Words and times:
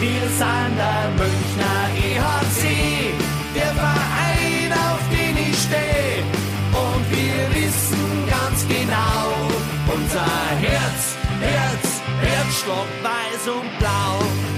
Wir 0.00 0.28
sind 0.28 0.76
der 0.76 1.10
Münchner 1.16 1.88
EHC, 1.96 3.12
der 3.52 3.74
Verein, 3.74 4.72
auf 4.72 5.00
den 5.10 5.36
ich 5.36 5.58
stehe. 5.58 6.22
Und 6.70 7.10
wir 7.10 7.64
wissen 7.64 8.28
ganz 8.30 8.64
genau, 8.68 9.34
unser 9.92 10.24
Herz, 10.60 11.16
Herz, 11.40 12.00
Herzschlag 12.20 12.86
weiß 13.02 13.48
und 13.48 13.78
blau. 13.80 14.48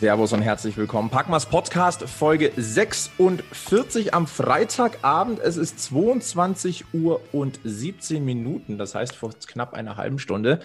Servus 0.00 0.32
und 0.32 0.40
herzlich 0.42 0.76
willkommen. 0.76 1.10
Packmas 1.10 1.46
Podcast 1.46 2.08
Folge 2.08 2.52
46 2.56 4.14
am 4.14 4.26
Freitagabend. 4.26 5.38
Es 5.38 5.56
ist 5.56 5.78
22 5.78 6.86
Uhr 6.94 7.20
und 7.32 7.60
17 7.64 8.24
Minuten, 8.24 8.78
das 8.78 8.94
heißt 8.94 9.14
vor 9.14 9.30
knapp 9.46 9.74
einer 9.74 9.98
halben 9.98 10.18
Stunde, 10.18 10.60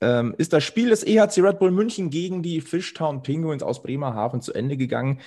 ähm, 0.00 0.34
ist 0.38 0.52
das 0.52 0.64
Spiel 0.64 0.90
des 0.90 1.04
EHC 1.04 1.38
Red 1.38 1.58
Bull 1.58 1.70
München 1.70 2.10
gegen 2.10 2.42
die 2.42 2.60
Fishtown 2.60 3.22
Penguins 3.22 3.62
aus 3.62 3.82
Bremerhaven 3.82 4.40
zu 4.40 4.52
Ende 4.52 4.76
gegangen. 4.76 5.20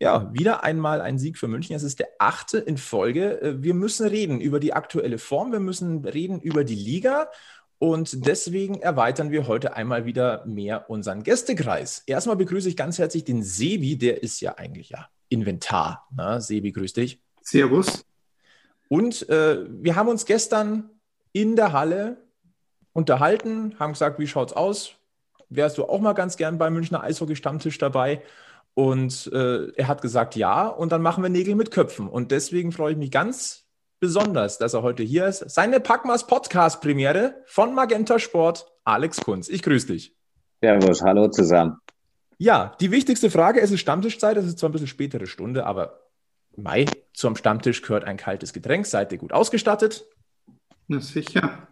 Ja, 0.00 0.32
wieder 0.34 0.64
einmal 0.64 1.00
ein 1.00 1.18
Sieg 1.18 1.38
für 1.38 1.48
München. 1.48 1.76
Es 1.76 1.82
ist 1.82 2.00
der 2.00 2.08
achte 2.18 2.58
in 2.58 2.76
Folge. 2.76 3.40
Äh, 3.40 3.62
wir 3.62 3.74
müssen 3.74 4.06
reden 4.06 4.40
über 4.40 4.60
die 4.60 4.72
aktuelle 4.72 5.18
Form. 5.18 5.52
Wir 5.52 5.60
müssen 5.60 6.04
reden 6.04 6.40
über 6.40 6.64
die 6.64 6.74
Liga. 6.74 7.28
Und 7.78 8.26
deswegen 8.26 8.80
erweitern 8.80 9.30
wir 9.30 9.46
heute 9.46 9.76
einmal 9.76 10.06
wieder 10.06 10.46
mehr 10.46 10.88
unseren 10.88 11.22
Gästekreis. 11.22 12.02
Erstmal 12.06 12.36
begrüße 12.36 12.68
ich 12.68 12.76
ganz 12.76 12.98
herzlich 12.98 13.24
den 13.24 13.42
Sebi, 13.42 13.98
der 13.98 14.22
ist 14.22 14.40
ja 14.40 14.56
eigentlich 14.56 14.90
ja 14.90 15.08
Inventar. 15.28 16.06
Na, 16.14 16.40
Sebi, 16.40 16.72
grüß 16.72 16.92
dich. 16.94 17.20
Servus. 17.42 18.06
Und 18.88 19.28
äh, 19.28 19.66
wir 19.68 19.96
haben 19.96 20.08
uns 20.08 20.24
gestern 20.24 20.90
in 21.32 21.56
der 21.56 21.72
Halle 21.72 22.23
unterhalten, 22.94 23.74
haben 23.78 23.92
gesagt, 23.92 24.18
wie 24.18 24.26
schaut's 24.26 24.54
aus? 24.54 24.94
Wärst 25.50 25.76
du 25.76 25.84
auch 25.84 26.00
mal 26.00 26.14
ganz 26.14 26.38
gern 26.38 26.56
beim 26.56 26.72
Münchner 26.72 27.02
Eishockey-Stammtisch 27.02 27.76
dabei? 27.76 28.22
Und 28.72 29.30
äh, 29.32 29.70
er 29.72 29.88
hat 29.88 30.00
gesagt, 30.00 30.34
ja. 30.36 30.66
Und 30.66 30.90
dann 30.90 31.02
machen 31.02 31.22
wir 31.22 31.30
Nägel 31.30 31.54
mit 31.54 31.70
Köpfen. 31.70 32.08
Und 32.08 32.30
deswegen 32.30 32.72
freue 32.72 32.92
ich 32.92 32.98
mich 32.98 33.10
ganz 33.10 33.66
besonders, 34.00 34.58
dass 34.58 34.74
er 34.74 34.82
heute 34.82 35.02
hier 35.02 35.26
ist. 35.26 35.48
Seine 35.50 35.80
Packmas 35.80 36.26
Podcast 36.26 36.80
Premiere 36.80 37.42
von 37.46 37.74
Magenta 37.74 38.18
Sport, 38.18 38.66
Alex 38.84 39.20
Kunz. 39.20 39.48
Ich 39.48 39.62
grüße 39.62 39.88
dich. 39.88 40.16
Servus, 40.60 41.02
hallo 41.02 41.28
zusammen. 41.28 41.78
Ja, 42.38 42.74
die 42.80 42.90
wichtigste 42.90 43.30
Frage, 43.30 43.60
es 43.60 43.70
ist 43.70 43.80
Stammtischzeit, 43.80 44.36
es 44.36 44.46
ist 44.46 44.58
zwar 44.58 44.70
ein 44.70 44.72
bisschen 44.72 44.88
spätere 44.88 45.26
Stunde, 45.26 45.66
aber 45.66 46.00
Mai, 46.56 46.86
zum 47.12 47.36
Stammtisch 47.36 47.82
gehört 47.82 48.04
ein 48.04 48.16
kaltes 48.16 48.52
Getränk. 48.52 48.86
Seid 48.86 49.12
ihr 49.12 49.18
gut 49.18 49.32
ausgestattet? 49.32 50.04
Na 50.88 51.00
sicher. 51.00 51.68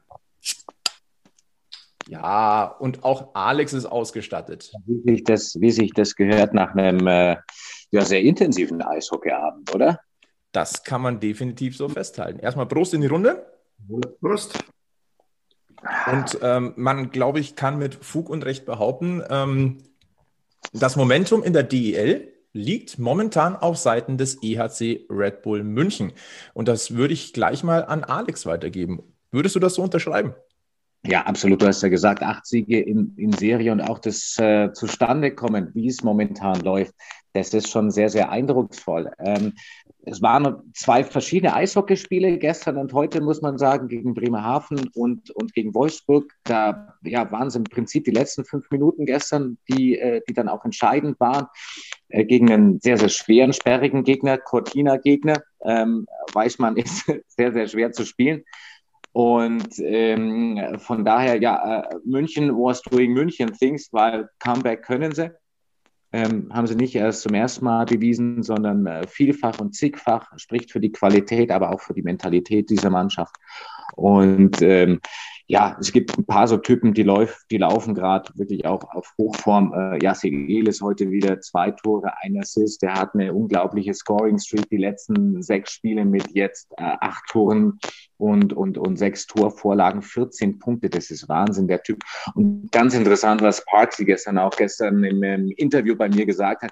Ja, 2.12 2.66
und 2.66 3.04
auch 3.04 3.30
Alex 3.32 3.72
ist 3.72 3.86
ausgestattet. 3.86 4.70
Wie 4.84 5.00
sich 5.10 5.24
das, 5.24 5.58
wie 5.58 5.70
sich 5.70 5.94
das 5.94 6.14
gehört 6.14 6.52
nach 6.52 6.74
einem 6.74 7.06
äh, 7.06 7.38
ja, 7.90 8.04
sehr 8.04 8.20
intensiven 8.20 8.82
Eishockeyabend, 8.82 9.74
oder? 9.74 9.98
Das 10.52 10.84
kann 10.84 11.00
man 11.00 11.20
definitiv 11.20 11.74
so 11.74 11.88
festhalten. 11.88 12.38
Erstmal 12.38 12.66
Prost 12.66 12.92
in 12.92 13.00
die 13.00 13.06
Runde. 13.06 13.46
Prost. 14.20 14.62
Und 16.12 16.38
ähm, 16.42 16.74
man, 16.76 17.12
glaube 17.12 17.40
ich, 17.40 17.56
kann 17.56 17.78
mit 17.78 17.94
Fug 17.94 18.28
und 18.28 18.44
Recht 18.44 18.66
behaupten, 18.66 19.22
ähm, 19.30 19.78
das 20.74 20.96
Momentum 20.96 21.42
in 21.42 21.54
der 21.54 21.62
DEL 21.62 22.30
liegt 22.52 22.98
momentan 22.98 23.56
auf 23.56 23.78
Seiten 23.78 24.18
des 24.18 24.42
EHC 24.42 25.06
Red 25.08 25.40
Bull 25.40 25.64
München. 25.64 26.12
Und 26.52 26.68
das 26.68 26.94
würde 26.94 27.14
ich 27.14 27.32
gleich 27.32 27.64
mal 27.64 27.86
an 27.86 28.04
Alex 28.04 28.44
weitergeben. 28.44 29.02
Würdest 29.30 29.56
du 29.56 29.60
das 29.60 29.76
so 29.76 29.82
unterschreiben? 29.82 30.34
Ja, 31.04 31.22
absolut. 31.22 31.60
Du 31.60 31.66
hast 31.66 31.82
ja 31.82 31.88
gesagt, 31.88 32.22
acht 32.22 32.46
Siege 32.46 32.80
in, 32.80 33.14
in 33.16 33.32
Serie 33.32 33.72
und 33.72 33.80
auch 33.80 33.98
das 33.98 34.38
äh, 34.38 34.72
Zustandekommen, 34.72 35.70
wie 35.74 35.88
es 35.88 36.04
momentan 36.04 36.60
läuft, 36.60 36.94
das 37.32 37.54
ist 37.54 37.68
schon 37.70 37.90
sehr, 37.90 38.08
sehr 38.08 38.30
eindrucksvoll. 38.30 39.10
Ähm, 39.18 39.54
es 40.04 40.20
waren 40.20 40.72
zwei 40.74 41.02
verschiedene 41.04 41.54
Eishockeyspiele 41.54 42.38
gestern 42.38 42.76
und 42.76 42.92
heute, 42.92 43.20
muss 43.20 43.40
man 43.40 43.56
sagen, 43.56 43.88
gegen 43.88 44.14
Bremerhaven 44.14 44.90
und, 44.94 45.30
und 45.30 45.54
gegen 45.54 45.74
Wolfsburg. 45.74 46.32
Da 46.44 46.94
ja, 47.02 47.30
waren 47.32 47.48
es 47.48 47.54
im 47.54 47.64
Prinzip 47.64 48.04
die 48.04 48.10
letzten 48.10 48.44
fünf 48.44 48.70
Minuten 48.70 49.06
gestern, 49.06 49.58
die, 49.68 49.98
äh, 49.98 50.20
die 50.28 50.34
dann 50.34 50.48
auch 50.48 50.64
entscheidend 50.64 51.18
waren. 51.20 51.46
Äh, 52.08 52.24
gegen 52.24 52.50
einen 52.52 52.80
sehr, 52.80 52.98
sehr 52.98 53.08
schweren, 53.08 53.52
sperrigen 53.52 54.04
Gegner, 54.04 54.38
Cortina-Gegner. 54.38 55.42
Ähm, 55.64 56.06
Weichmann 56.32 56.76
ist 56.76 57.06
sehr, 57.28 57.52
sehr 57.52 57.68
schwer 57.68 57.92
zu 57.92 58.04
spielen. 58.04 58.44
Und 59.12 59.78
ähm, 59.78 60.78
von 60.78 61.04
daher, 61.04 61.40
ja, 61.40 61.82
äh, 61.82 61.96
München 62.04 62.50
was 62.50 62.80
doing 62.82 63.12
München 63.12 63.52
things, 63.52 63.88
weil 63.92 64.28
Comeback 64.38 64.82
können 64.82 65.12
sie 65.12 65.30
ähm, 66.12 66.50
haben 66.52 66.66
sie 66.66 66.76
nicht 66.76 66.94
erst 66.94 67.22
zum 67.22 67.34
ersten 67.34 67.64
Mal 67.64 67.86
bewiesen, 67.86 68.42
sondern 68.42 68.86
äh, 68.86 69.06
vielfach 69.06 69.58
und 69.60 69.74
zigfach, 69.74 70.30
spricht 70.36 70.70
für 70.70 70.80
die 70.80 70.92
Qualität, 70.92 71.50
aber 71.50 71.72
auch 71.72 71.80
für 71.80 71.94
die 71.94 72.02
Mentalität 72.02 72.68
dieser 72.68 72.90
Mannschaft. 72.90 73.34
Und 73.94 74.60
ähm, 74.62 75.00
ja, 75.46 75.76
es 75.80 75.92
gibt 75.92 76.16
ein 76.16 76.24
paar 76.24 76.48
so 76.48 76.56
Typen, 76.56 76.94
die, 76.94 77.02
läuf, 77.02 77.42
die 77.50 77.58
laufen 77.58 77.94
gerade 77.94 78.30
wirklich 78.36 78.64
auch 78.66 78.84
auf 78.94 79.12
Hochform. 79.18 79.72
Äh, 79.74 80.02
Yassi 80.02 80.28
ist 80.28 80.82
heute 80.82 81.10
wieder 81.10 81.40
zwei 81.40 81.70
Tore, 81.72 82.12
ein 82.22 82.38
Assist. 82.38 82.82
Der 82.82 82.94
hat 82.94 83.14
eine 83.14 83.32
unglaubliche 83.32 83.92
Scoring-Streak, 83.92 84.68
die 84.70 84.78
letzten 84.78 85.42
sechs 85.42 85.72
Spiele 85.72 86.04
mit 86.04 86.30
jetzt 86.32 86.70
äh, 86.76 86.94
acht 87.00 87.24
Toren 87.28 87.78
und, 88.22 88.52
und, 88.52 88.78
und 88.78 88.98
sechs 88.98 89.26
Torvorlagen, 89.26 90.00
14 90.00 90.60
Punkte. 90.60 90.88
Das 90.88 91.10
ist 91.10 91.28
Wahnsinn, 91.28 91.66
der 91.66 91.82
Typ. 91.82 92.04
Und 92.36 92.70
ganz 92.70 92.94
interessant, 92.94 93.42
was 93.42 93.64
Parksy 93.64 94.04
gestern 94.04 94.38
auch 94.38 94.54
gestern 94.56 95.02
im, 95.02 95.24
im 95.24 95.50
Interview 95.50 95.96
bei 95.96 96.08
mir 96.08 96.24
gesagt 96.24 96.62
hat. 96.62 96.70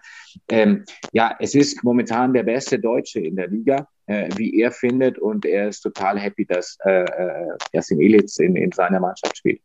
Ähm, 0.49 0.85
ja, 1.13 1.35
es 1.41 1.57
ist 1.57 1.83
momentan 1.83 2.33
der 2.33 2.45
beste 2.45 2.79
Deutsche 2.79 3.19
in 3.19 3.35
der 3.35 3.49
Liga, 3.49 3.89
äh, 4.07 4.29
wie 4.37 4.61
er 4.61 4.71
findet. 4.71 5.19
Und 5.19 5.45
er 5.45 5.69
ist 5.69 5.81
total 5.81 6.21
happy, 6.21 6.47
dass 6.47 6.79
äh, 6.85 7.03
äh, 7.03 7.49
Yasin 7.73 8.01
Elitz 8.01 8.39
in, 8.39 8.55
in 8.55 8.71
seiner 8.71 9.01
Mannschaft 9.01 9.37
spielt. 9.37 9.61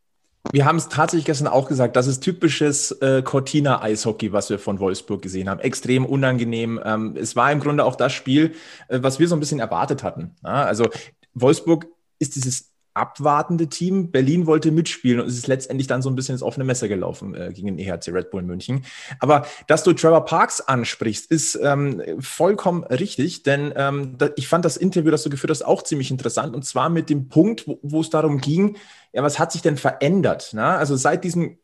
Wir 0.52 0.64
haben 0.64 0.76
es 0.76 0.88
tatsächlich 0.88 1.24
gestern 1.24 1.48
auch 1.48 1.68
gesagt, 1.68 1.96
das 1.96 2.06
ist 2.06 2.20
typisches 2.20 2.92
äh, 3.00 3.22
Cortina-Eishockey, 3.22 4.32
was 4.32 4.48
wir 4.48 4.60
von 4.60 4.78
Wolfsburg 4.78 5.20
gesehen 5.20 5.48
haben. 5.48 5.60
Extrem 5.60 6.06
unangenehm. 6.06 6.80
Ähm, 6.84 7.14
es 7.16 7.34
war 7.34 7.50
im 7.50 7.58
Grunde 7.58 7.84
auch 7.84 7.96
das 7.96 8.12
Spiel, 8.12 8.54
äh, 8.88 9.00
was 9.02 9.18
wir 9.18 9.26
so 9.26 9.34
ein 9.36 9.40
bisschen 9.40 9.58
erwartet 9.58 10.04
hatten. 10.04 10.36
Ja, 10.44 10.62
also 10.64 10.88
Wolfsburg 11.36 11.86
ist 12.18 12.34
dieses 12.34 12.72
abwartende 12.96 13.68
Team. 13.68 14.10
Berlin 14.10 14.46
wollte 14.46 14.70
mitspielen 14.70 15.20
und 15.20 15.26
es 15.26 15.36
ist 15.36 15.46
letztendlich 15.46 15.86
dann 15.86 16.00
so 16.00 16.08
ein 16.08 16.16
bisschen 16.16 16.34
ins 16.34 16.42
offene 16.42 16.64
Messer 16.64 16.88
gelaufen 16.88 17.34
äh, 17.34 17.52
gegen 17.52 17.66
den 17.66 17.78
EHC 17.78 18.08
Red 18.08 18.30
Bull 18.30 18.42
München. 18.42 18.84
Aber 19.20 19.46
dass 19.66 19.84
du 19.84 19.92
Trevor 19.92 20.24
Parks 20.24 20.62
ansprichst, 20.62 21.30
ist 21.30 21.58
ähm, 21.62 22.02
vollkommen 22.20 22.84
richtig, 22.84 23.42
denn 23.42 23.72
ähm, 23.76 24.16
da, 24.16 24.30
ich 24.36 24.48
fand 24.48 24.64
das 24.64 24.78
Interview, 24.78 25.10
das 25.10 25.22
du 25.22 25.30
geführt 25.30 25.50
hast, 25.50 25.62
auch 25.62 25.82
ziemlich 25.82 26.10
interessant 26.10 26.56
und 26.56 26.64
zwar 26.64 26.88
mit 26.88 27.10
dem 27.10 27.28
Punkt, 27.28 27.68
wo, 27.82 28.00
es 28.00 28.08
darum 28.08 28.40
ging, 28.40 28.76
ja, 29.12 29.22
was 29.22 29.38
hat 29.38 29.52
sich 29.52 29.60
denn 29.60 29.76
verändert? 29.76 30.50
Na? 30.54 30.78
Also 30.78 30.96
seit 30.96 31.22
diesem 31.22 31.58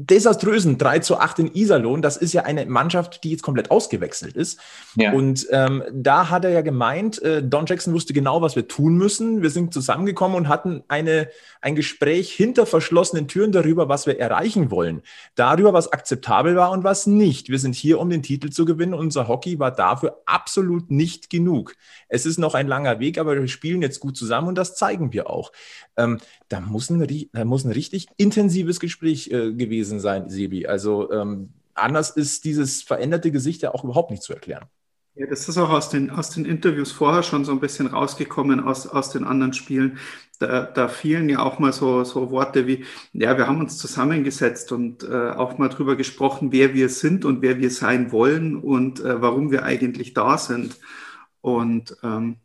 desaströsen 0.00 0.78
3 0.78 1.00
zu 1.00 1.18
8 1.18 1.40
in 1.40 1.54
Iserlohn, 1.54 2.00
das 2.00 2.16
ist 2.16 2.32
ja 2.32 2.44
eine 2.44 2.64
Mannschaft, 2.64 3.22
die 3.22 3.32
jetzt 3.32 3.42
komplett 3.42 3.70
ausgewechselt 3.70 4.34
ist. 4.34 4.58
Ja. 4.94 5.12
Und 5.12 5.46
ähm, 5.50 5.82
da 5.92 6.30
hat 6.30 6.44
er 6.44 6.50
ja 6.50 6.62
gemeint, 6.62 7.20
äh, 7.20 7.42
Don 7.42 7.66
Jackson 7.66 7.92
wusste 7.92 8.14
genau, 8.14 8.40
was 8.40 8.56
wir 8.56 8.66
tun 8.66 8.96
müssen. 8.96 9.42
Wir 9.42 9.50
sind 9.50 9.74
zusammengekommen 9.74 10.38
und 10.38 10.48
hatten 10.48 10.82
eine, 10.88 11.28
ein 11.60 11.74
Gespräch 11.74 12.32
hinter 12.32 12.64
verschlossenen 12.64 13.28
Türen 13.28 13.52
darüber, 13.52 13.90
was 13.90 14.06
wir 14.06 14.18
erreichen 14.18 14.70
wollen. 14.70 15.02
Darüber, 15.34 15.74
was 15.74 15.92
akzeptabel 15.92 16.56
war 16.56 16.70
und 16.70 16.82
was 16.82 17.06
nicht. 17.06 17.50
Wir 17.50 17.58
sind 17.58 17.74
hier, 17.74 18.00
um 18.00 18.08
den 18.08 18.22
Titel 18.22 18.48
zu 18.48 18.64
gewinnen. 18.64 18.94
Unser 18.94 19.28
Hockey 19.28 19.58
war 19.58 19.70
dafür 19.70 20.22
absolut 20.24 20.90
nicht 20.90 21.28
genug. 21.28 21.74
Es 22.08 22.24
ist 22.24 22.38
noch 22.38 22.54
ein 22.54 22.68
langer 22.68 23.00
Weg, 23.00 23.18
aber 23.18 23.38
wir 23.38 23.48
spielen 23.48 23.82
jetzt 23.82 24.00
gut 24.00 24.16
zusammen 24.16 24.48
und 24.48 24.56
das 24.56 24.76
zeigen 24.76 25.12
wir 25.12 25.28
auch. 25.28 25.52
Ähm, 25.98 26.18
da, 26.48 26.60
muss 26.60 26.88
ein, 26.90 27.28
da 27.32 27.44
muss 27.44 27.64
ein 27.64 27.72
richtig 27.72 28.06
intensives 28.16 28.80
Gespräch 28.80 29.30
äh, 29.30 29.52
gewesen 29.52 29.89
gewesen 29.90 30.00
sein, 30.00 30.28
Sebi. 30.28 30.66
Also 30.66 31.10
ähm, 31.10 31.50
anders 31.74 32.10
ist 32.10 32.44
dieses 32.44 32.82
veränderte 32.82 33.30
Gesicht 33.30 33.62
ja 33.62 33.72
auch 33.74 33.84
überhaupt 33.84 34.10
nicht 34.10 34.22
zu 34.22 34.32
erklären. 34.32 34.66
Ja, 35.14 35.26
das 35.26 35.48
ist 35.48 35.58
auch 35.58 35.70
aus 35.70 35.90
den, 35.90 36.10
aus 36.10 36.30
den 36.30 36.44
Interviews 36.44 36.92
vorher 36.92 37.22
schon 37.22 37.44
so 37.44 37.52
ein 37.52 37.60
bisschen 37.60 37.88
rausgekommen, 37.88 38.60
aus, 38.60 38.86
aus 38.86 39.10
den 39.10 39.24
anderen 39.24 39.52
Spielen. 39.52 39.98
Da, 40.38 40.62
da 40.62 40.88
fielen 40.88 41.28
ja 41.28 41.40
auch 41.40 41.58
mal 41.58 41.72
so, 41.72 42.04
so 42.04 42.30
Worte 42.30 42.66
wie, 42.66 42.84
ja, 43.12 43.36
wir 43.36 43.46
haben 43.46 43.60
uns 43.60 43.76
zusammengesetzt 43.76 44.72
und 44.72 45.02
äh, 45.02 45.30
auch 45.30 45.58
mal 45.58 45.68
drüber 45.68 45.96
gesprochen, 45.96 46.52
wer 46.52 46.72
wir 46.72 46.88
sind 46.88 47.24
und 47.24 47.42
wer 47.42 47.58
wir 47.58 47.70
sein 47.70 48.12
wollen 48.12 48.56
und 48.56 49.00
äh, 49.00 49.20
warum 49.20 49.50
wir 49.50 49.64
eigentlich 49.64 50.14
da 50.14 50.38
sind. 50.38 50.78
Und 51.42 51.96
ähm, 52.02 52.36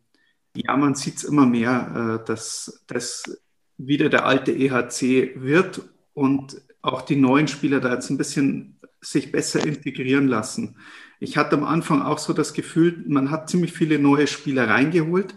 ja, 0.54 0.76
man 0.76 0.94
sieht 0.94 1.18
es 1.18 1.24
immer 1.24 1.46
mehr, 1.46 2.20
äh, 2.20 2.26
dass 2.26 2.82
das 2.88 3.38
wieder 3.78 4.08
der 4.08 4.26
alte 4.26 4.52
EHC 4.52 5.40
wird 5.40 5.82
und 6.12 6.60
auch 6.86 7.02
die 7.02 7.16
neuen 7.16 7.48
Spieler 7.48 7.80
da 7.80 7.94
jetzt 7.94 8.10
ein 8.10 8.18
bisschen 8.18 8.78
sich 9.00 9.32
besser 9.32 9.64
integrieren 9.64 10.28
lassen. 10.28 10.76
Ich 11.18 11.36
hatte 11.36 11.56
am 11.56 11.64
Anfang 11.64 12.02
auch 12.02 12.18
so 12.18 12.32
das 12.32 12.52
Gefühl, 12.52 13.04
man 13.08 13.30
hat 13.30 13.50
ziemlich 13.50 13.72
viele 13.72 13.98
neue 13.98 14.26
Spieler 14.26 14.68
reingeholt, 14.68 15.34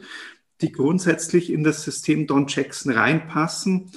die 0.62 0.72
grundsätzlich 0.72 1.51
in 1.51 1.63
das 1.63 1.84
System 1.84 2.28
Don 2.28 2.48
Jackson 2.48 2.92
reinpassen, 2.92 3.92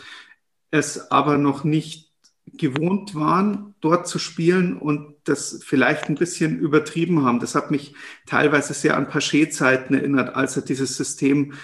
es 0.70 1.10
aber 1.10 1.38
noch 1.38 1.64
nicht 1.64 2.10
gewohnt 2.46 3.14
waren, 3.14 3.74
dort 3.80 4.06
zu 4.06 4.18
spielen 4.18 4.76
und 4.76 5.16
das 5.24 5.62
vielleicht 5.64 6.08
ein 6.08 6.14
bisschen 6.14 6.58
übertrieben 6.58 7.24
haben. 7.24 7.40
Das 7.40 7.54
hat 7.54 7.70
mich 7.70 7.94
teilweise 8.26 8.74
sehr 8.74 8.96
an 8.96 9.08
Paché-Zeiten 9.08 9.94
erinnert, 9.94 10.34
als 10.36 10.56
er 10.56 10.62
dieses 10.62 10.96
System 10.96 11.54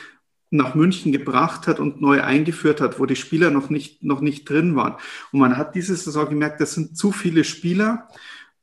nach 0.50 0.74
München 0.74 1.12
gebracht 1.12 1.66
hat 1.66 1.78
und 1.80 2.00
neu 2.00 2.22
eingeführt 2.22 2.80
hat, 2.80 2.98
wo 2.98 3.06
die 3.06 3.16
Spieler 3.16 3.50
noch 3.50 3.70
nicht, 3.70 4.02
noch 4.02 4.20
nicht 4.20 4.48
drin 4.48 4.76
waren. 4.76 4.94
Und 5.32 5.40
man 5.40 5.56
hat 5.56 5.74
diese 5.74 5.94
Saison 5.94 6.28
gemerkt, 6.28 6.60
das 6.60 6.72
sind 6.72 6.96
zu 6.96 7.12
viele 7.12 7.44
Spieler 7.44 8.08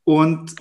und 0.04 0.56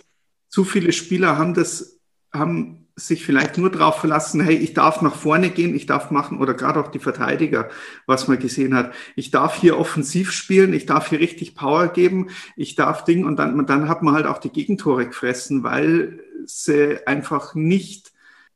zu 0.48 0.64
viele 0.64 0.92
Spieler 0.92 1.38
haben 1.38 1.54
das, 1.54 1.98
haben 2.32 2.84
sich 2.96 3.24
vielleicht 3.24 3.58
nur 3.58 3.70
darauf 3.70 3.98
verlassen, 3.98 4.40
hey, 4.40 4.54
ich 4.54 4.72
darf 4.72 5.02
nach 5.02 5.16
vorne 5.16 5.50
gehen, 5.50 5.74
ich 5.74 5.86
darf 5.86 6.12
machen, 6.12 6.38
oder 6.38 6.54
gerade 6.54 6.78
auch 6.78 6.88
die 6.88 7.00
Verteidiger, 7.00 7.68
was 8.06 8.28
man 8.28 8.38
gesehen 8.38 8.74
hat, 8.74 8.94
ich 9.16 9.32
darf 9.32 9.56
hier 9.56 9.78
offensiv 9.78 10.30
spielen, 10.30 10.72
ich 10.72 10.86
darf 10.86 11.08
hier 11.08 11.18
richtig 11.18 11.56
Power 11.56 11.88
geben, 11.88 12.28
ich 12.54 12.76
darf 12.76 13.04
Ding, 13.04 13.24
und 13.24 13.36
dann, 13.36 13.66
dann 13.66 13.88
hat 13.88 14.02
man 14.02 14.14
halt 14.14 14.26
auch 14.26 14.38
die 14.38 14.50
Gegentore 14.50 15.06
gefressen, 15.06 15.64
weil 15.64 16.20
sie 16.46 17.04
einfach 17.06 17.56
nicht 17.56 18.13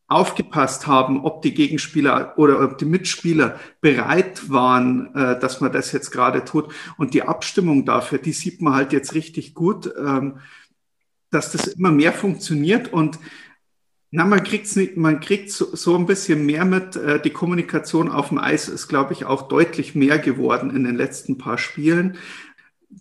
aufgepasst 0.08 0.86
haben, 0.86 1.24
ob 1.24 1.42
die 1.42 1.52
Gegenspieler 1.52 2.32
oder 2.38 2.62
ob 2.62 2.78
die 2.78 2.86
Mitspieler 2.86 3.60
bereit 3.82 4.50
waren, 4.50 5.14
äh, 5.14 5.38
dass 5.38 5.60
man 5.60 5.70
das 5.70 5.92
jetzt 5.92 6.10
gerade 6.10 6.44
tut. 6.44 6.72
Und 6.96 7.12
die 7.12 7.22
Abstimmung 7.22 7.84
dafür, 7.84 8.18
die 8.18 8.32
sieht 8.32 8.62
man 8.62 8.74
halt 8.74 8.92
jetzt 8.92 9.14
richtig 9.14 9.54
gut, 9.54 9.92
ähm, 9.98 10.38
dass 11.30 11.52
das 11.52 11.66
immer 11.66 11.90
mehr 11.90 12.14
funktioniert 12.14 12.90
und 12.90 13.18
na, 14.10 14.24
man 14.24 14.42
kriegt's 14.42 14.74
nicht, 14.74 14.96
man 14.96 15.20
kriegt 15.20 15.50
so, 15.50 15.76
so 15.76 15.94
ein 15.94 16.06
bisschen 16.06 16.46
mehr 16.46 16.64
mit. 16.64 16.96
Äh, 16.96 17.20
die 17.20 17.30
Kommunikation 17.30 18.10
auf 18.10 18.28
dem 18.28 18.38
Eis 18.38 18.68
ist, 18.68 18.88
glaube 18.88 19.12
ich, 19.12 19.26
auch 19.26 19.48
deutlich 19.48 19.94
mehr 19.94 20.18
geworden 20.18 20.74
in 20.74 20.84
den 20.84 20.96
letzten 20.96 21.36
paar 21.36 21.58
Spielen, 21.58 22.16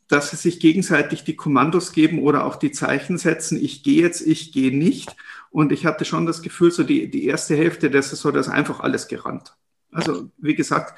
dass 0.10 0.32
sie 0.32 0.36
sich 0.36 0.60
gegenseitig 0.60 1.24
die 1.24 1.38
Kommandos 1.38 1.94
geben 1.94 2.20
oder 2.20 2.46
auch 2.46 2.58
die 2.58 2.72
Zeichen 2.72 3.18
setzen. 3.18 3.58
Ich 3.64 3.84
gehe 3.84 4.02
jetzt, 4.02 4.20
ich 4.20 4.52
gehe 4.52 4.78
nicht. 4.78 5.16
Und 5.52 5.72
ich 5.72 5.86
hatte 5.86 6.06
schon 6.06 6.26
das 6.26 6.42
Gefühl, 6.42 6.72
so 6.72 6.84
die, 6.84 7.10
die 7.10 7.26
erste 7.26 7.56
Hälfte 7.56 7.90
der 7.90 8.04
Saison, 8.04 8.34
da 8.34 8.40
ist 8.40 8.50
einfach 8.50 8.80
alles 8.80 9.08
gerannt. 9.08 9.56
Also, 9.92 10.30
wie 10.38 10.56
gesagt, 10.56 10.98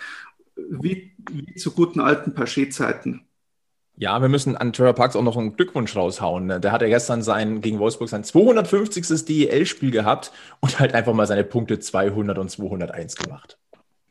wie, 0.55 1.15
wie 1.31 1.55
zu 1.55 1.71
guten 1.71 1.99
alten 1.99 2.33
Paché-Zeiten. 2.33 3.25
Ja, 3.95 4.21
wir 4.21 4.29
müssen 4.29 4.55
an 4.55 4.71
Trevor 4.71 4.93
Parks 4.93 5.15
auch 5.15 5.23
noch 5.23 5.37
einen 5.37 5.55
Glückwunsch 5.55 5.95
raushauen. 5.95 6.61
Der 6.61 6.71
hat 6.71 6.81
ja 6.81 6.87
gestern 6.87 7.21
sein, 7.21 7.61
gegen 7.61 7.79
Wolfsburg 7.79 8.09
sein 8.09 8.23
250. 8.23 9.25
DEL-Spiel 9.25 9.91
gehabt 9.91 10.31
und 10.61 10.79
halt 10.79 10.93
einfach 10.93 11.13
mal 11.13 11.27
seine 11.27 11.43
Punkte 11.43 11.79
200 11.79 12.37
und 12.37 12.49
201 12.49 13.17
gemacht 13.17 13.59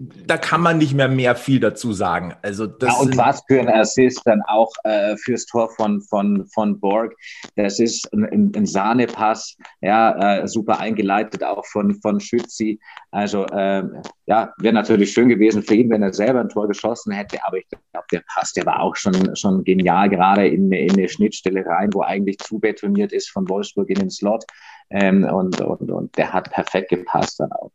da 0.00 0.36
kann 0.36 0.60
man 0.60 0.78
nicht 0.78 0.94
mehr 0.94 1.08
mehr 1.08 1.34
viel 1.34 1.58
dazu 1.58 1.92
sagen. 1.92 2.34
Also 2.42 2.66
das 2.66 2.94
ja, 2.94 3.00
und 3.00 3.16
was 3.16 3.42
für 3.48 3.60
ein 3.60 3.68
Assist 3.68 4.22
dann 4.24 4.42
auch 4.42 4.70
äh, 4.84 5.16
fürs 5.16 5.44
Tor 5.46 5.70
von, 5.70 6.00
von, 6.02 6.46
von 6.46 6.78
Borg. 6.78 7.16
Das 7.56 7.80
ist 7.80 8.12
ein, 8.12 8.52
ein 8.54 8.66
Sahnepass, 8.66 9.56
ja, 9.80 10.42
äh, 10.42 10.46
super 10.46 10.78
eingeleitet 10.78 11.42
auch 11.42 11.66
von, 11.66 11.94
von 12.00 12.20
Schützi. 12.20 12.78
Also 13.10 13.44
äh, 13.46 13.82
ja, 14.26 14.52
wäre 14.58 14.74
natürlich 14.74 15.12
schön 15.12 15.28
gewesen 15.28 15.64
für 15.64 15.74
ihn, 15.74 15.90
wenn 15.90 16.02
er 16.02 16.12
selber 16.12 16.40
ein 16.40 16.48
Tor 16.48 16.68
geschossen 16.68 17.12
hätte, 17.12 17.44
aber 17.44 17.58
ich 17.58 17.66
glaube, 17.68 18.06
der 18.12 18.22
Pass, 18.32 18.52
der 18.52 18.66
war 18.66 18.80
auch 18.80 18.94
schon, 18.94 19.34
schon 19.34 19.64
genial, 19.64 20.08
gerade 20.08 20.46
in, 20.46 20.70
in 20.70 20.92
eine 20.92 21.08
Schnittstelle 21.08 21.66
rein, 21.66 21.92
wo 21.92 22.02
eigentlich 22.02 22.38
zubetoniert 22.38 23.12
ist 23.12 23.30
von 23.30 23.48
Wolfsburg 23.48 23.90
in 23.90 23.98
den 23.98 24.10
Slot. 24.10 24.44
Ähm, 24.90 25.24
und, 25.24 25.60
und, 25.60 25.90
und 25.90 26.16
der 26.16 26.32
hat 26.32 26.50
perfekt 26.50 26.90
gepasst 26.90 27.40
dann 27.40 27.52
auch. 27.52 27.72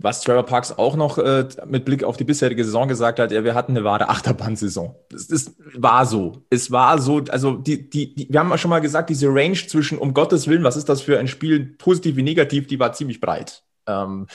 Was 0.00 0.20
Trevor 0.20 0.44
Parks 0.44 0.78
auch 0.78 0.94
noch 0.94 1.18
äh, 1.18 1.48
mit 1.66 1.84
Blick 1.84 2.04
auf 2.04 2.16
die 2.16 2.24
bisherige 2.24 2.64
Saison 2.64 2.86
gesagt 2.86 3.18
hat, 3.18 3.32
ja, 3.32 3.42
wir 3.42 3.54
hatten 3.54 3.72
eine 3.72 3.84
wahre 3.84 4.08
Achterbahnsaison. 4.08 4.94
Das, 5.10 5.26
das 5.26 5.54
war 5.74 6.06
so. 6.06 6.44
Es 6.50 6.70
war 6.70 7.00
so, 7.00 7.22
also 7.30 7.56
die, 7.56 7.90
die, 7.90 8.14
die, 8.14 8.28
wir 8.30 8.38
haben 8.38 8.50
ja 8.50 8.58
schon 8.58 8.70
mal 8.70 8.80
gesagt, 8.80 9.10
diese 9.10 9.28
Range 9.28 9.54
zwischen, 9.54 9.98
um 9.98 10.14
Gottes 10.14 10.46
Willen, 10.46 10.62
was 10.62 10.76
ist 10.76 10.88
das 10.88 11.02
für 11.02 11.18
ein 11.18 11.26
Spiel, 11.26 11.74
positiv 11.78 12.14
wie 12.16 12.22
negativ, 12.22 12.68
die 12.68 12.78
war 12.78 12.92
ziemlich 12.92 13.20
breit. 13.20 13.64
Ähm, 13.86 14.26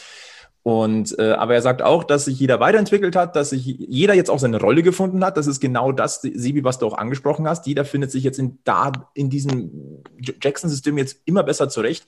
und 0.63 1.19
äh, 1.19 1.31
aber 1.31 1.55
er 1.55 1.61
sagt 1.61 1.81
auch, 1.81 2.05
dass 2.05 2.25
sich 2.25 2.39
jeder 2.39 2.61
weiterentwickelt 2.61 3.17
hat, 3.17 3.35
dass 3.35 3.49
sich 3.49 3.65
jeder 3.65 4.13
jetzt 4.13 4.29
auch 4.29 4.39
seine 4.39 4.61
Rolle 4.61 4.81
gefunden 4.81 5.23
hat. 5.23 5.35
Das 5.35 5.45
ist 5.45 5.59
genau 5.59 5.91
das, 5.91 6.21
Sibi, 6.21 6.63
was 6.63 6.79
du 6.79 6.87
auch 6.87 6.97
angesprochen 6.97 7.49
hast. 7.49 7.67
Jeder 7.67 7.83
findet 7.83 8.11
sich 8.11 8.23
jetzt 8.23 8.39
in 8.39 8.59
da 8.63 8.93
in 9.13 9.29
diesem 9.29 10.01
Jackson-System 10.19 10.97
jetzt 10.97 11.19
immer 11.25 11.43
besser 11.43 11.67
zurecht. 11.67 12.05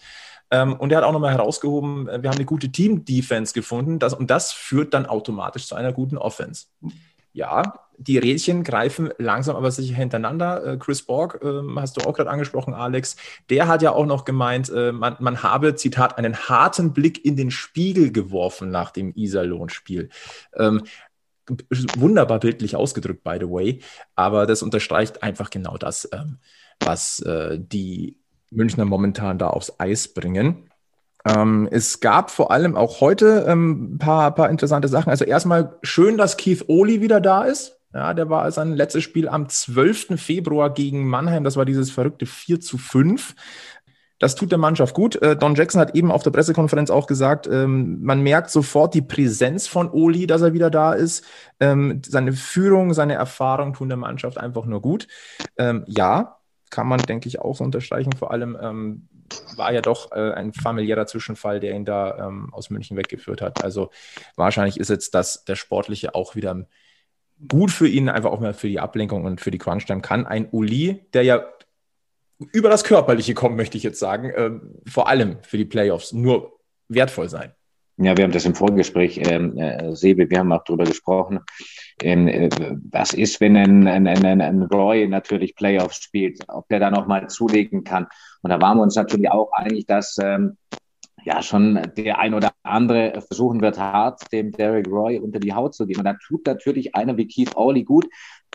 Ähm, 0.52 0.74
und 0.74 0.92
er 0.92 1.00
hat 1.00 1.06
auch 1.06 1.12
nochmal 1.12 1.34
herausgehoben, 1.34 2.08
äh, 2.08 2.22
wir 2.22 2.30
haben 2.30 2.38
eine 2.38 2.46
gute 2.46 2.72
Team-Defense 2.72 3.54
gefunden 3.54 4.00
das, 4.00 4.14
und 4.14 4.30
das 4.30 4.52
führt 4.52 4.94
dann 4.94 5.06
automatisch 5.06 5.68
zu 5.68 5.76
einer 5.76 5.94
guten 5.94 6.18
Offense. 6.18 6.66
Ja, 7.34 7.86
die 7.98 8.18
Rädchen 8.18 8.64
greifen 8.64 9.10
langsam 9.18 9.56
aber 9.56 9.72
sicher 9.72 9.96
hintereinander. 9.96 10.66
Äh, 10.66 10.78
Chris 10.78 11.02
Borg, 11.02 11.40
ähm, 11.44 11.80
hast 11.80 11.98
du 11.98 12.08
auch 12.08 12.14
gerade 12.14 12.30
angesprochen, 12.30 12.74
Alex, 12.74 13.16
der 13.50 13.68
hat 13.68 13.82
ja 13.82 13.92
auch 13.92 14.06
noch 14.06 14.26
gemeint, 14.26 14.70
äh, 14.70 14.92
man, 14.92 15.18
man, 15.20 15.44
habe, 15.44 15.76
Zitat, 15.76 16.18
einen 16.18 16.36
harten 16.36 16.94
Blick 16.94 17.26
in 17.26 17.36
den 17.36 17.52
Spiegel 17.52 18.12
geworfen 18.12 18.70
nach 18.70 18.92
dem 18.92 19.14
Iserlohn-Spiel. 19.16 20.10
Ähm, 20.56 20.84
wunderbar 21.98 22.40
bildlich 22.40 22.76
ausgedrückt, 22.76 23.24
by 23.24 23.38
the 23.40 23.50
way, 23.50 23.82
aber 24.16 24.46
das 24.46 24.64
unterstreicht 24.64 25.22
einfach 25.22 25.52
genau 25.52 25.78
das, 25.78 26.10
was 26.80 27.24
die 27.24 28.18
Münchner 28.52 28.86
momentan 28.86 29.38
da 29.38 29.48
aufs 29.48 29.74
Eis 29.80 30.14
bringen. 30.14 30.70
Ähm, 31.26 31.68
es 31.72 32.00
gab 32.00 32.30
vor 32.30 32.52
allem 32.52 32.76
auch 32.76 33.02
heute 33.02 33.46
ein 33.46 33.52
ähm, 33.52 33.98
paar, 33.98 34.34
paar 34.34 34.50
interessante 34.50 34.88
Sachen. 34.88 35.10
Also 35.10 35.26
erstmal 35.26 35.78
schön, 35.82 36.18
dass 36.18 36.38
Keith 36.38 36.66
Oli 36.68 37.02
wieder 37.02 37.20
da 37.20 37.44
ist. 37.44 37.80
Ja, 37.94 38.14
der 38.14 38.30
war 38.30 38.52
sein 38.52 38.74
letztes 38.74 39.04
Spiel 39.04 39.28
am 39.28 39.50
12. 39.50 40.20
Februar 40.22 40.74
gegen 40.74 41.08
Mannheim. 41.08 41.44
Das 41.44 41.56
war 41.56 41.66
dieses 41.66 41.92
verrückte 41.92 42.26
4 42.26 42.60
zu 42.60 42.78
5. 42.78 43.36
Das 44.20 44.36
tut 44.36 44.52
der 44.52 44.58
Mannschaft 44.58 44.94
gut. 44.94 45.22
Äh, 45.22 45.36
Don 45.36 45.56
Jackson 45.56 45.82
hat 45.82 45.96
eben 45.96 46.12
auf 46.12 46.24
der 46.24 46.32
Pressekonferenz 46.32 46.90
auch 46.90 47.08
gesagt, 47.08 47.48
ähm, 47.48 48.02
man 48.02 48.22
merkt 48.22 48.50
sofort 48.50 48.94
die 48.94 49.02
Präsenz 49.02 49.68
von 49.68 49.90
Oli, 49.90 50.28
dass 50.28 50.42
er 50.42 50.54
wieder 50.54 50.70
da 50.70 50.94
ist. 50.94 51.26
Ähm, 51.60 52.02
seine 52.06 52.34
Führung, 52.34 52.94
seine 52.94 53.16
Erfahrung 53.16 53.74
tun 53.74 53.90
der 53.90 53.98
Mannschaft 53.98 54.38
einfach 54.38 54.66
nur 54.66 54.82
gut. 54.82 55.08
Ähm, 55.58 55.84
ja, 55.88 56.38
kann 56.70 56.88
man, 56.88 57.00
denke 57.02 57.28
ich, 57.28 57.40
auch 57.40 57.56
so 57.56 57.64
unterstreichen. 57.64 58.14
Vor 58.14 58.32
allem 58.32 58.58
ähm, 58.60 59.08
war 59.56 59.74
ja 59.74 59.82
doch 59.82 60.12
äh, 60.12 60.32
ein 60.34 60.54
familiärer 60.54 61.08
Zwischenfall, 61.08 61.60
der 61.60 61.76
ihn 61.76 61.86
da 61.86 62.28
ähm, 62.28 62.54
aus 62.54 62.70
München 62.70 62.98
weggeführt 62.98 63.42
hat. 63.42 63.64
Also 63.64 63.90
wahrscheinlich 64.36 64.80
ist 64.80 64.90
jetzt 64.90 65.16
das 65.16 65.46
der 65.46 65.56
Sportliche 65.56 66.16
auch 66.16 66.36
wieder 66.36 66.68
gut 67.48 67.72
für 67.72 67.88
ihn, 67.88 68.10
einfach 68.10 68.32
auch 68.32 68.40
mal 68.40 68.54
für 68.54 68.68
die 68.68 68.80
Ablenkung 68.80 69.26
und 69.26 69.42
für 69.42 69.52
die 69.52 69.58
Crunch-Time 69.58 70.02
kann. 70.02 70.26
Ein 70.26 70.48
Uli, 70.52 71.06
der 71.14 71.24
ja 71.24 71.46
über 72.52 72.70
das 72.70 72.84
Körperliche 72.84 73.34
kommt, 73.34 73.56
möchte 73.56 73.78
ich 73.78 73.84
jetzt 73.84 74.00
sagen, 74.00 74.30
äh, 74.30 74.52
vor 74.90 75.08
allem 75.08 75.38
für 75.42 75.58
die 75.58 75.66
Playoffs 75.66 76.12
nur 76.14 76.60
wertvoll 76.88 77.30
sein. 77.30 77.54
Ja, 77.98 78.18
wir 78.18 78.26
haben 78.26 78.32
das 78.32 78.46
im 78.46 78.56
Vorgespräch, 78.56 79.22
ähm, 79.24 79.58
äh, 79.58 79.96
Sebe, 79.96 80.30
wir 80.30 80.40
haben 80.40 80.52
auch 80.52 80.64
darüber 80.66 80.84
gesprochen. 80.84 81.40
Ähm, 82.02 82.28
äh, 82.28 82.50
was 82.92 83.14
ist, 83.14 83.40
wenn 83.40 83.56
ein, 83.56 83.88
ein, 83.88 84.08
ein, 84.08 84.42
ein 84.42 84.64
Roy 84.64 85.08
natürlich 85.08 85.56
Playoffs 85.56 85.98
spielt, 86.04 86.40
ob 86.48 86.68
der 86.68 86.80
da 86.80 86.92
nochmal 86.92 87.28
zulegen 87.28 87.84
kann? 87.84 88.08
Und 88.42 88.50
da 88.50 88.62
waren 88.62 88.78
wir 88.78 88.84
uns 88.84 88.96
natürlich 88.96 89.30
auch 89.32 89.52
einig, 89.54 89.86
dass 89.86 90.18
ähm, 90.22 90.58
ja 91.26 91.42
schon 91.42 91.82
der 91.98 92.20
ein 92.20 92.34
oder 92.34 92.52
andere 92.64 93.22
versuchen 93.22 93.62
wird, 93.62 93.80
hart 93.80 94.32
dem 94.32 94.52
Derek 94.52 94.88
Roy 94.88 95.20
unter 95.20 95.40
die 95.40 95.54
Haut 95.54 95.74
zu 95.74 95.86
gehen. 95.88 95.98
Und 95.98 96.06
da 96.06 96.14
tut 96.14 96.46
natürlich 96.46 96.96
einer 96.96 97.18
wie 97.18 97.28
Keith 97.28 97.56
Orley 97.56 97.84
gut, 97.84 98.06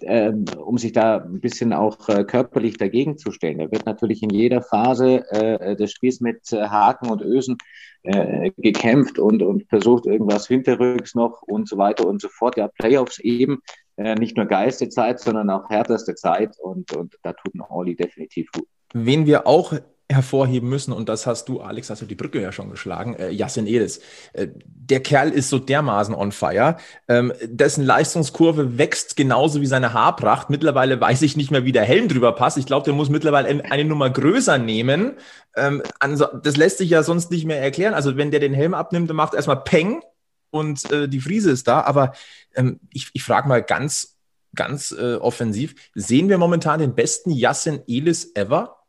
ähm, 0.03 0.45
um 0.59 0.79
sich 0.79 0.93
da 0.93 1.19
ein 1.19 1.41
bisschen 1.41 1.73
auch 1.73 2.09
äh, 2.09 2.25
körperlich 2.25 2.77
dagegen 2.77 3.19
zu 3.19 3.31
stellen. 3.31 3.61
Er 3.61 3.71
wird 3.71 3.87
natürlich 3.87 4.23
in 4.23 4.31
jeder 4.31 4.63
Phase 4.63 5.25
äh, 5.31 5.77
des 5.77 5.93
Spiels 5.93 6.21
mit 6.21 6.53
äh, 6.53 6.69
Haken 6.69 7.11
und 7.11 7.23
Ösen 7.23 7.59
äh, 8.03 8.51
gekämpft 8.57 9.19
und, 9.19 9.43
und 9.43 9.69
versucht 9.69 10.07
irgendwas 10.07 10.47
hinterrücks 10.47 11.15
noch 11.15 11.43
und 11.43 11.69
so 11.69 11.77
weiter 11.79 12.07
und 12.07 12.21
so 12.21 12.29
fort. 12.29 12.57
Ja, 12.57 12.69
Playoffs 12.69 13.19
eben 13.19 13.61
äh, 13.97 14.15
nicht 14.15 14.37
nur 14.37 14.47
geilste 14.47 14.89
Zeit, 14.89 15.21
sondern 15.21 15.51
auch 15.51 15.69
härteste 15.69 16.15
Zeit 16.15 16.57
und, 16.59 16.97
und 16.97 17.19
da 17.23 17.33
tut 17.33 17.55
ein 17.55 17.61
Orly 17.61 17.97
definitiv 17.97 18.51
gut. 18.53 18.67
Wen 18.95 19.27
wir 19.27 19.47
auch 19.47 19.75
hervorheben 20.11 20.69
müssen, 20.69 20.93
und 20.93 21.09
das 21.09 21.27
hast 21.27 21.49
du, 21.49 21.61
Alex, 21.61 21.89
hast 21.89 22.03
du 22.03 22.07
die 22.07 22.15
Brücke 22.15 22.43
ja 22.43 22.53
schon 22.53 22.71
geschlagen, 22.71 23.15
äh, 23.15 23.31
Yassin 23.31 23.67
Edes. 23.67 24.01
Äh, 24.33 24.49
der 24.55 25.01
Kerl 25.01 25.31
ist 25.31 25.49
so 25.49 25.59
dermaßen 25.59 26.15
on 26.15 26.33
fire. 26.33 26.77
Ähm, 27.09 27.33
dessen 27.43 27.85
Leistungskurve 27.85 28.77
wächst 28.77 29.17
genauso 29.17 29.61
wie 29.61 29.67
seine 29.67 29.93
Haarpracht. 29.93 30.51
Mittlerweile 30.51 31.01
weiß 31.01 31.23
ich 31.23 31.37
nicht 31.37 31.51
mehr, 31.51 31.65
wie 31.65 31.73
der 31.73 31.85
Helm 31.85 32.09
drüber 32.09 32.33
passt. 32.33 32.59
Ich 32.59 32.67
glaube, 32.67 32.85
der 32.85 32.95
muss 32.95 33.09
mittlerweile 33.09 33.65
eine 33.71 33.85
Nummer 33.85 34.11
größer 34.11 34.59
nehmen. 34.59 35.13
Ähm, 35.55 35.83
also, 36.01 36.27
das 36.43 36.57
lässt 36.57 36.79
sich 36.79 36.91
ja 36.91 37.03
sonst 37.03 37.31
nicht 37.31 37.47
mehr 37.47 37.63
erklären. 37.63 37.95
Also, 37.95 38.17
wenn 38.17 38.33
der 38.33 38.41
den 38.41 38.55
Helm 38.55 38.75
abnimmt, 38.75 39.09
dann 39.09 39.17
macht 39.17 39.35
erstmal 39.35 39.63
Peng 39.63 40.03
und 40.51 40.91
äh, 40.91 41.09
die 41.09 41.21
Friese 41.21 41.53
ist 41.53 41.69
da. 41.69 41.83
Aber 41.83 42.13
ähm, 42.55 42.81
ich, 42.93 43.11
ich 43.13 43.23
frage 43.23 43.49
mal 43.49 43.63
ganz, 43.63 44.17
ganz 44.57 44.91
äh, 44.91 45.15
offensiv, 45.15 45.75
sehen 45.95 46.29
wir 46.29 46.39
momentan 46.39 46.81
den 46.81 46.97
besten 46.97 47.31
Yassin 47.31 47.83
Elis 47.87 48.33
ever? 48.35 48.80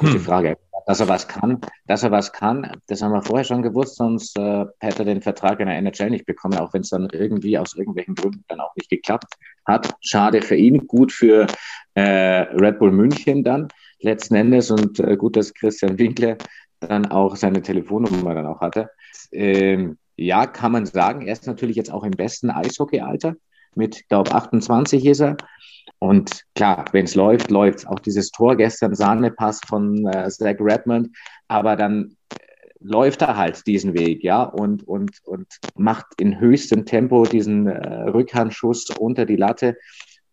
Gute 0.00 0.14
hm. 0.14 0.20
Frage. 0.20 0.56
Dass 0.86 0.98
er 0.98 1.08
was 1.08 1.28
kann, 1.28 1.60
dass 1.86 2.02
er 2.02 2.10
was 2.10 2.32
kann, 2.32 2.72
das 2.88 3.02
haben 3.02 3.12
wir 3.12 3.22
vorher 3.22 3.44
schon 3.44 3.62
gewusst, 3.62 3.96
sonst 3.96 4.36
äh, 4.38 4.64
hätte 4.80 5.00
er 5.00 5.04
den 5.04 5.20
Vertrag 5.20 5.60
in 5.60 5.66
der 5.66 5.76
NHL 5.76 6.08
nicht 6.08 6.24
bekommen, 6.24 6.58
auch 6.58 6.72
wenn 6.72 6.80
es 6.80 6.88
dann 6.88 7.08
irgendwie 7.12 7.58
aus 7.58 7.76
irgendwelchen 7.76 8.14
Gründen 8.14 8.44
dann 8.48 8.60
auch 8.60 8.74
nicht 8.76 8.88
geklappt 8.88 9.34
hat. 9.66 9.94
Schade 10.00 10.40
für 10.40 10.56
ihn, 10.56 10.86
gut 10.86 11.12
für 11.12 11.46
äh, 11.94 12.02
Red 12.02 12.78
Bull 12.78 12.92
München 12.92 13.44
dann 13.44 13.68
letzten 14.00 14.34
Endes 14.34 14.70
und 14.70 14.98
äh, 15.00 15.16
gut, 15.16 15.36
dass 15.36 15.52
Christian 15.52 15.98
Winkler 15.98 16.38
dann 16.80 17.06
auch 17.06 17.36
seine 17.36 17.60
Telefonnummer 17.60 18.34
dann 18.34 18.46
auch 18.46 18.62
hatte. 18.62 18.90
Ähm, 19.32 19.98
ja, 20.16 20.46
kann 20.46 20.72
man 20.72 20.86
sagen, 20.86 21.26
er 21.26 21.34
ist 21.34 21.46
natürlich 21.46 21.76
jetzt 21.76 21.92
auch 21.92 22.04
im 22.04 22.12
besten 22.12 22.50
Eishockey-Alter. 22.50 23.36
Mit, 23.74 24.08
glaube 24.08 24.32
28 24.32 25.04
ist 25.06 25.20
er. 25.20 25.36
Und 25.98 26.44
klar, 26.54 26.86
wenn 26.92 27.04
es 27.04 27.14
läuft, 27.14 27.50
läuft 27.50 27.86
Auch 27.86 27.98
dieses 27.98 28.30
Tor 28.30 28.56
gestern, 28.56 28.94
Sahnepass 28.94 29.60
von 29.66 30.06
äh, 30.06 30.28
Zach 30.30 30.56
Redmond. 30.58 31.10
Aber 31.46 31.76
dann 31.76 32.16
äh, 32.32 32.36
läuft 32.80 33.22
er 33.22 33.36
halt 33.36 33.66
diesen 33.66 33.92
Weg, 33.94 34.24
ja, 34.24 34.42
und, 34.42 34.86
und, 34.88 35.18
und 35.24 35.46
macht 35.76 36.06
in 36.18 36.40
höchstem 36.40 36.86
Tempo 36.86 37.24
diesen 37.24 37.66
äh, 37.66 38.02
Rückhandschuss 38.08 38.88
unter 38.98 39.26
die 39.26 39.36
Latte. 39.36 39.76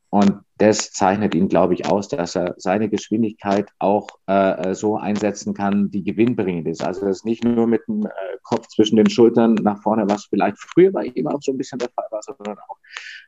Und 0.09 0.41
das 0.57 0.91
zeichnet 0.91 1.35
ihn, 1.35 1.49
glaube 1.49 1.73
ich, 1.73 1.85
aus, 1.85 2.07
dass 2.07 2.35
er 2.35 2.55
seine 2.57 2.89
Geschwindigkeit 2.89 3.69
auch 3.77 4.07
äh, 4.25 4.73
so 4.73 4.97
einsetzen 4.97 5.53
kann, 5.53 5.91
die 5.91 6.03
gewinnbringend 6.03 6.67
ist. 6.67 6.83
Also 6.83 7.05
das 7.05 7.17
ist 7.17 7.25
nicht 7.25 7.43
nur 7.43 7.67
mit 7.67 7.81
dem 7.87 8.05
äh, 8.05 8.09
Kopf 8.43 8.67
zwischen 8.67 8.95
den 8.95 9.09
Schultern 9.09 9.55
nach 9.55 9.81
vorne, 9.81 10.05
was 10.07 10.25
vielleicht 10.25 10.57
früher 10.59 10.91
bei 10.91 11.05
ihm 11.05 11.27
auch 11.27 11.41
so 11.41 11.51
ein 11.51 11.57
bisschen 11.57 11.79
der 11.79 11.89
Fall 11.89 12.05
war, 12.09 12.21
sondern 12.23 12.57
auch 12.67 12.77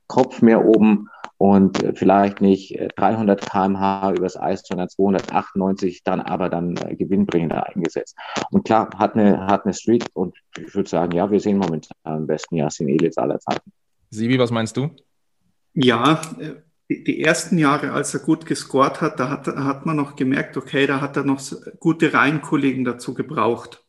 Kopf 0.08 0.42
mehr 0.42 0.66
oben 0.66 1.10
und 1.38 1.84
äh, 1.84 1.94
vielleicht 1.94 2.42
nicht 2.42 2.80
300 2.96 3.42
kmh 3.42 4.12
übers 4.12 4.38
Eis, 4.38 4.64
sondern 4.66 4.90
298, 4.90 6.04
dann 6.04 6.22
aber 6.22 6.50
dann 6.50 6.78
äh, 6.78 6.96
gewinnbringender 6.96 7.68
eingesetzt. 7.68 8.16
Und 8.52 8.64
klar, 8.64 8.90
hat 8.98 9.16
eine, 9.16 9.48
hat 9.48 9.66
eine 9.66 9.74
Streak 9.74 10.06
und 10.14 10.36
ich 10.58 10.74
würde 10.74 10.90
sagen, 10.90 11.12
ja, 11.12 11.30
wir 11.30 11.40
sehen 11.40 11.58
momentan 11.58 11.92
am 12.04 12.26
besten 12.26 12.56
Yasin 12.56 12.88
Elitz 12.88 13.18
aller 13.18 13.40
Zeiten. 13.40 13.72
Sibi, 14.10 14.40
was 14.40 14.50
meinst 14.50 14.78
du? 14.78 14.90
Ja, 15.74 16.20
äh, 16.90 17.04
die 17.04 17.22
ersten 17.24 17.58
Jahre, 17.58 17.92
als 17.92 18.14
er 18.14 18.20
gut 18.20 18.46
gescored 18.46 19.02
hat, 19.02 19.20
da 19.20 19.30
hat, 19.30 19.48
hat 19.48 19.86
man 19.86 19.96
noch 19.96 20.16
gemerkt, 20.16 20.58
okay, 20.58 20.88
da 20.88 21.02
hat 21.02 21.16
er 21.18 21.24
noch 21.24 21.42
gute 21.80 22.14
Reihenkollegen 22.14 22.84
dazu 22.84 23.14
gebraucht, 23.14 23.84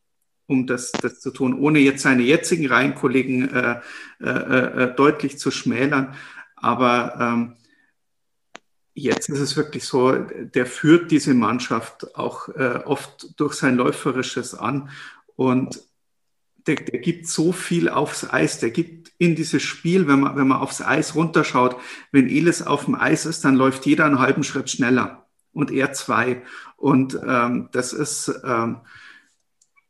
um 0.47 0.67
das, 0.67 0.93
das 0.93 1.21
zu 1.21 1.31
tun, 1.31 1.59
ohne 1.59 1.79
jetzt 1.79 2.03
seine 2.03 2.23
jetzigen 2.23 2.67
Reihenkollegen 2.67 3.53
äh, 3.55 3.81
äh, 4.21 4.29
äh, 4.29 4.95
deutlich 4.95 5.39
zu 5.39 5.51
schmälern. 5.51 6.15
Aber 6.57 7.17
ähm, 7.19 7.57
jetzt 8.95 9.29
ist 9.29 9.41
es 9.41 9.57
wirklich 9.57 9.85
so, 9.85 10.13
der 10.13 10.67
führt 10.67 11.11
diese 11.11 11.35
Mannschaft 11.35 12.15
auch 12.17 12.49
äh, 12.49 12.81
oft 12.85 13.39
durch 13.41 13.55
sein 13.55 13.77
Läuferisches 13.77 14.55
an 14.55 14.91
und 15.37 15.83
der, 16.67 16.77
der 16.77 17.01
gibt 17.01 17.27
so 17.27 17.53
viel 17.53 17.89
aufs 17.89 18.29
Eis, 18.29 18.59
der 18.59 18.71
gibt 18.71 19.13
in 19.19 19.37
dieses 19.37 19.63
Spiel, 19.63 20.09
wenn 20.09 20.21
man, 20.21 20.37
wenn 20.37 20.49
man 20.49 20.59
aufs 20.59 20.83
Eis 20.83 21.15
runterschaut, 21.15 21.77
wenn 22.13 22.29
Elis 22.29 22.63
auf 22.63 22.87
dem 22.87 22.95
Eis 22.95 23.27
ist, 23.27 23.45
dann 23.45 23.57
läuft 23.57 23.87
jeder 23.87 24.07
einen 24.07 24.19
halben 24.19 24.43
Schritt 24.43 24.71
schneller 24.71 25.27
und 25.53 25.71
er 25.71 25.93
zwei. 25.93 26.43
Und 26.77 27.19
ähm, 27.27 27.69
das 27.73 27.93
ist, 27.93 28.33
ähm, 28.45 28.79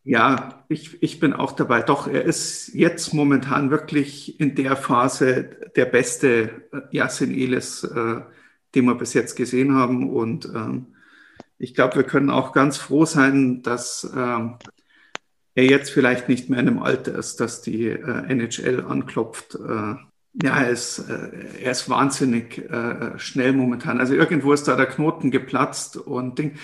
ja, 0.02 0.64
ich, 0.68 1.02
ich 1.02 1.20
bin 1.20 1.32
auch 1.32 1.52
dabei. 1.52 1.82
Doch, 1.82 2.08
er 2.08 2.24
ist 2.24 2.74
jetzt 2.74 3.12
momentan 3.12 3.70
wirklich 3.70 4.40
in 4.40 4.54
der 4.54 4.76
Phase 4.76 5.50
der 5.76 5.84
beste 5.84 6.64
äh, 6.72 6.96
Yassin 6.96 7.32
Elis, 7.32 7.84
äh, 7.84 8.20
den 8.74 8.84
wir 8.86 8.94
bis 8.94 9.14
jetzt 9.14 9.36
gesehen 9.36 9.74
haben. 9.74 10.10
Und 10.10 10.46
ähm, 10.46 10.94
ich 11.58 11.74
glaube, 11.74 11.96
wir 11.96 12.04
können 12.04 12.30
auch 12.30 12.52
ganz 12.52 12.78
froh 12.78 13.04
sein, 13.04 13.62
dass 13.62 14.10
ähm, 14.16 14.56
er 15.54 15.64
jetzt 15.64 15.90
vielleicht 15.90 16.28
nicht 16.28 16.48
mehr 16.48 16.60
in 16.60 16.68
einem 16.68 16.82
Alter 16.82 17.14
ist, 17.14 17.40
dass 17.40 17.62
die 17.62 17.86
äh, 17.86 18.24
NHL 18.28 18.84
anklopft. 18.88 19.56
Äh, 19.56 19.94
ja, 20.42 20.60
er 20.60 20.70
ist, 20.70 21.00
äh, 21.00 21.30
er 21.62 21.72
ist 21.72 21.88
wahnsinnig 21.88 22.58
äh, 22.70 23.18
schnell 23.18 23.52
momentan. 23.52 23.98
Also 23.98 24.14
irgendwo 24.14 24.52
ist 24.52 24.68
da 24.68 24.76
der 24.76 24.86
Knoten 24.86 25.30
geplatzt 25.30 25.96
und 25.96 26.38
Ding. 26.38 26.56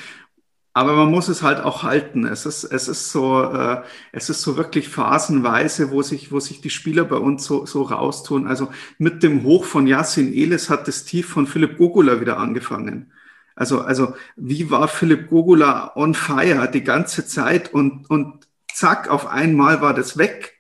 Aber 0.73 0.95
man 0.95 1.11
muss 1.11 1.28
es 1.28 1.43
halt 1.43 1.61
auch 1.61 1.83
halten. 1.85 2.26
Es 2.26 2.45
ist, 2.45 2.64
es 2.64 2.87
ist 2.87 3.11
so, 3.11 3.43
äh, 3.43 3.83
es 4.12 4.28
ist 4.28 4.43
so 4.43 4.59
wirklich 4.59 4.90
phasenweise, 4.90 5.90
wo 5.90 6.02
sich, 6.02 6.31
wo 6.31 6.38
sich 6.38 6.61
die 6.61 6.71
Spieler 6.71 7.05
bei 7.05 7.16
uns 7.16 7.45
so, 7.45 7.64
so 7.64 7.83
raustun. 7.83 8.47
Also 8.47 8.69
mit 8.99 9.23
dem 9.23 9.43
Hoch 9.43 9.64
von 9.64 9.87
Yassin 9.87 10.33
Elis 10.35 10.69
hat 10.69 10.87
das 10.87 11.05
Tief 11.05 11.28
von 11.28 11.47
Philipp 11.47 11.78
Gogula 11.78 12.21
wieder 12.21 12.37
angefangen. 12.37 13.11
Also, 13.55 13.81
also, 13.81 14.14
wie 14.37 14.71
war 14.71 14.87
Philipp 14.87 15.31
Gogula 15.31 15.93
on 15.97 16.12
fire 16.12 16.71
die 16.71 16.85
ganze 16.85 17.26
Zeit 17.26 17.73
und, 17.73 18.11
und 18.11 18.46
zack, 18.76 19.09
auf 19.09 19.26
einmal 19.26 19.80
war 19.80 19.95
das 19.95 20.18
weg. 20.18 20.52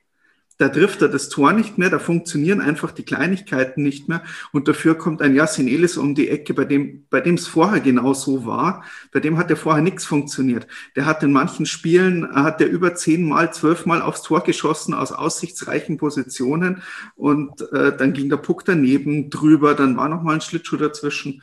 Da 0.58 0.70
trifft 0.70 1.02
er 1.02 1.08
das 1.08 1.28
Tor 1.28 1.52
nicht 1.52 1.76
mehr, 1.76 1.90
da 1.90 1.98
funktionieren 1.98 2.62
einfach 2.62 2.90
die 2.90 3.02
Kleinigkeiten 3.02 3.82
nicht 3.82 4.08
mehr. 4.08 4.22
Und 4.52 4.68
dafür 4.68 4.94
kommt 4.94 5.20
ein 5.20 5.34
Yassin 5.34 5.68
Elis 5.68 5.98
um 5.98 6.14
die 6.14 6.30
Ecke, 6.30 6.54
bei 6.54 6.64
dem 6.64 7.04
bei 7.10 7.20
dem 7.20 7.34
es 7.34 7.46
vorher 7.46 7.80
genau 7.80 8.14
so 8.14 8.46
war. 8.46 8.82
Bei 9.12 9.20
dem 9.20 9.36
hat 9.36 9.50
ja 9.50 9.56
vorher 9.56 9.82
nichts 9.82 10.06
funktioniert. 10.06 10.66
Der 10.96 11.04
hat 11.04 11.22
in 11.22 11.30
manchen 11.30 11.66
Spielen, 11.66 12.34
hat 12.34 12.60
der 12.60 12.70
über 12.70 12.94
zehnmal, 12.94 13.52
zwölfmal 13.52 14.00
aufs 14.00 14.22
Tor 14.22 14.44
geschossen 14.44 14.94
aus 14.94 15.12
aussichtsreichen 15.12 15.98
Positionen. 15.98 16.82
Und 17.16 17.60
äh, 17.72 17.94
dann 17.94 18.14
ging 18.14 18.30
der 18.30 18.38
Puck 18.38 18.64
daneben 18.64 19.28
drüber, 19.28 19.74
dann 19.74 19.98
war 19.98 20.08
noch 20.08 20.22
mal 20.22 20.36
ein 20.36 20.40
Schlittschuh 20.40 20.78
dazwischen. 20.78 21.42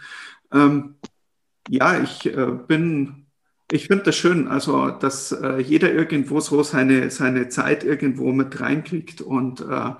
Ähm, 0.51 0.95
ja, 1.69 2.01
ich 2.01 2.25
äh, 2.25 2.47
bin 2.67 3.22
ich 3.73 3.87
finde 3.87 4.03
das 4.03 4.15
schön, 4.15 4.47
also 4.47 4.89
dass 4.91 5.31
äh, 5.31 5.57
jeder 5.59 5.91
irgendwo 5.91 6.39
so 6.39 6.61
seine, 6.61 7.09
seine 7.09 7.49
Zeit 7.49 7.83
irgendwo 7.83 8.31
mit 8.31 8.59
reinkriegt 8.59 9.21
und 9.21 9.61
äh, 9.61 9.91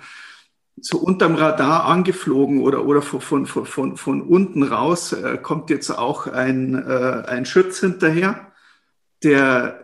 so 0.80 1.00
unterm 1.00 1.36
Radar 1.36 1.86
angeflogen 1.86 2.62
oder, 2.62 2.86
oder 2.86 3.02
von, 3.02 3.46
von, 3.48 3.66
von, 3.66 3.98
von 3.98 4.22
unten 4.22 4.64
raus 4.64 5.14
äh, 5.14 5.38
kommt 5.42 5.72
jetzt 5.72 5.90
auch 5.90 6.28
ein, 6.28 6.76
äh, 6.76 7.24
ein 7.28 7.46
Schütz 7.46 7.80
hinterher, 7.80 8.52
der 9.24 9.80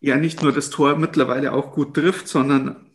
ja 0.00 0.16
nicht 0.16 0.42
nur 0.42 0.52
das 0.52 0.70
Tor 0.70 0.96
mittlerweile 0.96 1.52
auch 1.52 1.72
gut 1.72 1.94
trifft, 1.94 2.28
sondern 2.28 2.86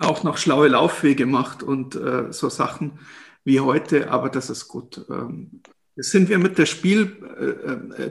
auch 0.00 0.24
noch 0.24 0.36
schlaue 0.36 0.68
Laufwege 0.68 1.26
macht 1.26 1.62
und 1.62 1.94
äh, 1.94 2.32
so 2.32 2.48
Sachen 2.48 2.98
wie 3.44 3.60
heute, 3.60 4.10
aber 4.10 4.30
das 4.30 4.50
ist 4.50 4.66
gut. 4.66 5.04
Ähm, 5.10 5.62
sind 5.96 6.28
wir 6.28 6.38
mit 6.38 6.58
der 6.58 6.66
Spielding 6.66 7.16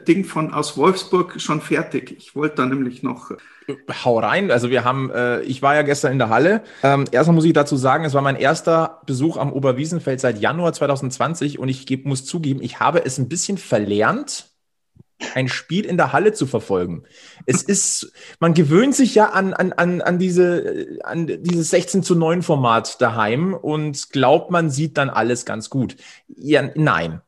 äh, 0.06 0.20
äh 0.20 0.24
von 0.24 0.54
aus 0.54 0.78
Wolfsburg 0.78 1.40
schon 1.40 1.62
fertig. 1.62 2.16
Ich 2.18 2.36
wollte 2.36 2.58
da 2.58 2.66
nämlich 2.66 3.04
noch. 3.04 3.32
Äh, 3.32 3.76
Hau 4.04 4.20
rein. 4.20 4.52
Also 4.52 4.70
wir 4.70 4.84
haben, 4.84 5.12
äh, 5.12 5.42
ich 5.42 5.62
war 5.62 5.76
ja 5.76 5.84
gestern 5.84 6.12
in 6.12 6.20
der 6.20 6.30
Halle. 6.30 6.64
Ähm, 6.84 7.06
erstmal 7.12 7.36
muss 7.36 7.46
ich 7.46 7.54
dazu 7.54 7.76
sagen, 7.76 8.06
es 8.06 8.14
war 8.14 8.22
mein 8.22 8.36
erster 8.36 9.02
Besuch 9.06 9.38
am 9.38 9.54
Oberwiesenfeld 9.54 10.20
seit 10.20 10.40
Januar 10.40 10.74
2020 10.74 11.60
und 11.60 11.70
ich 11.70 11.86
geb, 11.86 12.06
muss 12.06 12.26
zugeben, 12.26 12.62
ich 12.62 12.80
habe 12.80 13.06
es 13.06 13.18
ein 13.18 13.30
bisschen 13.30 13.58
verlernt, 13.58 14.50
ein 15.36 15.50
Spiel 15.50 15.86
in 15.86 15.98
der 15.98 16.14
Halle 16.14 16.34
zu 16.34 16.48
verfolgen. 16.48 17.04
Es 17.46 17.62
ist, 17.62 18.14
man 18.40 18.54
gewöhnt 18.54 18.96
sich 18.96 19.16
ja 19.16 19.30
an, 19.30 19.54
an, 19.54 19.74
an, 19.74 20.02
an, 20.02 20.18
diese, 20.18 21.00
an 21.04 21.28
dieses 21.28 21.70
16 21.70 22.04
zu 22.04 22.16
9 22.16 22.42
Format 22.42 23.02
daheim 23.02 23.54
und 23.54 24.12
glaubt, 24.12 24.50
man 24.50 24.70
sieht 24.70 24.98
dann 24.98 25.10
alles 25.10 25.46
ganz 25.46 25.70
gut. 25.70 25.98
Ja, 26.28 26.70
nein. 26.76 27.22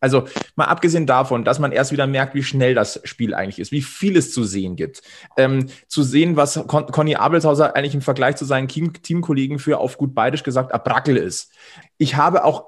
Also 0.00 0.26
mal 0.56 0.66
abgesehen 0.66 1.06
davon, 1.06 1.44
dass 1.44 1.58
man 1.58 1.72
erst 1.72 1.92
wieder 1.92 2.06
merkt, 2.06 2.34
wie 2.34 2.42
schnell 2.42 2.74
das 2.74 3.00
Spiel 3.04 3.34
eigentlich 3.34 3.58
ist, 3.58 3.72
wie 3.72 3.82
viel 3.82 4.16
es 4.16 4.32
zu 4.32 4.44
sehen 4.44 4.76
gibt. 4.76 5.02
Ähm, 5.36 5.66
zu 5.88 6.02
sehen, 6.02 6.36
was 6.36 6.54
Con 6.66 6.86
Conny 6.86 7.16
Abelshauser 7.16 7.74
eigentlich 7.74 7.94
im 7.94 8.02
Vergleich 8.02 8.36
zu 8.36 8.44
seinen 8.44 8.68
Team 8.68 8.92
Teamkollegen 8.92 9.58
für 9.58 9.78
auf 9.78 9.98
gut 9.98 10.14
beidisch 10.14 10.42
gesagt 10.42 10.72
Abrackel 10.72 11.16
ist. 11.16 11.52
Ich 11.98 12.16
habe 12.16 12.44
auch 12.44 12.66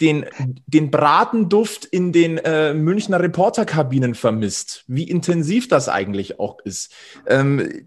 den, 0.00 0.26
den 0.66 0.90
Bratenduft 0.90 1.84
in 1.84 2.12
den 2.12 2.38
äh, 2.38 2.74
Münchner 2.74 3.20
Reporterkabinen 3.20 4.14
vermisst, 4.14 4.84
wie 4.86 5.08
intensiv 5.08 5.68
das 5.68 5.88
eigentlich 5.88 6.38
auch 6.38 6.58
ist. 6.64 6.92
Ähm, 7.26 7.86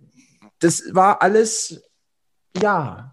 das 0.60 0.83
war 0.93 1.21
alles, 1.21 1.83
ja, 2.62 3.11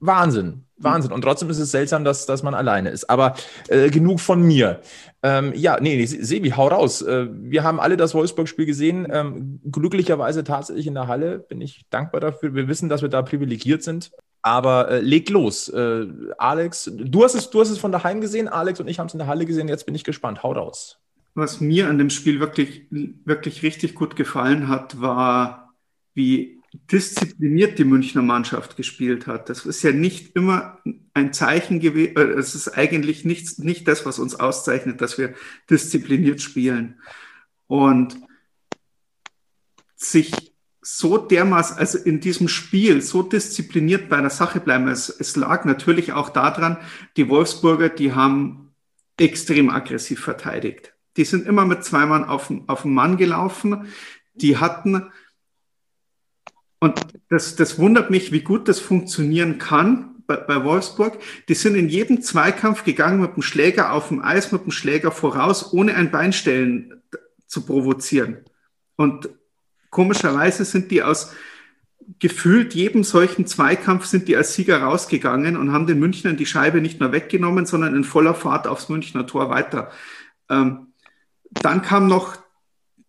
Wahnsinn. 0.00 0.64
Wahnsinn. 0.78 1.12
Und 1.12 1.22
trotzdem 1.22 1.48
ist 1.50 1.58
es 1.58 1.70
seltsam, 1.70 2.04
dass, 2.04 2.26
dass 2.26 2.42
man 2.42 2.54
alleine 2.54 2.90
ist. 2.90 3.08
Aber 3.08 3.34
äh, 3.68 3.90
genug 3.90 4.20
von 4.20 4.42
mir. 4.42 4.80
Ähm, 5.22 5.52
ja, 5.54 5.78
nee, 5.80 5.96
nee, 5.96 6.06
Sebi, 6.06 6.50
hau 6.50 6.68
raus. 6.68 7.02
Äh, 7.02 7.28
wir 7.30 7.64
haben 7.64 7.80
alle 7.80 7.96
das 7.96 8.14
Wolfsburg-Spiel 8.14 8.66
gesehen. 8.66 9.06
Ähm, 9.10 9.60
glücklicherweise 9.70 10.44
tatsächlich 10.44 10.86
in 10.86 10.94
der 10.94 11.08
Halle. 11.08 11.38
Bin 11.38 11.60
ich 11.60 11.86
dankbar 11.90 12.20
dafür. 12.20 12.54
Wir 12.54 12.68
wissen, 12.68 12.88
dass 12.88 13.02
wir 13.02 13.08
da 13.08 13.22
privilegiert 13.22 13.82
sind. 13.82 14.10
Aber 14.42 14.90
äh, 14.90 15.00
leg 15.00 15.30
los. 15.30 15.68
Äh, 15.68 16.06
Alex, 16.38 16.90
du 16.94 17.24
hast, 17.24 17.34
es, 17.34 17.50
du 17.50 17.60
hast 17.60 17.70
es 17.70 17.78
von 17.78 17.92
daheim 17.92 18.20
gesehen. 18.20 18.48
Alex 18.48 18.78
und 18.78 18.88
ich 18.88 18.98
haben 18.98 19.06
es 19.06 19.14
in 19.14 19.18
der 19.18 19.28
Halle 19.28 19.46
gesehen. 19.46 19.68
Jetzt 19.68 19.86
bin 19.86 19.94
ich 19.94 20.04
gespannt. 20.04 20.42
Hau 20.42 20.52
raus. 20.52 20.98
Was 21.34 21.60
mir 21.60 21.88
an 21.88 21.98
dem 21.98 22.10
Spiel 22.10 22.40
wirklich, 22.40 22.86
wirklich 22.90 23.62
richtig 23.62 23.94
gut 23.94 24.16
gefallen 24.16 24.68
hat, 24.68 25.00
war, 25.00 25.74
wie 26.14 26.55
diszipliniert 26.90 27.78
die 27.78 27.84
Münchner 27.84 28.22
Mannschaft 28.22 28.76
gespielt 28.76 29.26
hat. 29.26 29.48
Das 29.48 29.66
ist 29.66 29.82
ja 29.82 29.92
nicht 29.92 30.34
immer 30.36 30.78
ein 31.14 31.32
Zeichen 31.32 31.80
gewesen, 31.80 32.16
äh, 32.16 32.38
es 32.38 32.54
ist 32.54 32.76
eigentlich 32.76 33.24
nicht, 33.24 33.58
nicht 33.58 33.88
das, 33.88 34.06
was 34.06 34.18
uns 34.18 34.34
auszeichnet, 34.34 35.00
dass 35.00 35.18
wir 35.18 35.34
diszipliniert 35.70 36.40
spielen. 36.40 37.00
Und 37.66 38.16
sich 39.96 40.54
so 40.82 41.18
dermaßen, 41.18 41.78
also 41.78 41.98
in 41.98 42.20
diesem 42.20 42.46
Spiel 42.46 43.02
so 43.02 43.22
diszipliniert 43.22 44.08
bei 44.08 44.18
einer 44.18 44.30
Sache 44.30 44.60
bleiben. 44.60 44.86
Es, 44.86 45.08
es 45.08 45.34
lag 45.34 45.64
natürlich 45.64 46.12
auch 46.12 46.28
daran, 46.28 46.76
die 47.16 47.28
Wolfsburger, 47.28 47.88
die 47.88 48.12
haben 48.12 48.72
extrem 49.16 49.68
aggressiv 49.68 50.20
verteidigt. 50.20 50.92
Die 51.16 51.24
sind 51.24 51.46
immer 51.46 51.64
mit 51.64 51.82
zwei 51.82 52.06
Mann 52.06 52.24
auf, 52.24 52.52
auf 52.66 52.82
den 52.82 52.94
Mann 52.94 53.16
gelaufen. 53.16 53.88
Die 54.34 54.58
hatten, 54.58 55.10
und 56.80 57.00
das, 57.28 57.56
das 57.56 57.78
wundert 57.78 58.10
mich, 58.10 58.32
wie 58.32 58.40
gut 58.40 58.68
das 58.68 58.80
funktionieren 58.80 59.58
kann 59.58 60.22
bei, 60.26 60.36
bei 60.36 60.64
Wolfsburg. 60.64 61.18
Die 61.48 61.54
sind 61.54 61.74
in 61.74 61.88
jedem 61.88 62.20
Zweikampf 62.20 62.84
gegangen 62.84 63.20
mit 63.20 63.36
dem 63.36 63.42
Schläger 63.42 63.92
auf 63.92 64.08
dem 64.08 64.22
Eis, 64.22 64.52
mit 64.52 64.64
dem 64.64 64.70
Schläger 64.72 65.10
voraus, 65.10 65.72
ohne 65.72 65.94
ein 65.94 66.10
Beinstellen 66.10 67.02
zu 67.46 67.64
provozieren. 67.64 68.44
Und 68.96 69.30
komischerweise 69.90 70.64
sind 70.64 70.90
die 70.90 71.02
aus 71.02 71.32
gefühlt 72.18 72.74
jedem 72.74 73.02
solchen 73.02 73.46
Zweikampf 73.46 74.04
sind 74.06 74.28
die 74.28 74.36
als 74.36 74.54
Sieger 74.54 74.82
rausgegangen 74.82 75.56
und 75.56 75.72
haben 75.72 75.86
den 75.86 75.98
Münchnern 75.98 76.36
die 76.36 76.46
Scheibe 76.46 76.80
nicht 76.80 77.00
nur 77.00 77.12
weggenommen, 77.12 77.66
sondern 77.66 77.96
in 77.96 78.04
voller 78.04 78.34
Fahrt 78.34 78.68
aufs 78.68 78.88
Münchner 78.88 79.26
Tor 79.26 79.50
weiter. 79.50 79.90
Ähm, 80.48 80.92
dann 81.50 81.82
kam 81.82 82.06
noch 82.06 82.36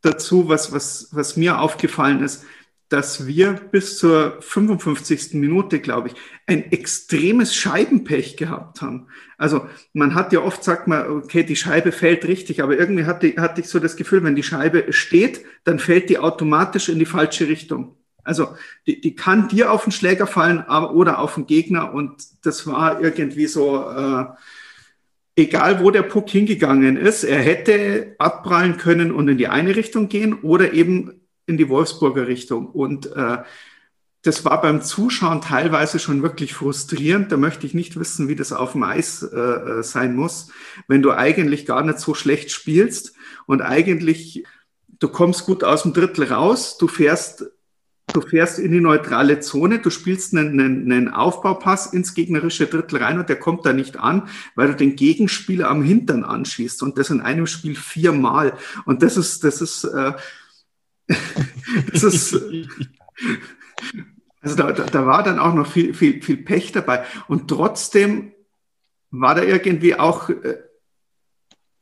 dazu, 0.01 0.49
was, 0.49 0.71
was, 0.71 1.09
was 1.11 1.37
mir 1.37 1.59
aufgefallen 1.59 2.23
ist, 2.23 2.45
dass 2.89 3.27
wir 3.27 3.53
bis 3.53 3.97
zur 3.97 4.41
55. 4.41 5.33
Minute, 5.33 5.79
glaube 5.79 6.09
ich, 6.09 6.15
ein 6.45 6.71
extremes 6.71 7.53
Scheibenpech 7.53 8.37
gehabt 8.37 8.81
haben. 8.81 9.07
Also 9.37 9.67
man 9.93 10.15
hat 10.15 10.31
ja 10.31 10.41
oft 10.41 10.63
sagt 10.63 10.87
man, 10.87 11.09
okay, 11.09 11.43
die 11.43 11.57
Scheibe 11.57 11.91
fällt 11.91 12.25
richtig, 12.25 12.63
aber 12.63 12.77
irgendwie 12.77 13.05
hatte, 13.05 13.33
hatte 13.37 13.61
ich 13.61 13.67
so 13.67 13.79
das 13.79 13.97
Gefühl, 13.97 14.23
wenn 14.23 14.35
die 14.35 14.43
Scheibe 14.43 14.93
steht, 14.93 15.43
dann 15.65 15.79
fällt 15.79 16.09
die 16.09 16.17
automatisch 16.17 16.87
in 16.87 16.99
die 16.99 17.05
falsche 17.05 17.47
Richtung. 17.47 17.97
Also 18.23 18.55
die, 18.85 18.99
die 18.99 19.15
kann 19.15 19.47
dir 19.47 19.71
auf 19.71 19.83
den 19.83 19.91
Schläger 19.91 20.27
fallen 20.27 20.59
aber, 20.59 20.93
oder 20.93 21.19
auf 21.19 21.35
den 21.35 21.45
Gegner 21.45 21.93
und 21.93 22.23
das 22.43 22.67
war 22.67 23.01
irgendwie 23.01 23.47
so, 23.47 23.89
äh, 23.89 24.25
egal 25.37 25.81
wo 25.81 25.91
der 25.91 26.01
Puck 26.03 26.29
hingegangen 26.29 26.97
ist, 26.97 27.23
er 27.23 27.39
hätte 27.39 28.15
abprallen 28.17 28.77
können 28.77 29.11
und 29.11 29.27
in 29.27 29.37
die 29.37 29.47
eine 29.47 29.75
Richtung 29.75 30.09
gehen 30.09 30.33
oder 30.41 30.73
eben 30.73 31.21
in 31.47 31.57
die 31.57 31.69
Wolfsburger 31.69 32.27
Richtung. 32.27 32.67
Und 32.67 33.07
äh, 33.15 33.39
das 34.21 34.45
war 34.45 34.61
beim 34.61 34.81
Zuschauen 34.81 35.41
teilweise 35.41 35.99
schon 35.99 36.21
wirklich 36.21 36.53
frustrierend. 36.53 37.31
Da 37.31 37.37
möchte 37.37 37.65
ich 37.65 37.73
nicht 37.73 37.99
wissen, 37.99 38.27
wie 38.27 38.35
das 38.35 38.51
auf 38.51 38.73
dem 38.73 38.83
Eis 38.83 39.23
äh, 39.23 39.37
äh, 39.37 39.83
sein 39.83 40.15
muss, 40.15 40.49
wenn 40.87 41.01
du 41.01 41.11
eigentlich 41.11 41.65
gar 41.65 41.83
nicht 41.83 41.99
so 41.99 42.13
schlecht 42.13 42.51
spielst 42.51 43.13
und 43.45 43.61
eigentlich 43.61 44.43
du 44.99 45.07
kommst 45.09 45.45
gut 45.45 45.63
aus 45.63 45.83
dem 45.83 45.93
Drittel 45.93 46.25
raus, 46.25 46.77
du 46.77 46.87
fährst 46.87 47.45
Du 48.13 48.21
fährst 48.21 48.57
in 48.57 48.71
die 48.71 48.79
neutrale 48.79 49.41
Zone, 49.41 49.79
du 49.79 49.89
spielst 49.89 50.33
einen, 50.33 50.57
einen, 50.59 50.91
einen, 50.91 51.09
Aufbaupass 51.09 51.87
ins 51.87 52.13
gegnerische 52.13 52.65
Drittel 52.65 53.03
rein 53.03 53.19
und 53.19 53.27
der 53.27 53.37
kommt 53.37 53.65
da 53.65 53.73
nicht 53.73 53.99
an, 53.99 54.29
weil 54.55 54.69
du 54.69 54.75
den 54.75 54.95
Gegenspieler 54.95 55.69
am 55.69 55.83
Hintern 55.83 56.23
anschießt 56.23 56.83
und 56.83 56.97
das 56.97 57.09
in 57.09 57.19
einem 57.19 57.47
Spiel 57.47 57.75
viermal. 57.75 58.53
Und 58.85 59.03
das 59.03 59.17
ist, 59.17 59.43
das 59.43 59.61
ist, 59.61 59.83
äh, 59.83 60.13
das 61.91 62.03
ist, 62.03 62.33
also 64.41 64.55
da, 64.55 64.71
da, 64.71 64.83
da 64.83 65.05
war 65.05 65.23
dann 65.23 65.39
auch 65.39 65.53
noch 65.53 65.71
viel, 65.71 65.93
viel, 65.93 66.21
viel 66.21 66.37
Pech 66.37 66.71
dabei. 66.71 67.05
Und 67.27 67.49
trotzdem 67.49 68.31
war 69.11 69.35
da 69.35 69.43
irgendwie 69.43 69.95
auch 69.95 70.29
äh, 70.29 70.57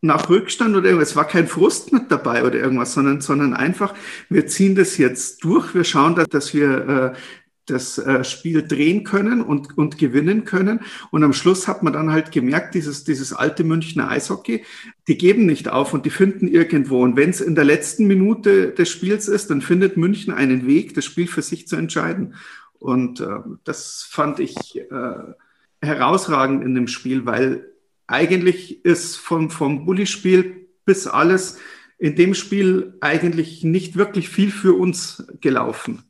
nach 0.01 0.29
Rückstand 0.29 0.75
oder 0.75 0.86
irgendwas, 0.86 1.10
es 1.10 1.15
war 1.15 1.27
kein 1.27 1.48
Frust 1.48 1.91
mit 1.91 2.12
dabei 2.12 2.44
oder 2.44 2.55
irgendwas, 2.55 2.94
sondern, 2.94 3.22
sondern 3.22 3.53
einfach, 3.53 3.94
wir 4.29 4.46
ziehen 4.48 4.75
das 4.75 4.98
jetzt 4.98 5.44
durch, 5.44 5.74
wir 5.74 5.84
schauen, 5.84 6.15
dass 6.15 6.53
wir 6.53 7.13
äh, 7.15 7.17
das 7.65 7.98
äh, 7.98 8.24
Spiel 8.24 8.67
drehen 8.67 9.03
können 9.03 9.41
und, 9.41 9.77
und 9.77 9.98
gewinnen 9.98 10.45
können. 10.45 10.81
Und 11.12 11.24
am 11.24 11.34
Schluss 11.34 11.67
hat 11.67 11.84
man 11.84 11.93
dann 11.93 12.12
halt 12.12 12.31
gemerkt, 12.31 12.75
dieses, 12.75 13.03
dieses 13.03 13.34
alte 13.34 13.63
Münchner 13.63 14.10
Eishockey, 14.10 14.63
die 15.07 15.17
geben 15.17 15.45
nicht 15.45 15.69
auf 15.69 15.93
und 15.93 16.05
die 16.05 16.10
finden 16.10 16.48
irgendwo. 16.48 17.01
Und 17.01 17.15
wenn 17.15 17.29
es 17.29 17.41
in 17.41 17.55
der 17.55 17.65
letzten 17.65 18.07
Minute 18.07 18.72
des 18.72 18.89
Spiels 18.89 19.27
ist, 19.27 19.50
dann 19.50 19.62
findet 19.62 19.98
München 19.98 20.34
einen 20.34 20.67
Weg, 20.67 20.93
das 20.93 21.06
Spiel 21.06 21.28
für 21.28 21.41
sich 21.41 21.67
zu 21.67 21.75
entscheiden. 21.75 22.36
Und 22.80 23.19
äh, 23.19 23.39
das 23.63 24.08
fand 24.10 24.39
ich 24.39 24.78
äh, 24.78 25.34
herausragend 25.82 26.63
in 26.63 26.75
dem 26.75 26.88
Spiel, 26.88 27.25
weil 27.25 27.71
eigentlich 28.08 28.86
ist 28.86 29.15
vom, 29.15 29.49
vom 29.49 29.86
Bulli-Spiel 29.86 30.67
bis 30.86 31.08
alles 31.08 31.58
in 31.97 32.15
dem 32.15 32.34
Spiel 32.34 32.95
eigentlich 33.01 33.63
nicht 33.63 33.95
wirklich 33.95 34.30
viel 34.30 34.51
für 34.51 34.73
uns 34.73 35.25
gelaufen. 35.41 36.04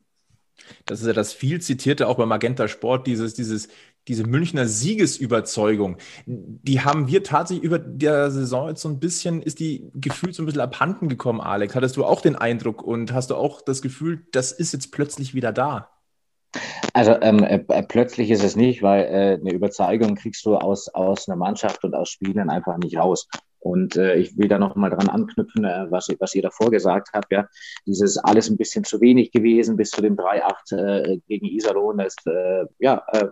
Das 0.84 1.00
ist 1.00 1.06
ja 1.06 1.12
das 1.12 1.32
viel 1.32 1.60
zitierte 1.60 2.08
auch 2.08 2.16
beim 2.16 2.28
Magenta 2.28 2.68
Sport, 2.68 3.06
dieses, 3.06 3.34
dieses, 3.34 3.68
diese 4.08 4.24
Münchner 4.24 4.66
Siegesüberzeugung. 4.66 5.96
Die 6.26 6.80
haben 6.80 7.08
wir 7.08 7.22
tatsächlich 7.24 7.64
über 7.64 7.78
der 7.78 8.30
Saison 8.30 8.68
jetzt 8.68 8.82
so 8.82 8.88
ein 8.88 9.00
bisschen, 9.00 9.42
ist 9.42 9.60
die 9.60 9.90
gefühlt 9.94 10.34
so 10.34 10.42
ein 10.42 10.46
bisschen 10.46 10.60
abhanden 10.60 11.08
gekommen, 11.08 11.40
Alex. 11.40 11.74
Hattest 11.74 11.96
du 11.96 12.04
auch 12.04 12.20
den 12.20 12.36
Eindruck 12.36 12.82
und 12.82 13.12
hast 13.12 13.30
du 13.30 13.36
auch 13.36 13.62
das 13.62 13.82
Gefühl, 13.82 14.26
das 14.32 14.52
ist 14.52 14.72
jetzt 14.72 14.92
plötzlich 14.92 15.34
wieder 15.34 15.52
da? 15.52 15.90
Also 16.92 17.20
ähm, 17.20 17.42
äh, 17.42 17.62
äh 17.68 17.82
plötzlich 17.82 18.30
ist 18.30 18.44
es 18.44 18.56
nicht, 18.56 18.82
weil 18.82 19.04
äh, 19.04 19.38
eine 19.40 19.52
Überzeugung 19.52 20.14
kriegst 20.14 20.46
du 20.46 20.56
aus, 20.56 20.88
aus 20.88 21.28
einer 21.28 21.36
Mannschaft 21.36 21.84
und 21.84 21.94
aus 21.94 22.08
Spielern 22.08 22.48
einfach 22.48 22.78
nicht 22.78 22.96
raus. 22.96 23.28
Und 23.66 23.96
äh, 23.96 24.14
ich 24.14 24.38
will 24.38 24.46
da 24.46 24.58
noch 24.58 24.76
mal 24.76 24.90
dran 24.90 25.08
anknüpfen, 25.08 25.64
äh, 25.64 25.86
was, 25.90 26.08
was 26.20 26.34
ihr 26.36 26.42
davor 26.42 26.70
gesagt 26.70 27.08
habt. 27.12 27.32
Ja, 27.32 27.48
dieses 27.84 28.16
alles 28.16 28.48
ein 28.48 28.56
bisschen 28.56 28.84
zu 28.84 29.00
wenig 29.00 29.32
gewesen 29.32 29.76
bis 29.76 29.90
zu 29.90 30.02
dem 30.02 30.16
3-8 30.16 30.76
äh, 30.76 31.18
gegen 31.26 31.46
Iserlohn. 31.46 31.98
Das 31.98 32.14
äh, 32.26 32.66
ja, 32.78 33.02
äh, 33.12 33.26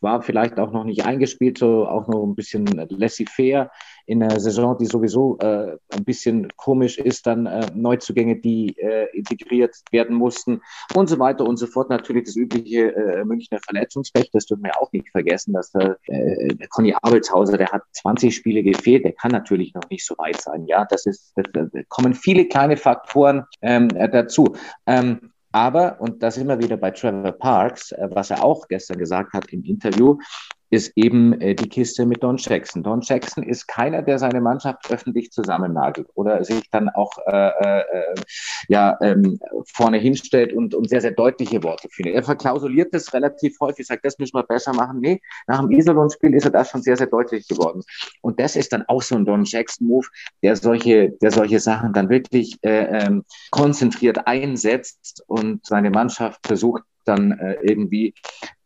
war 0.00 0.22
vielleicht 0.22 0.58
auch 0.58 0.72
noch 0.72 0.84
nicht 0.84 1.04
eingespielt, 1.04 1.58
so 1.58 1.86
auch 1.86 2.08
noch 2.08 2.24
ein 2.24 2.34
bisschen 2.34 2.66
laissez-faire 2.66 3.70
in 4.06 4.22
einer 4.22 4.40
Saison, 4.40 4.76
die 4.78 4.86
sowieso 4.86 5.38
äh, 5.38 5.76
ein 5.92 6.04
bisschen 6.04 6.48
komisch 6.56 6.98
ist, 6.98 7.26
dann 7.26 7.46
äh, 7.46 7.66
Neuzugänge, 7.74 8.36
die 8.36 8.76
äh, 8.78 9.06
integriert 9.16 9.76
werden 9.90 10.16
mussten 10.16 10.62
und 10.94 11.08
so 11.08 11.18
weiter 11.18 11.44
und 11.44 11.58
so 11.58 11.66
fort. 11.66 11.90
Natürlich 11.90 12.24
das 12.24 12.36
übliche 12.36 12.94
äh, 12.94 13.24
Münchner 13.24 13.60
Verletzungsrecht, 13.64 14.34
das 14.34 14.46
dürfen 14.46 14.64
wir 14.64 14.80
auch 14.80 14.90
nicht 14.92 15.08
vergessen, 15.10 15.52
dass 15.52 15.70
der, 15.72 15.96
äh, 16.06 16.48
der 16.48 16.68
Conny 16.68 16.94
Abelshauser, 17.00 17.56
der 17.56 17.68
hat 17.68 17.82
20 17.92 18.34
Spiele 18.34 18.62
gefehlt, 18.62 19.04
der 19.04 19.12
kann 19.12 19.30
natürlich 19.30 19.74
noch 19.74 19.88
nicht 19.90 20.04
so 20.04 20.16
weit 20.18 20.40
sein. 20.40 20.66
Ja, 20.66 20.86
das 20.88 21.06
ist, 21.06 21.32
da 21.36 21.66
kommen 21.88 22.14
viele 22.14 22.48
kleine 22.48 22.76
Faktoren 22.76 23.44
ähm, 23.62 23.88
dazu. 23.88 24.56
Ähm, 24.86 25.30
aber, 25.52 26.00
und 26.00 26.22
das 26.22 26.36
immer 26.36 26.58
wieder 26.58 26.76
bei 26.76 26.90
Trevor 26.90 27.32
Parks, 27.32 27.92
äh, 27.92 28.08
was 28.10 28.30
er 28.30 28.44
auch 28.44 28.68
gestern 28.68 28.98
gesagt 28.98 29.32
hat 29.32 29.52
im 29.52 29.64
Interview, 29.64 30.18
ist 30.70 30.92
eben 30.96 31.40
äh, 31.40 31.54
die 31.54 31.68
Kiste 31.68 32.06
mit 32.06 32.22
Don 32.22 32.36
Jackson. 32.36 32.82
Don 32.82 33.00
Jackson 33.02 33.42
ist 33.42 33.66
keiner, 33.66 34.02
der 34.02 34.18
seine 34.18 34.40
Mannschaft 34.40 34.90
öffentlich 34.90 35.32
zusammennagelt 35.32 36.08
oder 36.14 36.44
sich 36.44 36.70
dann 36.70 36.88
auch 36.88 37.12
äh, 37.26 37.48
äh, 37.48 38.14
ja, 38.68 38.96
ähm, 39.02 39.38
vorne 39.66 39.98
hinstellt 39.98 40.52
und, 40.52 40.74
und 40.74 40.88
sehr, 40.88 41.00
sehr 41.00 41.10
deutliche 41.10 41.62
Worte 41.62 41.88
findet. 41.90 42.14
Er 42.14 42.22
verklausuliert 42.22 42.94
das 42.94 43.12
relativ 43.12 43.58
häufig, 43.60 43.86
sagt, 43.86 44.04
das 44.04 44.18
müssen 44.18 44.36
wir 44.36 44.44
besser 44.44 44.72
machen. 44.72 45.00
Nee, 45.00 45.20
nach 45.46 45.60
dem 45.60 45.70
Iserlohn-Spiel 45.72 46.34
ist 46.34 46.44
er 46.44 46.52
da 46.52 46.64
schon 46.64 46.82
sehr, 46.82 46.96
sehr 46.96 47.08
deutlich 47.08 47.48
geworden. 47.48 47.82
Und 48.22 48.38
das 48.38 48.54
ist 48.54 48.72
dann 48.72 48.84
auch 48.86 49.02
so 49.02 49.16
ein 49.16 49.24
Don 49.24 49.44
Jackson-Move, 49.44 50.06
der 50.42 50.54
solche, 50.54 51.10
der 51.10 51.32
solche 51.32 51.58
Sachen 51.58 51.92
dann 51.92 52.08
wirklich 52.08 52.58
äh, 52.62 53.04
ähm, 53.04 53.24
konzentriert 53.50 54.26
einsetzt 54.26 55.24
und 55.26 55.66
seine 55.66 55.90
Mannschaft 55.90 56.46
versucht, 56.46 56.84
dann 57.04 57.32
äh, 57.32 57.54
irgendwie 57.62 58.14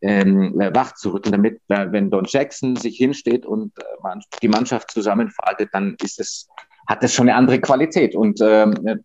ähm, 0.01 0.55
wach 0.57 0.95
zu 0.95 1.11
rütteln, 1.11 1.33
damit, 1.33 1.61
äh, 1.69 1.91
wenn 1.91 2.11
Don 2.11 2.27
Jackson 2.27 2.77
sich 2.77 2.97
hinsteht 2.97 3.47
und 3.47 3.79
äh, 3.79 3.83
man, 4.03 4.21
die 4.43 4.49
Mannschaft 4.49 4.91
zusammenfaltet, 4.91 5.71
dann 5.73 5.97
ist 6.03 6.21
es, 6.21 6.49
hat 6.87 7.03
das 7.03 7.15
schon 7.15 7.29
eine 7.29 7.37
andere 7.37 7.61
Qualität. 7.61 8.15
Und 8.15 8.41
ähm, 8.43 8.75
äh, 8.85 8.97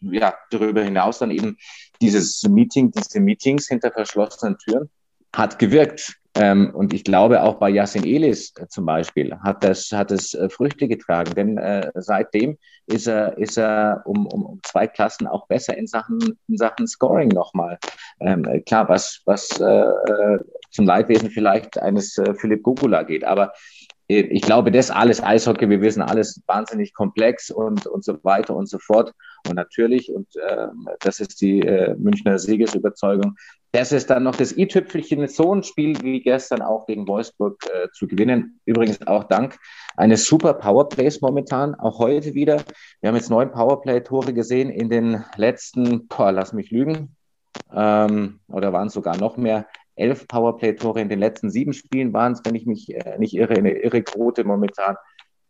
ja, 0.00 0.34
darüber 0.50 0.82
hinaus 0.82 1.18
dann 1.18 1.30
eben 1.30 1.56
dieses 2.00 2.42
Meeting, 2.42 2.90
diese 2.90 3.20
Meetings 3.20 3.68
hinter 3.68 3.90
verschlossenen 3.90 4.58
Türen 4.58 4.90
hat 5.34 5.58
gewirkt. 5.58 6.16
Ähm, 6.36 6.72
und 6.74 6.92
ich 6.92 7.04
glaube, 7.04 7.42
auch 7.42 7.54
bei 7.54 7.70
Yassin 7.70 8.04
Elis 8.04 8.52
äh, 8.56 8.66
zum 8.68 8.86
Beispiel 8.86 9.36
hat 9.40 9.62
das, 9.62 9.92
hat 9.92 10.10
es 10.10 10.34
äh, 10.34 10.48
Früchte 10.48 10.88
getragen, 10.88 11.32
denn 11.34 11.58
äh, 11.58 11.92
seitdem 11.94 12.58
ist 12.86 13.06
er, 13.06 13.38
ist 13.38 13.56
er 13.56 14.02
um, 14.04 14.26
um, 14.26 14.44
um 14.44 14.60
zwei 14.64 14.88
Klassen 14.88 15.28
auch 15.28 15.46
besser 15.46 15.76
in 15.76 15.86
Sachen, 15.86 16.36
in 16.48 16.56
Sachen 16.56 16.88
Scoring 16.88 17.28
nochmal. 17.28 17.78
Ähm, 18.20 18.62
klar, 18.66 18.88
was, 18.88 19.22
was 19.24 19.60
äh, 19.60 19.64
äh 19.64 20.38
zum 20.74 20.86
Leidwesen 20.86 21.30
vielleicht 21.30 21.80
eines 21.80 22.18
äh, 22.18 22.34
Philipp 22.34 22.64
Gugula 22.64 23.04
geht, 23.04 23.22
aber 23.22 23.52
ich 24.06 24.42
glaube, 24.42 24.70
das 24.70 24.90
alles 24.90 25.22
Eishockey, 25.22 25.68
wir 25.70 25.80
wissen 25.80 26.02
alles 26.02 26.42
wahnsinnig 26.46 26.92
komplex 26.92 27.50
und, 27.50 27.86
und 27.86 28.04
so 28.04 28.22
weiter 28.22 28.54
und 28.54 28.68
so 28.68 28.78
fort. 28.78 29.12
Und 29.48 29.56
natürlich, 29.56 30.12
und 30.12 30.28
äh, 30.36 30.66
das 31.00 31.20
ist 31.20 31.40
die 31.40 31.60
äh, 31.60 31.94
Münchner 31.96 32.38
Siegesüberzeugung, 32.38 33.36
das 33.72 33.90
ist 33.90 34.08
dann 34.08 34.22
noch 34.22 34.36
das 34.36 34.56
i-Tüpfelchen, 34.56 35.26
so 35.26 35.52
ein 35.52 35.64
Spiel 35.64 36.00
wie 36.02 36.22
gestern 36.22 36.62
auch 36.62 36.86
gegen 36.86 37.08
Wolfsburg 37.08 37.58
äh, 37.72 37.88
zu 37.92 38.06
gewinnen. 38.06 38.60
Übrigens 38.66 39.04
auch 39.06 39.24
dank 39.24 39.58
eines 39.96 40.26
super 40.26 40.54
Powerplays 40.54 41.20
momentan, 41.20 41.74
auch 41.74 41.98
heute 41.98 42.34
wieder. 42.34 42.62
Wir 43.00 43.08
haben 43.08 43.16
jetzt 43.16 43.30
neun 43.30 43.50
Powerplay-Tore 43.50 44.32
gesehen 44.32 44.70
in 44.70 44.90
den 44.90 45.24
letzten, 45.36 46.06
boah, 46.06 46.30
lass 46.30 46.52
mich 46.52 46.70
lügen, 46.70 47.16
ähm, 47.72 48.40
oder 48.48 48.72
waren 48.72 48.86
es 48.86 48.94
sogar 48.94 49.16
noch 49.16 49.36
mehr, 49.36 49.66
elf 49.96 50.26
Powerplay-Tore 50.28 51.00
in 51.00 51.08
den 51.08 51.18
letzten 51.18 51.50
sieben 51.50 51.72
Spielen 51.72 52.12
waren 52.12 52.32
es, 52.32 52.40
wenn 52.44 52.54
ich 52.54 52.66
mich 52.66 52.94
äh, 52.94 53.18
nicht 53.18 53.34
irre, 53.34 53.54
eine 53.54 53.72
irre 53.72 54.02
Quote 54.02 54.44
momentan. 54.44 54.96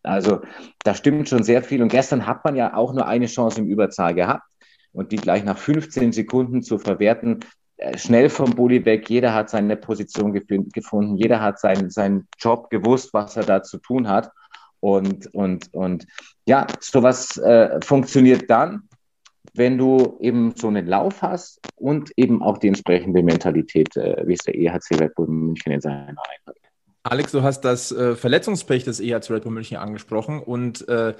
Also 0.02 0.42
da 0.84 0.94
stimmt 0.94 1.28
schon 1.28 1.42
sehr 1.42 1.62
viel. 1.62 1.82
Und 1.82 1.88
gestern 1.88 2.26
hat 2.26 2.44
man 2.44 2.56
ja 2.56 2.74
auch 2.74 2.92
nur 2.92 3.06
eine 3.06 3.26
Chance 3.26 3.60
im 3.60 3.66
Überzahl 3.66 4.14
gehabt 4.14 4.44
und 4.92 5.12
die 5.12 5.16
gleich 5.16 5.44
nach 5.44 5.58
15 5.58 6.12
Sekunden 6.12 6.62
zu 6.62 6.78
verwerten, 6.78 7.40
äh, 7.78 7.98
schnell 7.98 8.28
vom 8.28 8.50
Bulli 8.50 8.84
weg. 8.84 9.08
Jeder 9.10 9.34
hat 9.34 9.50
seine 9.50 9.76
Position 9.76 10.32
gefunden, 10.32 11.16
jeder 11.16 11.40
hat 11.40 11.58
seinen, 11.58 11.90
seinen 11.90 12.28
Job 12.38 12.70
gewusst, 12.70 13.12
was 13.12 13.36
er 13.36 13.44
da 13.44 13.62
zu 13.62 13.78
tun 13.78 14.08
hat. 14.08 14.30
Und, 14.80 15.34
und, 15.34 15.72
und 15.72 16.06
ja, 16.46 16.66
sowas 16.78 17.38
äh, 17.38 17.80
funktioniert 17.80 18.50
dann, 18.50 18.88
wenn 19.54 19.78
du 19.78 20.18
eben 20.20 20.52
so 20.56 20.68
einen 20.68 20.86
Lauf 20.86 21.22
hast 21.22 21.60
und 21.76 22.10
eben 22.16 22.42
auch 22.42 22.58
die 22.58 22.68
entsprechende 22.68 23.22
Mentalität, 23.22 23.96
äh, 23.96 24.22
wie 24.26 24.34
es 24.34 24.40
der 24.40 24.54
EHC 24.54 25.00
Red 25.00 25.14
Bull 25.14 25.28
München 25.28 25.72
in 25.72 25.80
seinen 25.80 26.18
Reihen 26.18 26.46
hat. 26.46 26.56
Alex, 27.04 27.32
du 27.32 27.42
hast 27.42 27.60
das 27.60 27.92
äh, 27.92 28.16
Verletzungspech 28.16 28.84
des 28.84 28.98
EHC 28.98 29.30
Red 29.30 29.44
Bull 29.44 29.52
München 29.52 29.76
angesprochen 29.76 30.40
und 30.40 30.88
äh, 30.88 31.14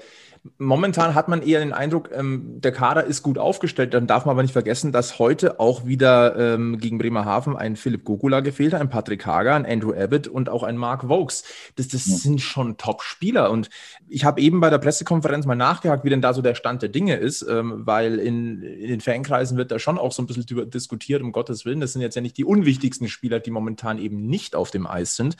momentan 0.57 1.15
hat 1.15 1.27
man 1.27 1.41
eher 1.41 1.59
den 1.59 1.73
Eindruck, 1.73 2.09
ähm, 2.13 2.61
der 2.61 2.71
Kader 2.71 3.03
ist 3.03 3.23
gut 3.23 3.37
aufgestellt. 3.37 3.93
Dann 3.93 4.07
darf 4.07 4.25
man 4.25 4.33
aber 4.33 4.43
nicht 4.43 4.51
vergessen, 4.51 4.91
dass 4.91 5.19
heute 5.19 5.59
auch 5.59 5.85
wieder 5.85 6.35
ähm, 6.37 6.77
gegen 6.77 6.97
Bremerhaven 6.97 7.55
ein 7.55 7.75
Philipp 7.75 8.03
Gogula 8.03 8.41
gefehlt 8.41 8.73
hat, 8.73 8.81
ein 8.81 8.89
Patrick 8.89 9.25
Hager, 9.25 9.55
ein 9.55 9.65
Andrew 9.65 9.93
Abbott 9.93 10.27
und 10.27 10.49
auch 10.49 10.63
ein 10.63 10.77
Mark 10.77 11.09
Vokes. 11.09 11.43
Das, 11.75 11.87
das 11.87 12.07
ja. 12.07 12.15
sind 12.15 12.41
schon 12.41 12.77
Top-Spieler. 12.77 13.49
Und 13.49 13.69
ich 14.07 14.25
habe 14.25 14.41
eben 14.41 14.59
bei 14.59 14.69
der 14.69 14.77
Pressekonferenz 14.77 15.45
mal 15.45 15.55
nachgehakt, 15.55 16.03
wie 16.03 16.09
denn 16.09 16.21
da 16.21 16.33
so 16.33 16.41
der 16.41 16.55
Stand 16.55 16.81
der 16.81 16.89
Dinge 16.89 17.15
ist, 17.15 17.41
ähm, 17.47 17.85
weil 17.85 18.19
in, 18.19 18.61
in 18.61 18.89
den 18.89 19.01
Fankreisen 19.01 19.57
wird 19.57 19.71
da 19.71 19.79
schon 19.79 19.97
auch 19.97 20.11
so 20.11 20.21
ein 20.21 20.27
bisschen 20.27 20.69
diskutiert, 20.69 21.21
um 21.21 21.31
Gottes 21.31 21.65
Willen. 21.65 21.79
Das 21.79 21.93
sind 21.93 22.01
jetzt 22.01 22.15
ja 22.15 22.21
nicht 22.21 22.37
die 22.37 22.45
unwichtigsten 22.45 23.07
Spieler, 23.07 23.39
die 23.39 23.51
momentan 23.51 23.97
eben 23.97 24.27
nicht 24.27 24.55
auf 24.55 24.69
dem 24.69 24.85
Eis 24.85 25.15
sind. 25.15 25.37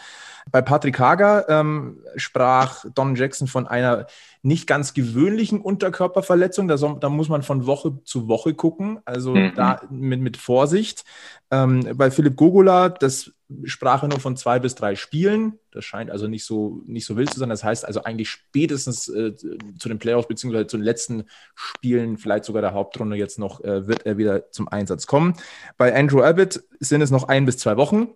Bei 0.52 0.62
Patrick 0.62 1.00
Hager 1.00 1.48
ähm, 1.50 2.00
sprach 2.16 2.86
Don 2.94 3.16
Jackson 3.16 3.48
von 3.48 3.68
einer 3.68 4.08
nicht 4.42 4.68
ganz 4.68 4.94
gewöhnlichen 4.96 5.62
Unterkörperverletzung. 5.62 6.68
Da, 6.68 6.78
da, 6.78 7.10
muss 7.10 7.30
man 7.30 7.44
von 7.44 7.68
Woche 7.68 8.00
zu 8.04 8.28
Woche 8.28 8.56
gucken, 8.56 9.00
also 9.06 9.36
mhm. 9.36 9.52
da 9.56 9.82
mit, 9.92 10.22
mit 10.22 10.38
Vorsicht. 10.38 11.04
Ähm, 11.52 11.88
bei 11.96 12.10
Philipp 12.10 12.36
Gogola, 12.36 12.90
das 12.90 13.32
sprach 13.66 14.02
er 14.04 14.10
nur 14.10 14.20
von 14.20 14.38
zwei 14.38 14.58
bis 14.58 14.74
drei 14.74 14.96
Spielen. 14.96 15.60
Das 15.72 15.86
scheint 15.86 16.10
also 16.10 16.28
nicht 16.28 16.46
so, 16.46 16.82
nicht 16.88 17.06
so 17.06 17.18
wild 17.18 17.32
zu 17.32 17.40
sein. 17.40 17.50
Das 17.50 17.64
heißt 17.64 17.86
also 17.86 18.04
eigentlich 18.04 18.30
spätestens 18.30 19.08
äh, 19.10 19.36
zu 19.36 19.90
den 19.90 20.00
Playoffs 20.00 20.28
beziehungsweise 20.28 20.68
zu 20.68 20.78
den 20.78 20.86
letzten 20.86 21.26
Spielen, 21.54 22.18
vielleicht 22.18 22.46
sogar 22.46 22.62
der 22.62 22.74
Hauptrunde 22.74 23.18
jetzt 23.18 23.38
noch, 23.38 23.64
äh, 23.64 23.88
wird 23.88 24.06
er 24.06 24.18
wieder 24.18 24.52
zum 24.52 24.68
Einsatz 24.70 25.06
kommen. 25.06 25.36
Bei 25.78 25.94
Andrew 25.94 26.24
Abbott 26.24 26.64
sind 26.80 27.02
es 27.02 27.12
noch 27.12 27.28
ein 27.28 27.46
bis 27.46 27.58
zwei 27.58 27.78
Wochen. 27.78 28.08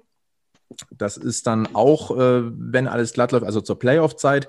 Das 0.92 1.18
ist 1.18 1.46
dann 1.46 1.76
auch, 1.76 2.18
äh, 2.18 2.42
wenn 2.44 2.88
alles 2.88 3.14
glatt 3.14 3.34
läuft, 3.34 3.46
also 3.46 3.60
zur 3.60 3.78
Playoff-Zeit 3.78 4.48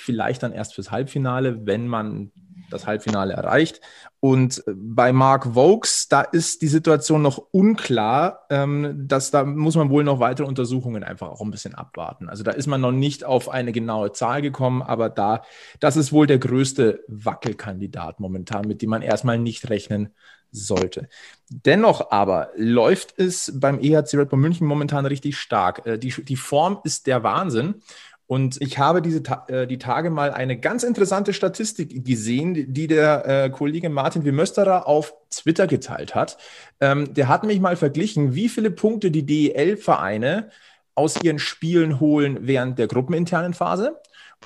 vielleicht 0.00 0.42
dann 0.42 0.52
erst 0.52 0.74
fürs 0.74 0.90
Halbfinale, 0.90 1.66
wenn 1.66 1.86
man 1.86 2.32
das 2.70 2.86
Halbfinale 2.86 3.34
erreicht. 3.34 3.80
Und 4.20 4.62
äh, 4.66 4.72
bei 4.74 5.12
Mark 5.12 5.54
Vokes, 5.54 6.08
da 6.08 6.22
ist 6.22 6.62
die 6.62 6.68
Situation 6.68 7.22
noch 7.22 7.38
unklar. 7.50 8.46
Ähm, 8.50 9.08
dass, 9.08 9.30
da 9.30 9.44
muss 9.44 9.76
man 9.76 9.90
wohl 9.90 10.04
noch 10.04 10.20
weitere 10.20 10.46
Untersuchungen 10.46 11.04
einfach 11.04 11.28
auch 11.28 11.40
ein 11.40 11.50
bisschen 11.50 11.74
abwarten. 11.74 12.28
Also 12.28 12.42
da 12.42 12.52
ist 12.52 12.66
man 12.66 12.80
noch 12.80 12.92
nicht 12.92 13.24
auf 13.24 13.48
eine 13.48 13.72
genaue 13.72 14.12
Zahl 14.12 14.42
gekommen, 14.42 14.82
aber 14.82 15.08
da, 15.08 15.42
das 15.80 15.96
ist 15.96 16.12
wohl 16.12 16.26
der 16.26 16.38
größte 16.38 17.04
Wackelkandidat 17.08 18.20
momentan, 18.20 18.66
mit 18.66 18.82
dem 18.82 18.90
man 18.90 19.02
erstmal 19.02 19.38
nicht 19.38 19.68
rechnen 19.68 20.10
sollte. 20.52 21.08
Dennoch 21.48 22.10
aber 22.10 22.50
läuft 22.56 23.18
es 23.18 23.52
beim 23.54 23.80
EHC 23.80 24.14
Red 24.14 24.30
Bull 24.30 24.38
München 24.38 24.66
momentan 24.66 25.06
richtig 25.06 25.38
stark. 25.38 25.86
Äh, 25.86 25.98
die, 25.98 26.12
die 26.24 26.36
Form 26.36 26.80
ist 26.84 27.06
der 27.06 27.22
Wahnsinn. 27.22 27.82
Und 28.30 28.62
ich 28.62 28.78
habe 28.78 29.02
diese 29.02 29.22
äh, 29.48 29.66
die 29.66 29.78
Tage 29.78 30.08
mal 30.08 30.30
eine 30.30 30.56
ganz 30.56 30.84
interessante 30.84 31.32
Statistik 31.32 32.04
gesehen, 32.04 32.72
die 32.72 32.86
der 32.86 33.26
äh, 33.26 33.50
Kollege 33.50 33.90
Martin 33.90 34.24
Wimösterer 34.24 34.86
auf 34.86 35.14
Twitter 35.30 35.66
geteilt 35.66 36.14
hat. 36.14 36.36
Ähm, 36.80 37.12
der 37.12 37.26
hat 37.26 37.42
mich 37.42 37.58
mal 37.58 37.74
verglichen, 37.74 38.36
wie 38.36 38.48
viele 38.48 38.70
Punkte 38.70 39.10
die 39.10 39.26
DEL-Vereine 39.26 40.50
aus 40.94 41.20
ihren 41.20 41.40
Spielen 41.40 41.98
holen 41.98 42.38
während 42.42 42.78
der 42.78 42.86
gruppeninternen 42.86 43.52
Phase 43.52 44.00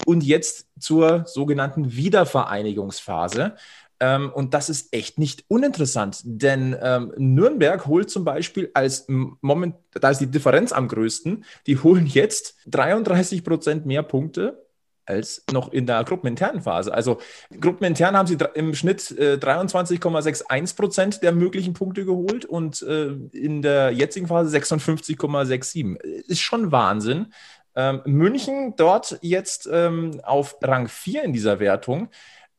und 0.06 0.24
jetzt 0.24 0.66
zur 0.80 1.24
sogenannten 1.26 1.94
Wiedervereinigungsphase. 1.94 3.54
Ähm, 4.00 4.32
und 4.32 4.54
das 4.54 4.68
ist 4.68 4.92
echt 4.92 5.18
nicht 5.18 5.44
uninteressant, 5.48 6.20
denn 6.24 6.76
ähm, 6.80 7.12
Nürnberg 7.16 7.86
holt 7.86 8.10
zum 8.10 8.24
Beispiel 8.24 8.70
als 8.74 9.06
Moment, 9.08 9.76
da 9.92 10.10
ist 10.10 10.18
die 10.18 10.26
Differenz 10.26 10.72
am 10.72 10.88
größten, 10.88 11.44
die 11.66 11.78
holen 11.78 12.06
jetzt 12.06 12.56
33 12.66 13.44
Prozent 13.44 13.86
mehr 13.86 14.02
Punkte 14.02 14.64
als 15.06 15.44
noch 15.52 15.72
in 15.72 15.86
der 15.86 16.02
gruppeninternen 16.04 16.62
Phase. 16.62 16.92
Also 16.92 17.18
gruppenintern 17.60 18.16
haben 18.16 18.26
sie 18.26 18.38
im 18.54 18.74
Schnitt 18.74 19.10
äh, 19.12 19.34
23,61 19.34 20.76
Prozent 20.76 21.22
der 21.22 21.32
möglichen 21.32 21.74
Punkte 21.74 22.04
geholt 22.04 22.44
und 22.44 22.82
äh, 22.82 23.12
in 23.32 23.62
der 23.62 23.90
jetzigen 23.92 24.26
Phase 24.26 24.56
56,67. 24.56 26.00
Ist 26.00 26.40
schon 26.40 26.72
Wahnsinn. 26.72 27.32
Ähm, 27.76 28.02
München 28.06 28.74
dort 28.76 29.18
jetzt 29.20 29.68
ähm, 29.70 30.20
auf 30.22 30.56
Rang 30.62 30.88
4 30.88 31.24
in 31.24 31.32
dieser 31.32 31.58
Wertung 31.58 32.08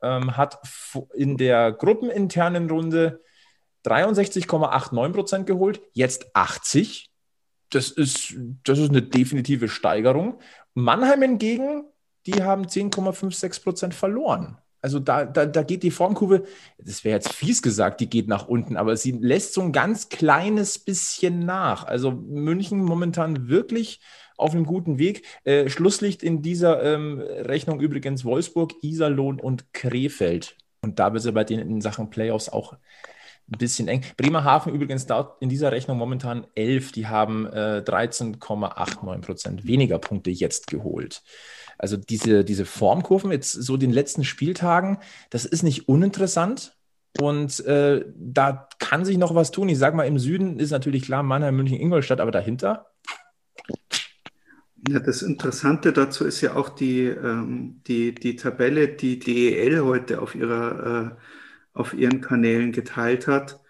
ähm, 0.02 0.36
hat 0.36 0.58
in 1.14 1.36
der 1.36 1.72
gruppeninternen 1.72 2.70
Runde 2.70 3.20
63,89 3.84 5.12
Prozent 5.12 5.46
geholt, 5.46 5.80
jetzt 5.92 6.34
80. 6.34 7.10
Das 7.70 7.90
ist, 7.90 8.34
das 8.64 8.78
ist 8.78 8.90
eine 8.90 9.02
definitive 9.02 9.68
Steigerung. 9.68 10.40
Mannheim 10.74 11.22
hingegen, 11.22 11.84
die 12.26 12.42
haben 12.42 12.66
10,56 12.66 13.62
Prozent 13.62 13.94
verloren. 13.94 14.58
Also 14.82 15.00
da, 15.00 15.24
da, 15.24 15.46
da 15.46 15.62
geht 15.62 15.82
die 15.82 15.90
Formkurve, 15.90 16.44
das 16.78 17.02
wäre 17.02 17.16
jetzt 17.16 17.32
fies 17.32 17.62
gesagt, 17.62 18.00
die 18.00 18.08
geht 18.08 18.28
nach 18.28 18.46
unten, 18.46 18.76
aber 18.76 18.96
sie 18.96 19.12
lässt 19.12 19.54
so 19.54 19.60
ein 19.62 19.72
ganz 19.72 20.08
kleines 20.08 20.78
bisschen 20.78 21.40
nach. 21.40 21.84
Also 21.84 22.12
München 22.12 22.84
momentan 22.84 23.48
wirklich 23.48 24.00
auf 24.36 24.52
einem 24.52 24.64
guten 24.64 24.98
Weg. 24.98 25.22
Äh, 25.44 25.68
Schlusslicht 25.68 26.22
in 26.22 26.42
dieser 26.42 26.82
ähm, 26.82 27.20
Rechnung 27.20 27.80
übrigens 27.80 28.24
Wolfsburg, 28.24 28.72
Iserlohn 28.82 29.40
und 29.40 29.72
Krefeld. 29.72 30.56
Und 30.82 30.98
da 30.98 31.12
wird 31.12 31.24
es 31.24 31.32
bei 31.32 31.44
denen 31.44 31.68
in 31.68 31.80
Sachen 31.80 32.10
Playoffs 32.10 32.48
auch 32.48 32.74
ein 33.48 33.58
bisschen 33.58 33.88
eng. 33.88 34.02
Bremerhaven 34.16 34.74
übrigens 34.74 35.06
dort 35.06 35.40
in 35.40 35.48
dieser 35.48 35.72
Rechnung 35.72 35.98
momentan 35.98 36.46
11. 36.54 36.92
Die 36.92 37.06
haben 37.06 37.46
äh, 37.46 37.82
13,89 37.84 39.20
Prozent 39.20 39.66
weniger 39.66 39.98
Punkte 39.98 40.30
jetzt 40.30 40.66
geholt. 40.66 41.22
Also 41.78 41.96
diese, 41.96 42.44
diese 42.44 42.64
Formkurven 42.64 43.30
jetzt 43.30 43.52
so 43.52 43.76
den 43.76 43.92
letzten 43.92 44.24
Spieltagen, 44.24 44.98
das 45.30 45.44
ist 45.44 45.62
nicht 45.62 45.88
uninteressant. 45.88 46.76
Und 47.18 47.64
äh, 47.64 48.04
da 48.14 48.68
kann 48.78 49.04
sich 49.04 49.16
noch 49.16 49.34
was 49.34 49.50
tun. 49.50 49.68
Ich 49.68 49.78
sage 49.78 49.96
mal, 49.96 50.06
im 50.06 50.18
Süden 50.18 50.58
ist 50.58 50.70
natürlich 50.70 51.04
klar 51.04 51.22
Mannheim, 51.22 51.56
München, 51.56 51.80
Ingolstadt, 51.80 52.20
aber 52.20 52.30
dahinter 52.30 52.86
ja, 54.88 55.00
das 55.00 55.22
Interessante 55.22 55.92
dazu 55.92 56.24
ist 56.24 56.40
ja 56.40 56.54
auch 56.54 56.68
die, 56.68 57.04
ähm, 57.04 57.80
die, 57.86 58.14
die 58.14 58.36
Tabelle, 58.36 58.88
die 58.88 59.18
DEL 59.18 59.80
heute 59.82 60.20
auf, 60.22 60.34
ihrer, 60.34 61.16
äh, 61.16 61.78
auf 61.78 61.94
ihren 61.94 62.20
Kanälen 62.20 62.72
geteilt 62.72 63.26
hat, 63.26 63.60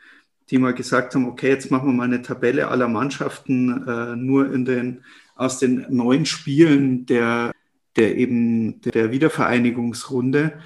die 0.50 0.58
mal 0.58 0.74
gesagt 0.74 1.14
haben, 1.14 1.26
okay, 1.26 1.48
jetzt 1.48 1.70
machen 1.70 1.88
wir 1.88 1.94
mal 1.94 2.04
eine 2.04 2.22
Tabelle 2.22 2.68
aller 2.68 2.88
Mannschaften 2.88 3.86
äh, 3.86 4.16
nur 4.16 4.52
in 4.52 4.64
den, 4.64 5.04
aus 5.34 5.58
den 5.58 5.86
neun 5.90 6.26
Spielen 6.26 7.06
der, 7.06 7.52
der 7.96 8.16
eben 8.16 8.80
der 8.82 9.10
Wiedervereinigungsrunde. 9.10 10.60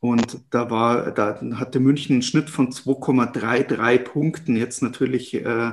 Und 0.00 0.40
da 0.50 0.68
war, 0.70 1.12
da 1.12 1.40
hatte 1.54 1.78
München 1.80 2.14
einen 2.14 2.22
Schnitt 2.22 2.50
von 2.50 2.72
2,33 2.72 3.98
Punkten. 4.00 4.56
Jetzt 4.56 4.82
natürlich 4.82 5.34
äh, 5.34 5.72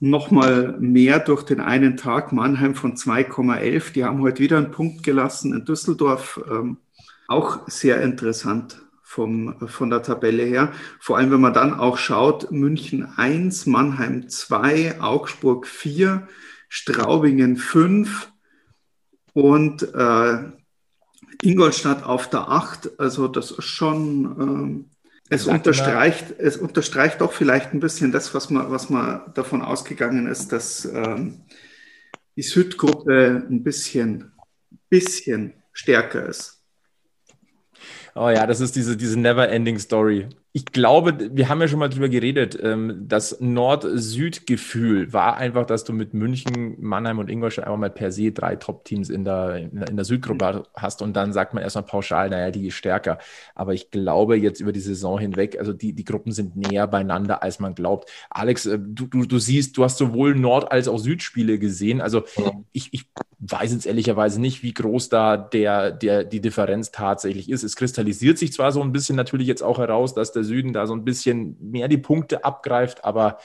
nochmal 0.00 0.76
mehr 0.80 1.20
durch 1.20 1.44
den 1.44 1.60
einen 1.60 1.96
Tag. 1.96 2.32
Mannheim 2.32 2.74
von 2.74 2.96
2,11. 2.96 3.92
Die 3.92 4.04
haben 4.04 4.22
heute 4.22 4.42
wieder 4.42 4.58
einen 4.58 4.70
Punkt 4.70 5.02
gelassen 5.02 5.54
in 5.54 5.64
Düsseldorf. 5.64 6.40
Ähm, 6.50 6.78
auch 7.28 7.68
sehr 7.68 8.00
interessant 8.02 8.82
vom, 9.02 9.68
von 9.68 9.90
der 9.90 10.02
Tabelle 10.02 10.42
her. 10.42 10.72
Vor 10.98 11.18
allem, 11.18 11.30
wenn 11.30 11.40
man 11.40 11.52
dann 11.52 11.74
auch 11.74 11.98
schaut, 11.98 12.50
München 12.50 13.12
1, 13.16 13.66
Mannheim 13.66 14.28
2, 14.28 15.00
Augsburg 15.00 15.66
4, 15.66 16.26
Straubingen 16.68 17.56
5 17.56 18.32
und 19.34 19.82
äh, 19.94 20.38
Ingolstadt 21.42 22.04
auf 22.04 22.30
der 22.30 22.48
8. 22.48 22.98
Also 22.98 23.28
das 23.28 23.50
ist 23.50 23.64
schon, 23.64 24.86
äh, 24.86 24.99
es 25.30 25.46
unterstreicht, 25.46 26.34
es 26.38 26.56
unterstreicht 26.56 27.22
auch 27.22 27.32
vielleicht 27.32 27.72
ein 27.72 27.80
bisschen 27.80 28.12
das, 28.12 28.34
was 28.34 28.50
man, 28.50 28.70
was 28.70 28.90
man 28.90 29.32
davon 29.34 29.62
ausgegangen 29.62 30.26
ist, 30.26 30.52
dass 30.52 30.84
ähm, 30.84 31.44
die 32.36 32.42
Südgruppe 32.42 33.46
ein 33.48 33.62
bisschen, 33.62 34.32
bisschen 34.88 35.54
stärker 35.72 36.26
ist. 36.26 36.62
Oh 38.14 38.28
ja, 38.28 38.46
das 38.46 38.60
ist 38.60 38.74
diese, 38.74 38.96
diese 38.96 39.18
never-ending 39.18 39.78
Story 39.78 40.28
ich 40.52 40.66
glaube, 40.66 41.30
wir 41.32 41.48
haben 41.48 41.60
ja 41.60 41.68
schon 41.68 41.78
mal 41.78 41.88
drüber 41.88 42.08
geredet, 42.08 42.58
ähm, 42.60 43.04
das 43.06 43.40
Nord-Süd-Gefühl 43.40 45.12
war 45.12 45.36
einfach, 45.36 45.64
dass 45.64 45.84
du 45.84 45.92
mit 45.92 46.12
München, 46.12 46.76
Mannheim 46.80 47.20
und 47.20 47.30
Ingolstadt 47.30 47.66
einfach 47.66 47.78
mal 47.78 47.90
per 47.90 48.10
se 48.10 48.32
drei 48.32 48.56
Top-Teams 48.56 49.10
in 49.10 49.24
der, 49.24 49.56
in 49.58 49.96
der 49.96 50.04
Südgruppe 50.04 50.64
hast 50.74 51.02
und 51.02 51.14
dann 51.14 51.32
sagt 51.32 51.54
man 51.54 51.62
erstmal 51.62 51.84
pauschal, 51.84 52.30
naja, 52.30 52.50
die 52.50 52.66
ist 52.66 52.74
stärker. 52.74 53.18
Aber 53.54 53.74
ich 53.74 53.92
glaube 53.92 54.36
jetzt 54.36 54.60
über 54.60 54.72
die 54.72 54.80
Saison 54.80 55.20
hinweg, 55.20 55.56
also 55.58 55.72
die, 55.72 55.92
die 55.92 56.04
Gruppen 56.04 56.32
sind 56.32 56.56
näher 56.56 56.88
beieinander, 56.88 57.44
als 57.44 57.60
man 57.60 57.76
glaubt. 57.76 58.10
Alex, 58.28 58.66
äh, 58.66 58.78
du, 58.80 59.06
du, 59.06 59.26
du 59.26 59.38
siehst, 59.38 59.76
du 59.76 59.84
hast 59.84 59.98
sowohl 59.98 60.34
Nord- 60.34 60.72
als 60.72 60.88
auch 60.88 60.98
Südspiele 60.98 61.60
gesehen. 61.60 62.00
Also 62.00 62.24
ich, 62.72 62.88
ich 62.92 63.06
weiß 63.40 63.72
jetzt 63.72 63.86
ehrlicherweise 63.86 64.40
nicht, 64.40 64.62
wie 64.62 64.74
groß 64.74 65.08
da 65.08 65.36
der, 65.36 65.90
der, 65.90 66.24
die 66.24 66.42
Differenz 66.42 66.90
tatsächlich 66.90 67.50
ist. 67.50 67.62
Es 67.62 67.74
kristallisiert 67.74 68.36
sich 68.36 68.52
zwar 68.52 68.70
so 68.70 68.82
ein 68.82 68.92
bisschen 68.92 69.16
natürlich 69.16 69.46
jetzt 69.46 69.62
auch 69.62 69.78
heraus, 69.78 70.14
dass 70.14 70.32
der 70.32 70.44
Süden 70.44 70.74
da 70.74 70.86
so 70.86 70.94
ein 70.94 71.04
bisschen 71.04 71.56
mehr 71.58 71.88
die 71.88 71.98
Punkte 71.98 72.44
abgreift, 72.44 73.04
aber 73.04 73.38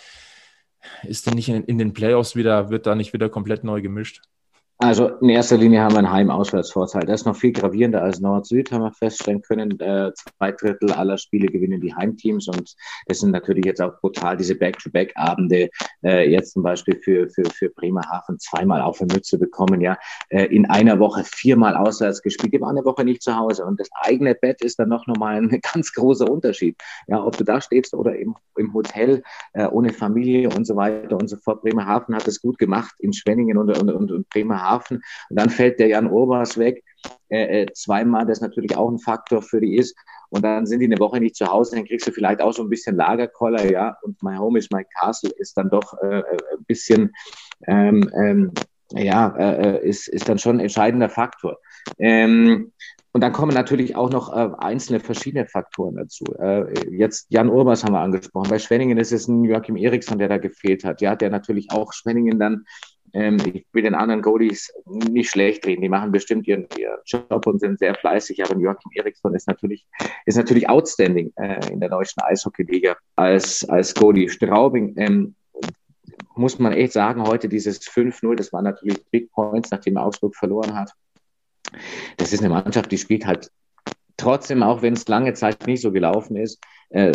ist 1.03 1.25
denn 1.27 1.35
nicht 1.35 1.49
in, 1.49 1.63
in 1.63 1.77
den 1.77 1.93
Playoffs 1.93 2.35
wieder, 2.35 2.69
wird 2.69 2.85
da 2.85 2.95
nicht 2.95 3.13
wieder 3.13 3.29
komplett 3.29 3.63
neu 3.63 3.81
gemischt? 3.81 4.21
Also 4.77 5.07
in 5.21 5.29
erster 5.29 5.55
Linie 5.55 5.79
haben 5.81 5.93
wir 5.93 5.99
einen 5.99 6.11
Heim-Auswärtsvorteil. 6.11 7.05
Das 7.05 7.21
ist 7.21 7.25
noch 7.25 7.37
viel 7.37 7.53
gravierender 7.53 8.01
als 8.01 8.19
Nord-Süd, 8.19 8.73
haben 8.73 8.83
wir 8.83 8.91
feststellen 8.91 9.41
können. 9.41 9.79
Äh, 9.79 10.11
zwei 10.13 10.51
Drittel 10.51 10.91
aller 10.91 11.17
Spiele 11.17 11.47
gewinnen 11.47 11.79
die 11.79 11.95
Heimteams 11.95 12.49
und 12.49 12.75
das 13.07 13.19
sind 13.19 13.31
natürlich 13.31 13.63
jetzt 13.63 13.81
auch 13.81 13.97
brutal 14.01 14.35
diese 14.35 14.55
Back-to-Back-Abende. 14.55 15.69
Äh, 16.03 16.29
jetzt 16.29 16.51
zum 16.51 16.63
Beispiel 16.63 16.99
für, 17.01 17.29
für, 17.29 17.45
für 17.45 17.69
Bremerhaven 17.69 18.37
zweimal 18.37 18.81
auf 18.81 18.97
der 18.97 19.07
Mütze 19.07 19.39
bekommen, 19.39 19.79
ja. 19.79 19.97
Äh, 20.27 20.47
in 20.47 20.69
einer 20.69 20.99
Woche 20.99 21.23
viermal 21.23 21.77
auswärts 21.77 22.21
gespielt. 22.21 22.53
Die 22.53 22.59
waren 22.59 22.77
eine 22.77 22.85
Woche 22.85 23.05
nicht 23.05 23.23
zu 23.23 23.33
Hause 23.33 23.65
und 23.65 23.79
das 23.79 23.87
eigene 23.93 24.35
Bett 24.35 24.61
ist 24.61 24.77
dann 24.77 24.89
noch 24.89 25.07
nochmal 25.07 25.37
ein 25.37 25.61
ganz 25.73 25.93
großer 25.93 26.29
Unterschied. 26.29 26.75
Ja, 27.07 27.23
ob 27.23 27.37
du 27.37 27.45
da 27.45 27.61
stehst 27.61 27.93
oder 27.93 28.17
im, 28.17 28.35
im 28.57 28.73
Hotel 28.73 29.23
äh, 29.53 29.67
ohne 29.67 29.93
Familie 29.93 30.49
und 30.49 30.67
so 30.67 30.75
weiter 30.75 31.15
und 31.15 31.29
so 31.29 31.37
fort. 31.37 31.61
Bremerhaven 31.61 32.13
hat 32.13 32.27
es 32.27 32.41
gut 32.41 32.57
gemacht 32.57 32.93
in 32.99 33.13
Schwenningen 33.13 33.57
und, 33.57 33.69
und, 33.69 33.89
und, 33.89 34.11
und 34.11 34.29
Bremerhaven 34.29 34.64
Bremerhaven. 34.65 35.01
Und 35.29 35.39
dann 35.39 35.49
fällt 35.49 35.79
der 35.79 35.87
Jan 35.87 36.11
Urbas 36.11 36.57
weg. 36.57 36.83
Äh, 37.29 37.61
äh, 37.61 37.73
zweimal, 37.73 38.25
das 38.25 38.41
natürlich 38.41 38.75
auch 38.75 38.89
ein 38.89 38.99
Faktor 38.99 39.41
für 39.41 39.61
die 39.61 39.77
ist. 39.77 39.95
Und 40.29 40.43
dann 40.43 40.65
sind 40.65 40.79
die 40.79 40.85
eine 40.85 40.99
Woche 40.99 41.19
nicht 41.19 41.35
zu 41.35 41.47
Hause, 41.47 41.75
dann 41.75 41.85
kriegst 41.85 42.07
du 42.07 42.11
vielleicht 42.11 42.41
auch 42.41 42.51
so 42.51 42.63
ein 42.63 42.69
bisschen 42.69 42.95
Lagerkoller, 42.95 43.71
ja. 43.71 43.95
Und 44.01 44.21
My 44.23 44.35
Home 44.35 44.57
is 44.57 44.69
My 44.71 44.83
Castle 44.99 45.31
ist 45.37 45.55
dann 45.55 45.69
doch 45.69 45.93
äh, 46.01 46.19
äh 46.19 46.37
ein 46.57 46.65
bisschen, 46.65 47.11
ähm, 47.67 48.09
ähm, 48.19 48.51
ja, 48.91 49.35
äh, 49.37 49.77
äh, 49.77 49.87
ist, 49.87 50.07
ist 50.07 50.27
dann 50.27 50.39
schon 50.39 50.57
ein 50.57 50.61
entscheidender 50.61 51.09
Faktor. 51.09 51.57
Ähm, 51.99 52.71
und 53.15 53.21
dann 53.21 53.31
kommen 53.31 53.53
natürlich 53.53 53.95
auch 53.95 54.09
noch 54.09 54.35
äh, 54.35 54.49
einzelne 54.57 54.99
verschiedene 54.99 55.47
Faktoren 55.47 55.95
dazu. 55.95 56.25
Äh, 56.37 56.89
jetzt 56.89 57.27
Jan 57.29 57.49
Urbas 57.49 57.85
haben 57.85 57.93
wir 57.93 58.01
angesprochen. 58.01 58.49
Bei 58.49 58.59
Schwenningen 58.59 58.97
ist 58.97 59.13
es 59.13 59.29
ein 59.29 59.45
Joachim 59.45 59.77
Eriksson, 59.77 60.19
der 60.19 60.27
da 60.27 60.37
gefehlt 60.37 60.83
hat. 60.83 60.99
Ja, 60.99 61.15
der 61.15 61.29
natürlich 61.29 61.71
auch 61.71 61.93
Schwenningen 61.93 62.39
dann 62.39 62.65
ähm, 63.15 63.37
ich 63.45 63.65
will 63.71 63.83
den 63.83 63.95
anderen 63.95 64.21
Goalies 64.21 64.71
nicht 64.85 65.29
schlecht 65.29 65.65
reden. 65.65 65.81
Die 65.81 65.89
machen 65.89 66.11
bestimmt 66.11 66.47
ihren, 66.47 66.67
ihren 66.77 66.97
Job 67.05 67.47
und 67.47 67.59
sind 67.59 67.79
sehr 67.79 67.95
fleißig. 67.95 68.43
Aber 68.43 68.59
Joachim 68.59 68.91
Eriksson 68.93 69.33
ist 69.33 69.47
natürlich, 69.47 69.87
ist 70.25 70.35
natürlich 70.35 70.67
outstanding 70.69 71.31
äh, 71.37 71.71
in 71.71 71.79
der 71.79 71.89
deutschen 71.89 72.21
Eishockeyliga 72.21 72.97
als, 73.15 73.67
als 73.69 73.95
Goalie. 73.95 74.27
Straubing, 74.27 74.93
ähm, 74.97 75.35
muss 76.35 76.59
man 76.59 76.73
echt 76.73 76.91
sagen, 76.91 77.23
heute 77.23 77.47
dieses 77.47 77.79
5-0, 77.81 78.35
das 78.35 78.51
war 78.51 78.61
natürlich 78.61 79.01
Big 79.09 79.31
Points, 79.31 79.71
nachdem 79.71 79.95
Augsburg 79.95 80.35
verloren 80.35 80.75
hat. 80.75 80.91
Das 82.17 82.33
ist 82.33 82.41
eine 82.41 82.49
Mannschaft, 82.49 82.91
die 82.91 82.97
spielt 82.97 83.25
halt 83.25 83.49
trotzdem, 84.17 84.61
auch 84.61 84.81
wenn 84.81 84.93
es 84.93 85.07
lange 85.07 85.33
Zeit 85.33 85.65
nicht 85.67 85.81
so 85.81 85.93
gelaufen 85.93 86.35
ist, 86.35 86.61
äh, 86.89 87.13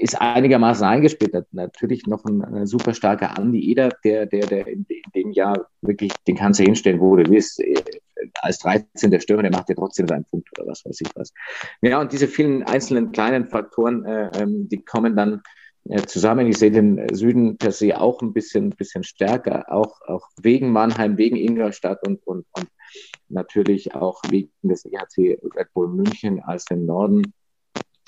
ist 0.00 0.20
einigermaßen 0.20 0.86
eingespielt. 0.86 1.34
Natürlich 1.52 2.06
noch 2.06 2.24
ein, 2.24 2.42
ein 2.42 2.66
super 2.66 2.94
starker 2.94 3.38
Andi 3.38 3.70
Eder, 3.70 3.90
der, 4.04 4.26
der, 4.26 4.46
der 4.46 4.66
in, 4.66 4.86
dem 5.14 5.32
Jahr 5.32 5.66
wirklich, 5.82 6.12
den 6.26 6.36
du 6.36 6.62
hinstellen, 6.62 7.00
wo 7.00 7.16
du 7.16 7.28
willst. 7.30 7.60
Äh, 7.60 7.74
als 8.42 8.58
13. 8.58 9.10
der 9.10 9.20
Stürmer, 9.20 9.42
der 9.42 9.52
macht 9.52 9.68
ja 9.68 9.74
trotzdem 9.74 10.06
seinen 10.06 10.24
Punkt 10.24 10.48
oder 10.58 10.68
was 10.68 10.84
weiß 10.84 11.00
ich 11.00 11.08
was. 11.14 11.32
Ja, 11.80 12.00
und 12.00 12.12
diese 12.12 12.28
vielen 12.28 12.62
einzelnen 12.62 13.12
kleinen 13.12 13.48
Faktoren, 13.48 14.04
äh, 14.04 14.30
ähm, 14.38 14.68
die 14.68 14.82
kommen 14.82 15.16
dann 15.16 15.42
äh, 15.88 16.02
zusammen. 16.02 16.46
Ich 16.46 16.58
sehe 16.58 16.70
den 16.70 17.06
Süden 17.14 17.56
per 17.56 17.72
se 17.72 17.98
auch 17.98 18.20
ein 18.20 18.32
bisschen, 18.32 18.70
bisschen 18.70 19.04
stärker, 19.04 19.72
auch, 19.72 20.00
auch 20.06 20.28
wegen 20.40 20.70
Mannheim, 20.70 21.16
wegen 21.16 21.36
Ingolstadt 21.36 22.06
und, 22.06 22.26
und, 22.26 22.44
und 22.52 22.66
natürlich 23.28 23.94
auch 23.94 24.20
wegen 24.28 24.50
des 24.62 24.84
EHC 24.84 25.38
Red 25.56 25.72
Bull 25.72 25.88
München 25.88 26.40
als 26.40 26.64
den 26.66 26.84
Norden 26.84 27.32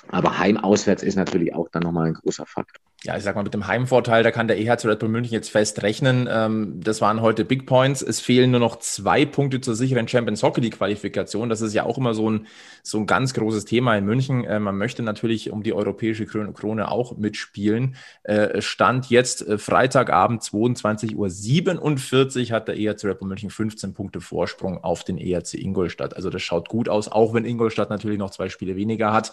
aber 0.08 0.38
heim-auswärts 0.38 1.02
ist 1.02 1.16
natürlich 1.16 1.54
auch 1.54 1.68
dann 1.70 1.82
nochmal 1.82 2.08
ein 2.08 2.14
großer 2.14 2.46
Faktor. 2.46 2.82
Ja, 3.04 3.16
ich 3.16 3.24
sag 3.24 3.34
mal, 3.34 3.42
mit 3.42 3.52
dem 3.52 3.66
Heimvorteil, 3.66 4.22
da 4.22 4.30
kann 4.30 4.46
der 4.46 4.60
EHC 4.60 4.84
Red 4.84 5.00
Bull 5.00 5.08
München 5.08 5.32
jetzt 5.32 5.50
fest 5.50 5.82
rechnen. 5.82 6.28
Ähm, 6.30 6.80
das 6.80 7.00
waren 7.00 7.20
heute 7.20 7.44
Big 7.44 7.66
Points. 7.66 8.00
Es 8.00 8.20
fehlen 8.20 8.52
nur 8.52 8.60
noch 8.60 8.78
zwei 8.78 9.26
Punkte 9.26 9.60
zur 9.60 9.74
sicheren 9.74 10.06
Champions 10.06 10.44
Hockey 10.44 10.60
League 10.60 10.78
Qualifikation. 10.78 11.48
Das 11.48 11.62
ist 11.62 11.74
ja 11.74 11.82
auch 11.82 11.98
immer 11.98 12.14
so 12.14 12.30
ein, 12.30 12.46
so 12.84 12.98
ein 12.98 13.06
ganz 13.06 13.34
großes 13.34 13.64
Thema 13.64 13.96
in 13.96 14.04
München. 14.04 14.44
Äh, 14.44 14.60
man 14.60 14.78
möchte 14.78 15.02
natürlich 15.02 15.50
um 15.50 15.64
die 15.64 15.72
europäische 15.72 16.26
Krone 16.26 16.92
auch 16.92 17.16
mitspielen. 17.16 17.96
Äh, 18.22 18.62
Stand 18.62 19.10
jetzt 19.10 19.48
äh, 19.48 19.58
Freitagabend 19.58 20.42
22.47 20.42 22.50
Uhr 22.50 22.54
hat 22.54 22.68
der 22.68 22.76
EHC 22.76 23.06
Red 23.06 23.18
Bull 23.18 23.28
München 23.28 23.50
15 23.50 23.94
Punkte 23.94 24.20
Vorsprung 24.20 24.84
auf 24.84 25.02
den 25.02 25.18
EHC 25.18 25.54
Ingolstadt. 25.54 26.14
Also 26.14 26.30
das 26.30 26.42
schaut 26.42 26.68
gut 26.68 26.88
aus, 26.88 27.10
auch 27.10 27.34
wenn 27.34 27.44
Ingolstadt 27.44 27.90
natürlich 27.90 28.18
noch 28.18 28.30
zwei 28.30 28.48
Spiele 28.48 28.76
weniger 28.76 29.12
hat. 29.12 29.32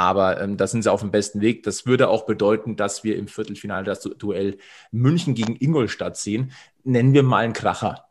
Aber 0.00 0.40
ähm, 0.40 0.56
da 0.56 0.66
sind 0.66 0.80
sie 0.80 0.90
auf 0.90 1.02
dem 1.02 1.10
besten 1.10 1.42
Weg. 1.42 1.62
Das 1.62 1.84
würde 1.84 2.08
auch 2.08 2.24
bedeuten, 2.24 2.74
dass 2.74 3.04
wir 3.04 3.18
im 3.18 3.28
Viertelfinale 3.28 3.84
das 3.84 4.00
Duell 4.00 4.56
München 4.92 5.34
gegen 5.34 5.56
Ingolstadt 5.56 6.16
sehen. 6.16 6.52
Nennen 6.84 7.12
wir 7.12 7.22
mal 7.22 7.44
einen 7.44 7.52
Kracher. 7.52 8.06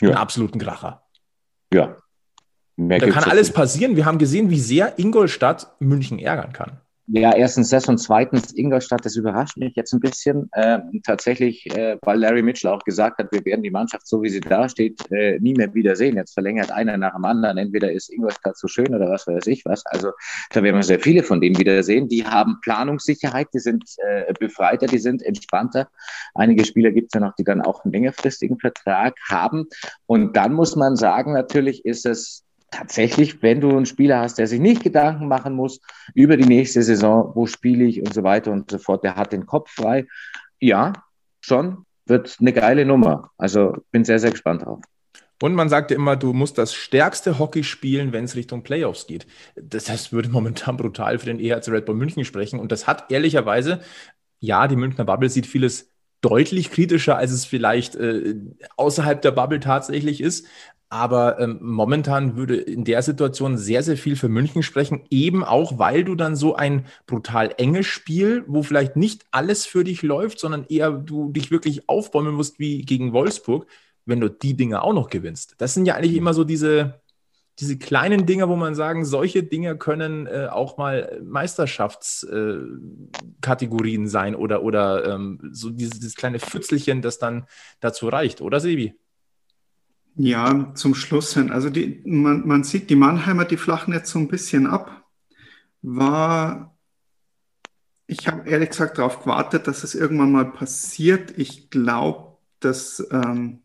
Ja. 0.00 0.08
Einen 0.08 0.16
absoluten 0.16 0.58
Kracher. 0.58 1.04
Ja. 1.74 1.98
Mehr 2.74 3.00
da 3.00 3.10
kann 3.10 3.24
alles 3.24 3.52
passieren. 3.52 3.96
Wir 3.96 4.06
haben 4.06 4.16
gesehen, 4.16 4.48
wie 4.48 4.58
sehr 4.58 4.98
Ingolstadt 4.98 5.76
München 5.78 6.18
ärgern 6.18 6.54
kann. 6.54 6.80
Ja, 7.08 7.32
erstens 7.36 7.70
das 7.70 7.88
und 7.88 7.98
zweitens 7.98 8.52
Ingolstadt, 8.52 9.04
das 9.04 9.14
überrascht 9.14 9.56
mich 9.56 9.76
jetzt 9.76 9.92
ein 9.92 10.00
bisschen. 10.00 10.48
Äh, 10.50 10.80
tatsächlich, 11.04 11.64
äh, 11.76 11.98
weil 12.02 12.18
Larry 12.18 12.42
Mitchell 12.42 12.72
auch 12.72 12.82
gesagt 12.82 13.18
hat, 13.18 13.30
wir 13.30 13.44
werden 13.44 13.62
die 13.62 13.70
Mannschaft, 13.70 14.08
so 14.08 14.22
wie 14.22 14.28
sie 14.28 14.40
da 14.40 14.68
steht, 14.68 15.00
äh, 15.12 15.38
nie 15.38 15.54
mehr 15.54 15.72
wiedersehen. 15.72 16.16
Jetzt 16.16 16.34
verlängert 16.34 16.72
einer 16.72 16.96
nach 16.96 17.14
dem 17.14 17.24
anderen. 17.24 17.58
Entweder 17.58 17.92
ist 17.92 18.12
Ingolstadt 18.12 18.58
so 18.58 18.66
schön 18.66 18.92
oder 18.92 19.08
was 19.08 19.28
weiß 19.28 19.46
ich 19.46 19.64
was. 19.64 19.86
Also 19.86 20.10
da 20.50 20.64
werden 20.64 20.74
wir 20.74 20.82
sehr 20.82 20.98
viele 20.98 21.22
von 21.22 21.40
denen 21.40 21.56
wiedersehen. 21.58 22.08
Die 22.08 22.24
haben 22.24 22.58
Planungssicherheit, 22.60 23.48
die 23.54 23.60
sind 23.60 23.84
äh, 23.98 24.32
befreiter, 24.40 24.86
die 24.86 24.98
sind 24.98 25.22
entspannter. 25.22 25.88
Einige 26.34 26.64
Spieler 26.64 26.90
gibt 26.90 27.14
es 27.14 27.20
ja 27.20 27.24
noch, 27.24 27.36
die 27.36 27.44
dann 27.44 27.62
auch 27.62 27.84
einen 27.84 27.92
längerfristigen 27.92 28.58
Vertrag 28.58 29.14
haben. 29.28 29.66
Und 30.06 30.36
dann 30.36 30.52
muss 30.54 30.74
man 30.74 30.96
sagen, 30.96 31.34
natürlich 31.34 31.84
ist 31.84 32.04
es 32.04 32.45
tatsächlich, 32.70 33.42
wenn 33.42 33.60
du 33.60 33.70
einen 33.70 33.86
Spieler 33.86 34.20
hast, 34.20 34.38
der 34.38 34.46
sich 34.46 34.60
nicht 34.60 34.82
Gedanken 34.82 35.28
machen 35.28 35.54
muss 35.54 35.80
über 36.14 36.36
die 36.36 36.46
nächste 36.46 36.82
Saison, 36.82 37.32
wo 37.34 37.46
spiele 37.46 37.84
ich 37.84 38.00
und 38.00 38.12
so 38.12 38.22
weiter 38.22 38.52
und 38.52 38.70
so 38.70 38.78
fort, 38.78 39.04
der 39.04 39.16
hat 39.16 39.32
den 39.32 39.46
Kopf 39.46 39.70
frei. 39.70 40.06
Ja, 40.60 40.92
schon, 41.40 41.84
wird 42.06 42.36
eine 42.40 42.52
geile 42.52 42.84
Nummer. 42.84 43.30
Also 43.38 43.76
bin 43.90 44.04
sehr, 44.04 44.18
sehr 44.18 44.30
gespannt 44.30 44.64
drauf. 44.64 44.80
Und 45.42 45.54
man 45.54 45.68
sagte 45.68 45.94
immer, 45.94 46.16
du 46.16 46.32
musst 46.32 46.56
das 46.56 46.72
stärkste 46.72 47.38
Hockey 47.38 47.62
spielen, 47.62 48.12
wenn 48.12 48.24
es 48.24 48.36
Richtung 48.36 48.62
Playoffs 48.62 49.06
geht. 49.06 49.26
Das 49.54 49.90
heißt, 49.90 50.12
würde 50.12 50.30
momentan 50.30 50.78
brutal 50.78 51.18
für 51.18 51.26
den 51.26 51.40
EHC 51.40 51.68
Red 51.68 51.84
Bull 51.84 51.94
München 51.94 52.24
sprechen. 52.24 52.58
Und 52.58 52.72
das 52.72 52.86
hat 52.86 53.10
ehrlicherweise, 53.10 53.80
ja, 54.40 54.66
die 54.66 54.76
Münchner 54.76 55.04
Bubble 55.04 55.28
sieht 55.28 55.46
vieles 55.46 55.90
deutlich 56.22 56.70
kritischer, 56.70 57.18
als 57.18 57.32
es 57.32 57.44
vielleicht 57.44 57.96
äh, 57.96 58.36
außerhalb 58.76 59.20
der 59.20 59.32
Bubble 59.32 59.60
tatsächlich 59.60 60.22
ist. 60.22 60.46
Aber 60.88 61.40
ähm, 61.40 61.58
momentan 61.60 62.36
würde 62.36 62.56
in 62.56 62.84
der 62.84 63.02
Situation 63.02 63.58
sehr, 63.58 63.82
sehr 63.82 63.96
viel 63.96 64.14
für 64.14 64.28
München 64.28 64.62
sprechen, 64.62 65.02
eben 65.10 65.42
auch, 65.42 65.78
weil 65.78 66.04
du 66.04 66.14
dann 66.14 66.36
so 66.36 66.54
ein 66.54 66.86
brutal 67.06 67.52
enges 67.58 67.86
Spiel, 67.86 68.44
wo 68.46 68.62
vielleicht 68.62 68.94
nicht 68.94 69.24
alles 69.32 69.66
für 69.66 69.82
dich 69.82 70.02
läuft, 70.02 70.38
sondern 70.38 70.64
eher 70.68 70.92
du 70.92 71.32
dich 71.32 71.50
wirklich 71.50 71.88
aufbäumen 71.88 72.34
musst 72.34 72.60
wie 72.60 72.82
gegen 72.82 73.12
Wolfsburg, 73.12 73.66
wenn 74.04 74.20
du 74.20 74.30
die 74.30 74.54
Dinge 74.54 74.82
auch 74.82 74.92
noch 74.92 75.10
gewinnst. 75.10 75.56
Das 75.58 75.74
sind 75.74 75.86
ja 75.86 75.96
eigentlich 75.96 76.14
immer 76.14 76.34
so 76.34 76.44
diese, 76.44 77.00
diese 77.58 77.78
kleinen 77.78 78.24
Dinge, 78.26 78.48
wo 78.48 78.54
man 78.54 78.76
sagen, 78.76 79.04
solche 79.04 79.42
Dinge 79.42 79.76
können 79.76 80.28
äh, 80.28 80.46
auch 80.50 80.76
mal 80.76 81.20
Meisterschaftskategorien 81.24 84.04
äh, 84.04 84.08
sein 84.08 84.36
oder, 84.36 84.62
oder 84.62 85.14
ähm, 85.14 85.40
so 85.52 85.70
dieses, 85.70 85.98
dieses 85.98 86.14
kleine 86.14 86.38
Pfützelchen, 86.38 87.02
das 87.02 87.18
dann 87.18 87.46
dazu 87.80 88.06
reicht, 88.08 88.40
oder 88.40 88.60
Sebi? 88.60 88.94
Ja, 90.18 90.72
zum 90.74 90.94
Schluss 90.94 91.34
hin. 91.34 91.50
Also 91.50 91.68
die, 91.68 92.00
man, 92.06 92.46
man 92.46 92.64
sieht, 92.64 92.88
die 92.88 92.96
Mannheimer, 92.96 93.44
die 93.44 93.58
flachen 93.58 93.92
jetzt 93.92 94.10
so 94.10 94.18
ein 94.18 94.28
bisschen 94.28 94.66
ab. 94.66 95.04
War, 95.82 96.74
ich 98.06 98.26
habe 98.26 98.48
ehrlich 98.48 98.70
gesagt 98.70 98.96
darauf 98.96 99.20
gewartet, 99.20 99.66
dass 99.66 99.84
es 99.84 99.94
irgendwann 99.94 100.32
mal 100.32 100.50
passiert. 100.50 101.34
Ich 101.36 101.68
glaube, 101.68 102.38
dass, 102.60 103.06
ähm, 103.10 103.60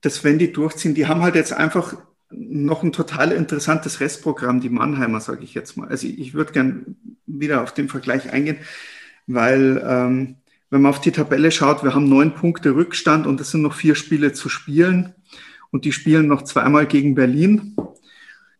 dass 0.00 0.24
wenn 0.24 0.40
die 0.40 0.52
durchziehen, 0.52 0.94
die 0.94 1.06
haben 1.06 1.22
halt 1.22 1.36
jetzt 1.36 1.52
einfach 1.52 1.96
noch 2.30 2.82
ein 2.82 2.92
total 2.92 3.30
interessantes 3.30 4.00
Restprogramm, 4.00 4.60
die 4.60 4.70
Mannheimer, 4.70 5.20
sage 5.20 5.44
ich 5.44 5.54
jetzt 5.54 5.76
mal. 5.76 5.88
Also 5.88 6.08
ich, 6.08 6.18
ich 6.18 6.34
würde 6.34 6.52
gern 6.52 6.96
wieder 7.26 7.62
auf 7.62 7.72
den 7.72 7.88
Vergleich 7.88 8.32
eingehen, 8.32 8.58
weil 9.28 9.80
ähm, 9.86 10.36
wenn 10.70 10.82
man 10.82 10.90
auf 10.90 11.00
die 11.00 11.12
Tabelle 11.12 11.52
schaut, 11.52 11.84
wir 11.84 11.94
haben 11.94 12.08
neun 12.08 12.34
Punkte 12.34 12.74
Rückstand 12.74 13.28
und 13.28 13.40
es 13.40 13.52
sind 13.52 13.62
noch 13.62 13.74
vier 13.74 13.94
Spiele 13.94 14.32
zu 14.32 14.48
spielen 14.48 15.14
und 15.74 15.84
die 15.84 15.90
spielen 15.90 16.28
noch 16.28 16.42
zweimal 16.42 16.86
gegen 16.86 17.16
Berlin. 17.16 17.74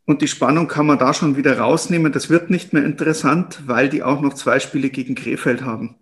Und 0.04 0.20
die 0.20 0.26
Spannung 0.26 0.66
kann 0.66 0.84
man 0.84 0.98
da 0.98 1.14
schon 1.14 1.36
wieder 1.36 1.60
rausnehmen. 1.60 2.10
Das 2.10 2.28
wird 2.28 2.50
nicht 2.50 2.72
mehr 2.72 2.84
interessant, 2.84 3.62
weil 3.66 3.88
die 3.88 4.02
auch 4.02 4.20
noch 4.20 4.34
zwei 4.34 4.58
Spiele 4.58 4.90
gegen 4.90 5.14
Krefeld 5.14 5.62
haben. 5.62 5.94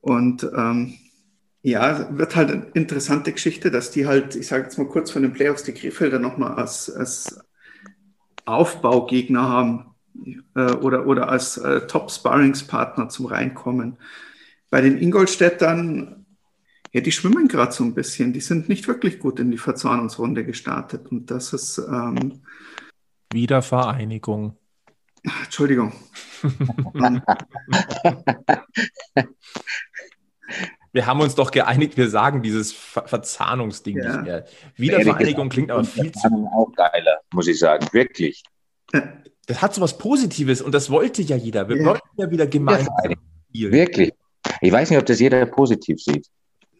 Und 0.00 0.42
ähm, 0.42 0.94
ja, 1.62 2.08
wird 2.18 2.34
halt 2.34 2.50
eine 2.50 2.66
interessante 2.74 3.30
Geschichte, 3.30 3.70
dass 3.70 3.92
die 3.92 4.08
halt, 4.08 4.34
ich 4.34 4.48
sage 4.48 4.64
jetzt 4.64 4.76
mal 4.76 4.88
kurz 4.88 5.12
von 5.12 5.22
den 5.22 5.32
Playoffs, 5.32 5.62
die 5.62 5.72
Krefelder 5.72 6.18
nochmal 6.18 6.54
als, 6.54 6.90
als 6.90 7.38
Aufbaugegner 8.44 9.48
haben 9.48 9.94
äh, 10.56 10.72
oder, 10.72 11.06
oder 11.06 11.28
als 11.28 11.58
äh, 11.58 11.86
Top-Sparringspartner 11.86 13.08
zum 13.08 13.26
Reinkommen. 13.26 13.98
Bei 14.68 14.80
den 14.80 14.98
Ingolstädtern 14.98 16.19
ja, 16.92 17.00
die 17.00 17.12
schwimmen 17.12 17.46
gerade 17.48 17.72
so 17.72 17.84
ein 17.84 17.94
bisschen. 17.94 18.32
Die 18.32 18.40
sind 18.40 18.68
nicht 18.68 18.88
wirklich 18.88 19.20
gut 19.20 19.38
in 19.38 19.50
die 19.50 19.58
Verzahnungsrunde 19.58 20.44
gestartet. 20.44 21.10
Und 21.10 21.30
das 21.30 21.52
ist. 21.52 21.78
Ähm, 21.78 22.42
Wiedervereinigung. 23.32 24.56
Entschuldigung. 25.44 25.92
wir 30.92 31.06
haben 31.06 31.20
uns 31.20 31.36
doch 31.36 31.52
geeinigt, 31.52 31.96
wir 31.96 32.08
sagen 32.08 32.42
dieses 32.42 32.72
Ver 32.72 33.06
Verzahnungsding 33.06 33.98
ja. 33.98 34.08
nicht 34.08 34.22
mehr. 34.24 34.46
Wiedervereinigung 34.76 35.48
klingt 35.48 35.70
aber 35.70 35.84
viel 35.84 36.10
zu. 36.10 36.26
auch 36.52 36.72
geiler, 36.74 37.20
muss 37.32 37.46
ich 37.46 37.60
sagen, 37.60 37.86
wirklich. 37.92 38.42
Das 39.46 39.62
hat 39.62 39.74
so 39.74 39.80
was 39.80 39.96
Positives 39.96 40.60
und 40.62 40.74
das 40.74 40.90
wollte 40.90 41.22
ja 41.22 41.36
jeder. 41.36 41.68
Wir 41.68 41.76
ja. 41.76 41.84
wollten 41.84 42.08
ja 42.16 42.28
wieder 42.30 42.48
gemeinsam. 42.48 42.94
Wirklich. 43.52 44.12
Ich 44.60 44.72
weiß 44.72 44.90
nicht, 44.90 44.98
ob 44.98 45.06
das 45.06 45.20
jeder 45.20 45.46
positiv 45.46 46.02
sieht. 46.02 46.26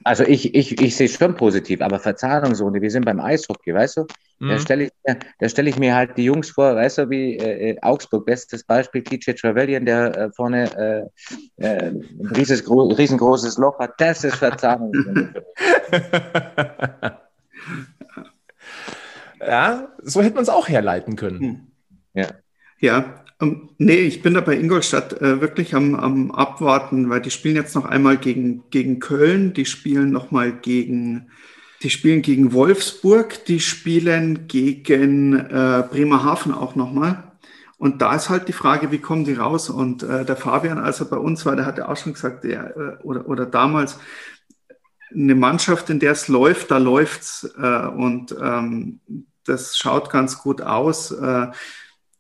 Also 0.03 0.25
ich, 0.25 0.55
ich, 0.55 0.81
ich 0.81 0.97
sehe 0.97 1.07
es 1.07 1.17
schon 1.17 1.35
positiv, 1.37 1.83
aber 1.83 1.99
Verzahnungsrunde, 1.99 2.81
wir 2.81 2.91
sind 2.91 3.05
beim 3.05 3.21
Eishockey, 3.21 3.75
weißt 3.75 3.99
du? 3.99 4.07
Mhm. 4.39 4.49
Da 4.49 4.59
stelle 4.59 4.85
ich, 4.85 4.91
da 5.05 5.49
stell 5.49 5.69
ich 5.69 5.79
mir 5.79 5.95
halt 5.95 6.17
die 6.17 6.25
Jungs 6.25 6.51
vor, 6.51 6.75
weißt 6.75 6.99
du, 6.99 7.11
wie 7.11 7.37
äh, 7.37 7.77
Augsburg, 7.83 8.25
bestes 8.25 8.65
Beispiel, 8.65 9.03
TJ 9.03 9.33
Trevelyan, 9.33 9.85
der 9.85 10.17
äh, 10.17 10.31
vorne 10.33 11.11
äh, 11.59 11.65
äh, 11.65 11.91
ein 11.91 12.33
rieses, 12.35 12.65
riesengroßes 12.67 13.59
Loch 13.59 13.79
hat, 13.79 14.01
das 14.01 14.25
ist 14.25 14.37
Verzahnungsrunde. 14.37 15.45
ja, 19.41 19.89
so 19.99 20.23
hätte 20.23 20.35
man 20.35 20.45
es 20.45 20.49
auch 20.49 20.69
herleiten 20.69 21.17
können. 21.17 21.41
Hm. 21.41 21.67
Ja. 22.15 22.29
Ja, 22.81 23.25
ähm, 23.41 23.69
nee, 23.79 24.01
ich 24.01 24.23
bin 24.23 24.35
da 24.35 24.41
bei 24.41 24.57
Ingolstadt 24.57 25.21
äh, 25.21 25.41
wirklich 25.41 25.75
am, 25.75 25.95
am 25.95 26.31
Abwarten, 26.31 27.11
weil 27.11 27.21
die 27.21 27.31
spielen 27.31 27.57
jetzt 27.57 27.75
noch 27.75 27.85
einmal 27.85 28.17
gegen, 28.17 28.65
gegen 28.71 28.99
Köln, 29.01 29.53
die 29.53 29.67
spielen 29.67 30.11
nochmal 30.11 30.53
gegen, 30.53 31.31
die 31.83 31.91
spielen 31.91 32.23
gegen 32.23 32.53
Wolfsburg, 32.53 33.45
die 33.47 33.61
spielen 33.61 34.47
gegen 34.49 35.35
äh, 35.35 35.85
Bremerhaven 35.91 36.53
auch 36.53 36.75
nochmal. 36.75 37.25
Und 37.79 38.03
da 38.03 38.15
ist 38.15 38.29
halt 38.29 38.49
die 38.49 38.53
Frage, 38.53 38.93
wie 38.93 38.99
kommen 38.99 39.25
die 39.25 39.35
raus? 39.35 39.71
Und 39.71 40.03
äh, 40.03 40.25
der 40.25 40.37
Fabian, 40.37 40.79
als 40.79 41.01
er 41.01 41.07
bei 41.07 41.17
uns 41.17 41.47
war, 41.47 41.57
der 41.57 41.65
hat 41.65 41.79
ja 41.79 41.89
auch 41.89 41.97
schon 41.97 42.13
gesagt, 42.13 42.45
der, 42.45 42.77
äh, 42.77 43.03
oder, 43.03 43.29
oder 43.29 43.47
damals, 43.47 43.99
eine 45.13 45.35
Mannschaft, 45.35 45.91
in 45.91 45.99
der 45.99 46.13
es 46.13 46.29
läuft, 46.29 46.71
da 46.71 46.79
läuft's. 46.79 47.51
Äh, 47.59 47.87
und 47.87 48.35
ähm, 48.41 49.01
das 49.45 49.77
schaut 49.77 50.11
ganz 50.11 50.39
gut 50.39 50.63
aus. 50.63 51.11
Äh, 51.11 51.49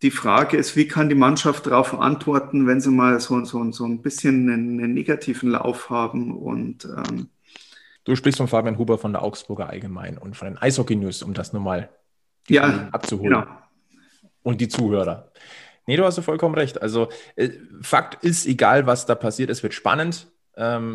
die 0.03 0.11
Frage 0.11 0.57
ist, 0.57 0.77
wie 0.77 0.89
kann 0.89 1.09
die 1.09 1.15
Mannschaft 1.15 1.67
darauf 1.67 1.99
antworten, 1.99 2.67
wenn 2.67 2.81
sie 2.81 2.91
mal 2.91 3.21
so, 3.21 3.45
so, 3.45 3.71
so 3.71 3.85
ein 3.85 4.01
bisschen 4.01 4.51
einen, 4.51 4.81
einen 4.81 4.95
negativen 4.95 5.51
Lauf 5.51 5.91
haben 5.91 6.37
und 6.37 6.85
ähm 6.85 7.29
Du 8.05 8.17
sprichst 8.17 8.39
von 8.39 8.49
Fabian 8.49 8.79
Huber 8.79 8.97
von 8.97 9.13
der 9.13 9.23
Augsburger 9.23 9.69
Allgemein 9.69 10.17
und 10.17 10.37
von 10.37 10.49
den 10.49 10.59
Eishockey 10.59 10.97
News, 10.97 11.23
um 11.23 11.35
das 11.35 11.53
nur 11.53 11.61
mal 11.61 11.91
ja, 12.49 12.89
abzuholen. 12.93 13.35
Genau. 13.35 13.47
Und 14.43 14.61
die 14.61 14.69
Zuhörer. 14.69 15.31
Nee, 15.87 15.97
du 15.97 16.05
hast 16.05 16.17
ja 16.17 16.23
vollkommen 16.23 16.55
recht. 16.55 16.81
Also, 16.81 17.11
äh, 17.37 17.51
Fakt 17.83 18.25
ist, 18.25 18.47
egal 18.47 18.87
was 18.87 19.05
da 19.05 19.15
passiert, 19.15 19.51
es 19.51 19.63
wird 19.63 19.75
spannend. 19.75 20.29
Ähm, 20.57 20.95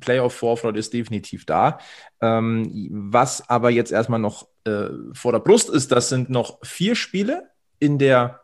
Playoff-Vorfreude 0.00 0.78
ist 0.78 0.92
definitiv 0.92 1.46
da. 1.46 1.78
Ähm, 2.20 2.70
was 3.10 3.48
aber 3.48 3.70
jetzt 3.70 3.90
erstmal 3.90 4.20
noch 4.20 4.46
äh, 4.64 4.88
vor 5.14 5.32
der 5.32 5.40
Brust 5.40 5.70
ist, 5.70 5.90
das 5.90 6.10
sind 6.10 6.28
noch 6.28 6.58
vier 6.62 6.94
Spiele 6.96 7.50
in 7.78 7.98
der 7.98 8.41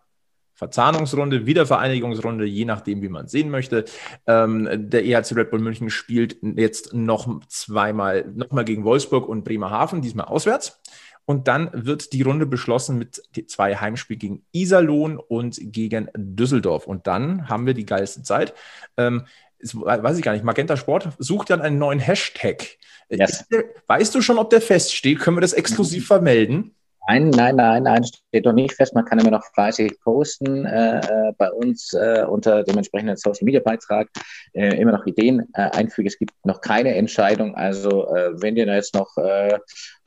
Verzahnungsrunde, 0.59 1.47
Wiedervereinigungsrunde, 1.47 2.45
je 2.45 2.65
nachdem, 2.65 3.01
wie 3.01 3.09
man 3.09 3.27
es 3.27 3.31
sehen 3.31 3.49
möchte. 3.49 3.85
Ähm, 4.27 4.69
der 4.91 5.05
EHC 5.05 5.37
Red 5.37 5.51
Bull 5.53 5.61
München 5.61 5.89
spielt 5.89 6.37
jetzt 6.43 6.93
noch 6.93 7.47
zweimal, 7.47 8.25
nochmal 8.35 8.65
gegen 8.65 8.83
Wolfsburg 8.83 9.29
und 9.29 9.45
Bremerhaven, 9.45 10.03
diesmal 10.03 10.27
auswärts. 10.27 10.81
Und 11.27 11.47
dann 11.47 11.71
wird 11.73 12.13
die 12.13 12.23
Runde 12.23 12.45
beschlossen 12.45 12.99
mit 12.99 13.23
zwei 13.47 13.77
Heimspielen 13.77 14.19
gegen 14.19 14.47
Iserlohn 14.51 15.17
und 15.17 15.59
gegen 15.61 16.09
Düsseldorf. 16.17 16.89
Und 16.89 17.07
dann 17.07 17.49
haben 17.49 17.67
wir 17.67 17.75
die 17.75 17.87
geilste 17.87 18.25
Zeit. 18.25 18.53
Ähm, 18.97 19.27
weiß 19.61 20.19
ich 20.19 20.25
gar 20.25 20.33
nicht, 20.33 20.45
Magenta 20.45 20.77
Sport 20.77 21.11
sucht 21.19 21.51
dann 21.51 21.61
einen 21.61 21.79
neuen 21.79 22.01
Hashtag. 22.01 22.79
Yes. 23.11 23.47
Weißt 23.87 24.13
du 24.13 24.23
schon, 24.23 24.39
ob 24.39 24.51
der 24.51 24.61
feststeht? 24.61 25.21
Können 25.21 25.37
wir 25.37 25.41
das 25.41 25.53
exklusiv 25.53 26.09
vermelden? 26.09 26.75
Nein, 27.09 27.31
nein, 27.31 27.57
nein, 27.57 27.85
nein, 27.85 28.05
steht 28.05 28.45
noch 28.45 28.53
nicht 28.53 28.75
fest. 28.75 28.95
Man 28.95 29.07
kann 29.07 29.19
immer 29.19 29.31
noch 29.31 29.43
fleißig 29.55 29.99
posten 30.01 30.67
äh, 30.67 30.99
äh, 30.99 31.33
bei 31.39 31.51
uns 31.51 31.95
äh, 31.95 32.27
unter 32.29 32.63
dem 32.65 32.77
entsprechenden 32.77 33.17
Social 33.17 33.47
Media 33.47 33.61
Beitrag. 33.61 34.11
Äh, 34.53 34.79
immer 34.79 34.93
noch 34.93 35.07
Ideen 35.07 35.49
äh, 35.55 35.71
einfügen. 35.71 36.07
Es 36.07 36.19
gibt 36.19 36.33
noch 36.45 36.61
keine 36.61 36.95
Entscheidung. 36.97 37.55
Also, 37.55 38.15
äh, 38.15 38.33
wenn 38.43 38.57
dir 38.57 38.67
jetzt 38.67 38.95
noch 38.95 39.09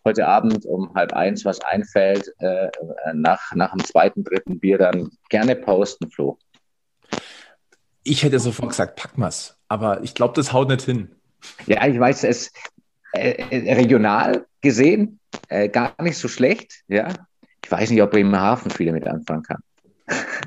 heute 0.06 0.28
Abend 0.28 0.64
um 0.68 0.94
halb 0.94 1.14
eins 1.14 1.44
was 1.44 1.60
einfällt, 1.62 2.32
nach, 3.14 3.52
nach 3.54 3.72
dem 3.72 3.84
zweiten, 3.84 4.24
dritten 4.24 4.60
Bier, 4.60 4.80
dann 4.80 5.12
gerne 5.30 5.56
posten, 5.56 6.10
Flo. 6.10 6.40
Ich 8.04 8.24
hätte 8.24 8.40
sofort 8.40 8.70
gesagt, 8.70 8.96
pack 8.96 9.18
mal's. 9.18 9.58
Aber 9.68 10.02
ich 10.02 10.16
glaube, 10.16 10.34
das 10.36 10.54
haut 10.54 10.70
nicht 10.70 10.82
hin. 10.82 11.12
Ja, 11.68 11.86
ich 11.86 12.00
weiß, 12.00 12.24
es 12.24 12.52
regional 13.14 14.46
gesehen 14.62 15.20
äh, 15.52 15.70
gar 15.70 15.94
nicht 16.02 16.18
so 16.18 16.28
schlecht. 16.28 16.84
Ja, 16.88 17.10
ich 17.64 17.72
weiß 17.72 17.90
nicht, 17.92 18.02
ob 18.02 18.12
Bremerhaven 18.12 18.72
viele 18.72 18.92
mit 18.92 19.06
anfangen 19.08 19.44
kann. 19.44 19.62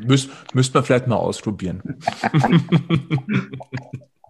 Müs 0.05 0.29
müsste 0.53 0.79
man 0.79 0.85
vielleicht 0.85 1.07
mal 1.07 1.17
ausprobieren. 1.17 1.83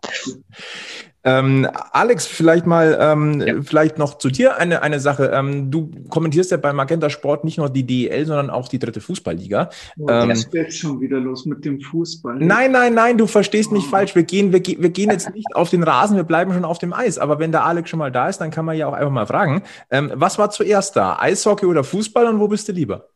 Ähm, 1.25 1.67
Alex, 1.93 2.27
vielleicht 2.27 2.67
mal, 2.67 2.99
ähm, 3.01 3.41
ja. 3.41 3.55
vielleicht 3.63 3.97
noch 3.97 4.19
zu 4.19 4.29
dir 4.29 4.59
eine, 4.59 4.83
eine 4.83 5.01
Sache. 5.01 5.31
Ähm, 5.33 5.71
du 5.71 5.91
kommentierst 6.11 6.51
ja 6.51 6.59
bei 6.59 6.73
Magenta 6.73 7.09
Sport 7.09 7.45
nicht 7.45 7.57
nur 7.57 7.71
die 7.71 7.87
DEL, 7.87 8.27
sondern 8.27 8.51
auch 8.51 8.69
die 8.69 8.79
dritte 8.79 9.01
Fußballliga. 9.01 9.71
Oh, 9.99 10.07
ähm, 10.09 10.29
das 10.29 10.51
geht 10.51 10.75
schon 10.75 11.01
wieder 11.01 11.19
los 11.19 11.47
mit 11.47 11.65
dem 11.65 11.81
Fußball. 11.81 12.37
Nein, 12.37 12.73
nein, 12.73 12.93
nein, 12.93 13.17
du 13.17 13.27
verstehst 13.27 13.73
mich 13.73 13.85
oh. 13.87 13.91
falsch. 13.91 14.15
Wir 14.15 14.25
gehen, 14.25 14.53
wir, 14.53 14.61
wir 14.61 14.91
gehen 14.91 15.11
jetzt 15.11 15.33
nicht 15.35 15.57
auf 15.57 15.71
den 15.71 15.83
Rasen, 15.83 16.17
wir 16.17 16.25
bleiben 16.25 16.53
schon 16.53 16.65
auf 16.65 16.79
dem 16.79 16.93
Eis. 16.93 17.19
Aber 17.19 17.39
wenn 17.39 17.53
der 17.53 17.65
Alex 17.65 17.89
schon 17.89 17.99
mal 17.99 18.13
da 18.13 18.29
ist, 18.29 18.39
dann 18.39 18.51
kann 18.51 18.67
man 18.67 18.77
ja 18.77 18.87
auch 18.87 18.93
einfach 18.93 19.11
mal 19.11 19.27
fragen, 19.27 19.63
ähm, 19.91 20.13
was 20.15 20.39
war 20.39 20.51
zuerst 20.51 20.95
da? 20.97 21.19
Eishockey 21.19 21.65
oder 21.65 21.85
Fußball 21.85 22.27
und 22.27 22.39
wo 22.39 22.49
bist 22.49 22.69
du 22.69 22.73
lieber? 22.73 23.09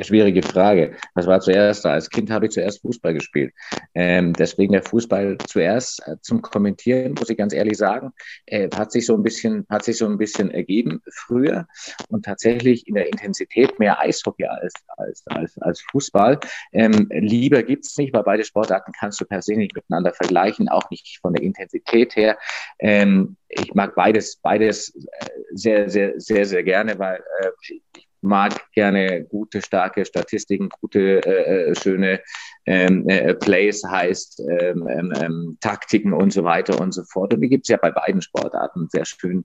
Schwierige 0.00 0.42
Frage. 0.42 0.96
Was 1.14 1.26
war 1.26 1.40
zuerst 1.40 1.84
da? 1.84 1.92
Als 1.92 2.10
Kind 2.10 2.30
habe 2.30 2.46
ich 2.46 2.52
zuerst 2.52 2.82
Fußball 2.82 3.14
gespielt. 3.14 3.52
Ähm, 3.94 4.32
deswegen 4.32 4.72
der 4.72 4.82
Fußball 4.82 5.38
zuerst 5.46 6.06
äh, 6.06 6.16
zum 6.20 6.42
Kommentieren, 6.42 7.14
muss 7.18 7.30
ich 7.30 7.36
ganz 7.36 7.52
ehrlich 7.52 7.76
sagen, 7.76 8.12
äh, 8.46 8.68
hat 8.76 8.92
sich 8.92 9.06
so 9.06 9.14
ein 9.14 9.22
bisschen, 9.22 9.66
hat 9.68 9.84
sich 9.84 9.98
so 9.98 10.06
ein 10.06 10.18
bisschen 10.18 10.50
ergeben 10.50 11.00
früher 11.12 11.66
und 12.08 12.24
tatsächlich 12.24 12.86
in 12.86 12.94
der 12.94 13.06
Intensität 13.06 13.78
mehr 13.78 13.98
Eishockey 14.00 14.44
als, 14.44 14.74
als, 14.96 15.26
als, 15.26 15.58
als 15.58 15.80
Fußball. 15.90 16.38
Ähm, 16.72 17.08
lieber 17.10 17.62
gibt's 17.62 17.96
nicht, 17.98 18.12
weil 18.12 18.22
beide 18.24 18.44
Sportarten 18.44 18.92
kannst 18.98 19.20
du 19.20 19.24
per 19.24 19.42
se 19.42 19.54
nicht 19.54 19.74
miteinander 19.74 20.12
vergleichen, 20.12 20.68
auch 20.68 20.90
nicht 20.90 21.18
von 21.20 21.34
der 21.34 21.42
Intensität 21.42 22.16
her. 22.16 22.38
Ähm, 22.78 23.36
ich 23.48 23.74
mag 23.74 23.94
beides, 23.94 24.36
beides 24.36 24.94
äh, 24.94 25.26
sehr, 25.52 25.88
sehr, 25.88 26.20
sehr, 26.20 26.44
sehr 26.46 26.62
gerne, 26.62 26.98
weil 26.98 27.22
äh, 27.40 27.48
ich 27.94 28.07
mag 28.20 28.54
gerne 28.72 29.24
gute, 29.24 29.62
starke 29.62 30.04
Statistiken, 30.04 30.68
gute, 30.80 31.20
äh, 31.24 31.70
äh, 31.70 31.74
schöne 31.74 32.20
ähm, 32.66 33.08
äh, 33.08 33.34
Plays, 33.34 33.84
heißt 33.84 34.42
ähm, 34.48 34.88
ähm, 34.88 35.12
ähm, 35.20 35.58
Taktiken 35.60 36.12
und 36.12 36.32
so 36.32 36.44
weiter 36.44 36.80
und 36.80 36.92
so 36.92 37.04
fort. 37.04 37.34
Und 37.34 37.40
die 37.40 37.48
gibt 37.48 37.64
es 37.64 37.68
ja 37.68 37.76
bei 37.76 37.90
beiden 37.90 38.22
Sportarten 38.22 38.88
sehr 38.90 39.04
schön, 39.04 39.44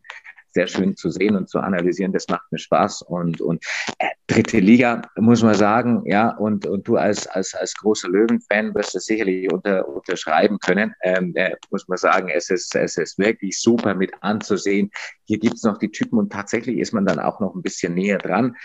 sehr 0.53 0.67
schön 0.67 0.95
zu 0.95 1.09
sehen 1.09 1.35
und 1.35 1.49
zu 1.49 1.59
analysieren. 1.59 2.13
Das 2.13 2.27
macht 2.27 2.51
mir 2.51 2.59
Spaß. 2.59 3.01
Und, 3.03 3.41
und 3.41 3.63
äh, 3.97 4.07
dritte 4.27 4.59
Liga, 4.59 5.01
muss 5.15 5.43
man 5.43 5.55
sagen, 5.55 6.03
ja, 6.05 6.29
und, 6.29 6.65
und 6.65 6.87
du 6.87 6.97
als, 6.97 7.27
als, 7.27 7.53
als 7.53 7.73
großer 7.75 8.09
Löwen-Fan 8.09 8.73
wirst 8.75 8.95
das 8.95 9.05
sicherlich 9.05 9.51
unter, 9.51 9.87
unterschreiben 9.87 10.59
können. 10.59 10.93
Ähm, 11.01 11.33
äh, 11.35 11.55
muss 11.71 11.87
man 11.87 11.97
sagen, 11.97 12.29
es 12.29 12.49
ist, 12.49 12.75
es 12.75 12.97
ist 12.97 13.17
wirklich 13.17 13.59
super 13.59 13.95
mit 13.95 14.11
anzusehen. 14.21 14.91
Hier 15.25 15.39
gibt 15.39 15.55
es 15.55 15.63
noch 15.63 15.77
die 15.77 15.91
Typen 15.91 16.19
und 16.19 16.31
tatsächlich 16.31 16.77
ist 16.77 16.93
man 16.93 17.05
dann 17.05 17.19
auch 17.19 17.39
noch 17.39 17.55
ein 17.55 17.61
bisschen 17.61 17.93
näher 17.93 18.17
dran. 18.17 18.55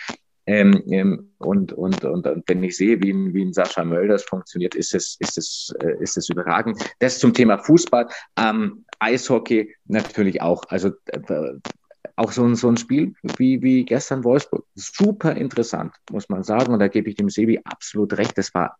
Ähm, 0.49 0.82
ähm, 0.88 1.30
und, 1.36 1.74
und, 1.74 2.03
und, 2.05 2.26
und 2.26 2.42
wenn 2.46 2.62
ich 2.62 2.78
sehe, 2.78 3.03
wie, 3.03 3.12
wie 3.34 3.44
ein 3.44 3.53
Sascha 3.53 3.84
Mölders 3.84 4.24
funktioniert, 4.24 4.74
ist 4.74 4.94
es, 4.94 5.16
ist 5.20 5.36
es, 5.36 5.74
äh, 5.82 6.03
ist 6.03 6.16
es 6.16 6.30
überragend. 6.30 6.82
Das 7.01 7.18
zum 7.18 7.34
Thema 7.34 7.59
Fußball. 7.59 8.09
Ähm, 8.38 8.86
Eishockey 8.99 9.76
natürlich 9.84 10.40
auch. 10.40 10.62
Also 10.70 10.92
äh, 11.12 11.53
auch 12.16 12.32
so 12.32 12.44
ein, 12.44 12.55
so 12.57 12.70
ein 12.70 12.78
Spiel 12.78 13.12
wie, 13.36 13.61
wie 13.61 13.84
gestern 13.84 14.24
Wolfsburg. 14.24 14.64
Super 14.74 15.36
interessant, 15.36 15.92
muss 16.11 16.30
man 16.30 16.42
sagen. 16.42 16.72
Und 16.72 16.78
da 16.78 16.88
gebe 16.88 17.11
ich 17.11 17.16
dem 17.16 17.28
Sebi 17.28 17.61
absolut 17.64 18.16
recht. 18.16 18.38
Das 18.38 18.55
war 18.55 18.78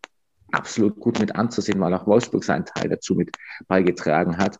absolut 0.51 0.99
gut 0.99 1.19
mit 1.19 1.35
anzusehen, 1.35 1.79
weil 1.79 1.93
auch 1.93 2.07
Wolfsburg 2.07 2.43
seinen 2.43 2.65
Teil 2.65 2.89
dazu 2.89 3.13
mit 3.13 3.29
beigetragen 3.67 4.39
hat. 4.39 4.59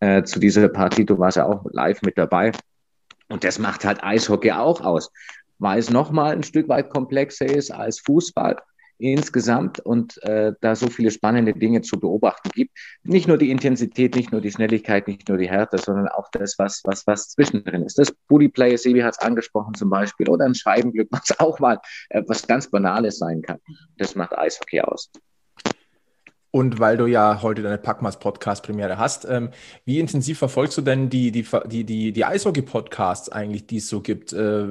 Äh, 0.00 0.24
zu 0.24 0.40
dieser 0.40 0.68
Partie, 0.68 1.04
du 1.06 1.16
warst 1.16 1.36
ja 1.36 1.46
auch 1.46 1.64
live 1.70 2.02
mit 2.02 2.18
dabei. 2.18 2.50
Und 3.28 3.44
das 3.44 3.60
macht 3.60 3.84
halt 3.84 4.02
Eishockey 4.02 4.50
auch 4.50 4.80
aus 4.80 5.12
weil 5.60 5.78
es 5.78 5.90
nochmal 5.90 6.32
ein 6.32 6.42
Stück 6.42 6.68
weit 6.68 6.90
komplexer 6.90 7.46
ist 7.46 7.70
als 7.70 8.00
Fußball 8.00 8.56
insgesamt 9.00 9.80
und 9.80 10.22
äh, 10.24 10.52
da 10.60 10.74
so 10.74 10.88
viele 10.88 11.10
spannende 11.10 11.54
Dinge 11.54 11.80
zu 11.80 11.98
beobachten 11.98 12.50
gibt. 12.50 12.76
Nicht 13.02 13.28
nur 13.28 13.38
die 13.38 13.50
Intensität, 13.50 14.14
nicht 14.14 14.30
nur 14.30 14.40
die 14.40 14.50
Schnelligkeit, 14.50 15.08
nicht 15.08 15.28
nur 15.28 15.38
die 15.38 15.48
Härte, 15.48 15.78
sondern 15.78 16.08
auch 16.08 16.28
das, 16.32 16.58
was, 16.58 16.82
was, 16.84 17.06
was 17.06 17.30
zwischendrin 17.30 17.82
ist. 17.82 17.98
Das 17.98 18.12
Bodyplay, 18.28 18.76
Sebi 18.76 19.00
hat 19.00 19.14
es 19.18 19.24
angesprochen 19.24 19.74
zum 19.74 19.90
Beispiel, 19.90 20.28
oder 20.28 20.44
ein 20.44 20.54
Scheibenglück, 20.54 21.08
was 21.10 21.38
auch 21.38 21.58
mal 21.60 21.78
äh, 22.10 22.22
was 22.26 22.46
ganz 22.46 22.70
Banales 22.70 23.18
sein 23.18 23.42
kann. 23.42 23.58
Das 23.96 24.14
macht 24.14 24.36
Eishockey 24.36 24.80
aus. 24.80 25.10
Und 26.52 26.80
weil 26.80 26.96
du 26.96 27.06
ja 27.06 27.42
heute 27.42 27.62
deine 27.62 27.78
Packmas 27.78 28.18
Podcast 28.18 28.64
Premiere 28.64 28.98
hast, 28.98 29.24
ähm, 29.24 29.50
wie 29.84 30.00
intensiv 30.00 30.38
verfolgst 30.38 30.76
du 30.76 30.82
denn 30.82 31.08
die, 31.08 31.30
die, 31.30 31.46
die, 31.66 31.84
die, 31.84 32.12
die 32.12 32.24
Eishockey-Podcasts 32.24 33.28
eigentlich, 33.28 33.66
die 33.68 33.76
es 33.76 33.88
so 33.88 34.00
gibt? 34.00 34.32
Äh, 34.32 34.66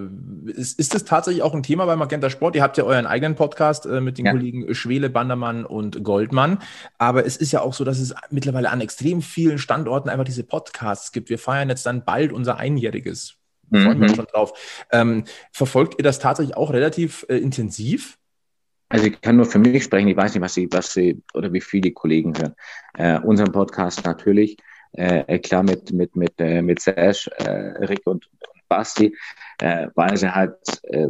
ist, 0.48 0.78
ist 0.78 0.94
das 0.94 1.06
tatsächlich 1.06 1.42
auch 1.42 1.54
ein 1.54 1.64
Thema 1.64 1.86
bei 1.86 1.96
Magenta 1.96 2.30
Sport? 2.30 2.56
Ihr 2.56 2.64
habt 2.64 2.78
ja 2.78 2.84
euren 2.84 3.06
eigenen 3.06 3.36
Podcast 3.36 3.86
äh, 3.86 4.02
mit 4.02 4.18
den 4.18 4.26
ja. 4.26 4.34
Kollegen 4.34 4.76
Schwele, 4.76 5.10
Bandermann 5.10 5.66
und 5.66 6.04
Goldmann. 6.04 6.60
Aber 6.98 7.26
es 7.26 7.38
ist 7.38 7.54
ja 7.54 7.62
auch 7.62 7.74
so, 7.74 7.86
dass 7.86 8.00
es 8.00 8.14
mittlerweile 8.30 8.72
an 8.72 8.82
extrem 8.82 9.22
vielen 9.22 9.58
Standorten 9.58 10.10
einfach 10.10 10.26
diese 10.26 10.44
Podcasts 10.44 11.14
gibt. 11.14 11.30
Wir 11.30 11.40
feiern 11.40 11.70
jetzt 11.70 11.86
dann 11.86 12.04
bald 12.04 12.34
unser 12.34 12.58
Einjähriges. 12.58 13.36
Freuen 13.72 14.02
wir 14.02 14.10
mhm. 14.10 14.16
schon 14.16 14.26
drauf. 14.26 14.86
Ähm, 14.92 15.24
verfolgt 15.52 15.96
ihr 15.98 16.04
das 16.04 16.20
tatsächlich 16.20 16.58
auch 16.58 16.74
relativ 16.74 17.26
äh, 17.30 17.38
intensiv? 17.38 18.19
Also 18.90 19.06
ich 19.06 19.22
kann 19.22 19.36
nur 19.36 19.46
für 19.46 19.60
mich 19.60 19.84
sprechen, 19.84 20.08
ich 20.08 20.18
weiß 20.18 20.34
nicht, 20.34 20.44
was 20.44 20.56
Sie, 20.56 20.68
was 20.72 20.94
Sie 20.94 21.22
oder 21.36 21.54
wie 21.54 21.62
viele 21.62 21.92
Kollegen 21.92 22.34
hören. 22.36 22.56
Äh, 22.98 23.20
unseren 23.20 23.52
Podcast 23.52 24.04
natürlich, 24.04 24.58
äh, 24.94 25.38
klar 25.40 25.62
mit, 25.62 25.92
mit, 25.94 26.16
mit, 26.16 26.34
äh, 26.40 26.62
mit 26.64 26.82
Sash, 26.82 27.28
äh, 27.38 27.52
Rick 27.86 28.02
und, 28.06 28.26
und 28.28 28.68
Basti, 28.68 29.16
äh, 29.60 29.88
weil 29.94 30.18
sie 30.18 30.34
halt 30.34 30.56
äh, 30.84 31.08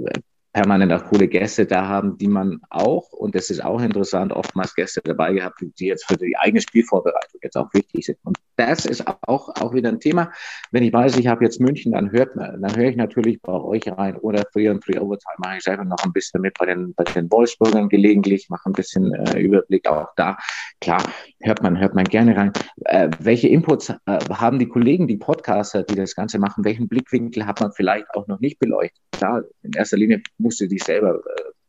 permanent 0.60 0.92
auch 0.92 1.06
coole 1.06 1.30
Gäste 1.30 1.66
da 1.66 1.88
haben, 1.88 2.18
die 2.18 2.28
man 2.28 2.60
auch, 2.70 3.14
und 3.14 3.34
das 3.34 3.50
ist 3.50 3.64
auch 3.64 3.82
interessant, 3.82 4.34
oftmals 4.34 4.76
Gäste 4.76 5.00
dabei 5.02 5.32
gehabt, 5.32 5.62
die 5.62 5.86
jetzt 5.86 6.06
für 6.06 6.18
die 6.18 6.36
eigene 6.38 6.60
Spielvorbereitung 6.60 7.40
jetzt 7.42 7.56
auch 7.56 7.74
wichtig 7.74 8.06
sind. 8.06 8.18
Und 8.24 8.38
das 8.58 8.86
ist 8.86 9.08
auch, 9.08 9.48
auch 9.56 9.74
wieder 9.74 9.88
ein 9.88 10.02
Thema. 10.02 10.34
Wenn 10.72 10.84
ich 10.84 10.92
weiß, 10.92 11.18
ich 11.18 11.28
habe 11.28 11.46
jetzt 11.46 11.62
München, 11.62 11.94
dann 11.94 12.12
hört 12.12 12.36
dann 12.36 12.76
höre 12.76 12.90
ich 12.90 12.98
natürlich 12.98 13.42
bei 13.42 13.54
euch 13.54 13.88
rein 13.88 14.18
oder 14.18 14.44
Free 14.52 14.68
und 14.68 14.84
Free 14.84 15.00
Overtime 15.00 15.36
mache 15.38 15.58
ich 15.58 15.64
selber 15.64 15.86
noch 15.86 16.04
ein 16.04 16.12
bisschen 16.12 16.42
mit 16.42 16.58
bei 16.60 16.66
den, 16.66 16.94
bei 16.94 17.06
den 17.06 17.32
Wolfsburgern 17.32 17.88
gelegentlich, 17.88 18.50
mache 18.50 18.70
ein 18.70 18.74
bisschen 18.74 19.14
äh, 19.14 19.40
Überblick 19.40 19.88
auch 19.88 20.10
da. 20.18 20.38
Klar, 20.82 21.02
hört 21.40 21.64
man, 21.64 21.80
hört 21.80 21.96
man 21.96 22.04
gerne 22.04 22.36
rein. 22.36 22.52
Äh, 22.84 23.10
welche 23.20 23.48
Inputs 23.48 23.90
äh, 23.90 24.20
haben 24.30 24.60
die 24.60 24.68
Kollegen, 24.68 25.08
die 25.08 25.18
Podcaster, 25.18 25.84
die 25.84 25.96
das 25.96 26.16
Ganze 26.16 26.38
machen? 26.38 26.66
Welchen 26.66 26.90
Blickwinkel 26.90 27.46
hat 27.46 27.62
man 27.62 27.72
vielleicht 27.72 28.14
auch 28.14 28.28
noch 28.28 28.42
nicht 28.42 28.60
beleuchtet? 28.60 29.02
Klar, 29.12 29.44
in 29.64 29.72
erster 29.74 29.98
Linie 29.98 30.22
musst 30.50 30.62
du 30.62 30.68
dich 30.68 30.84
selber 30.84 31.22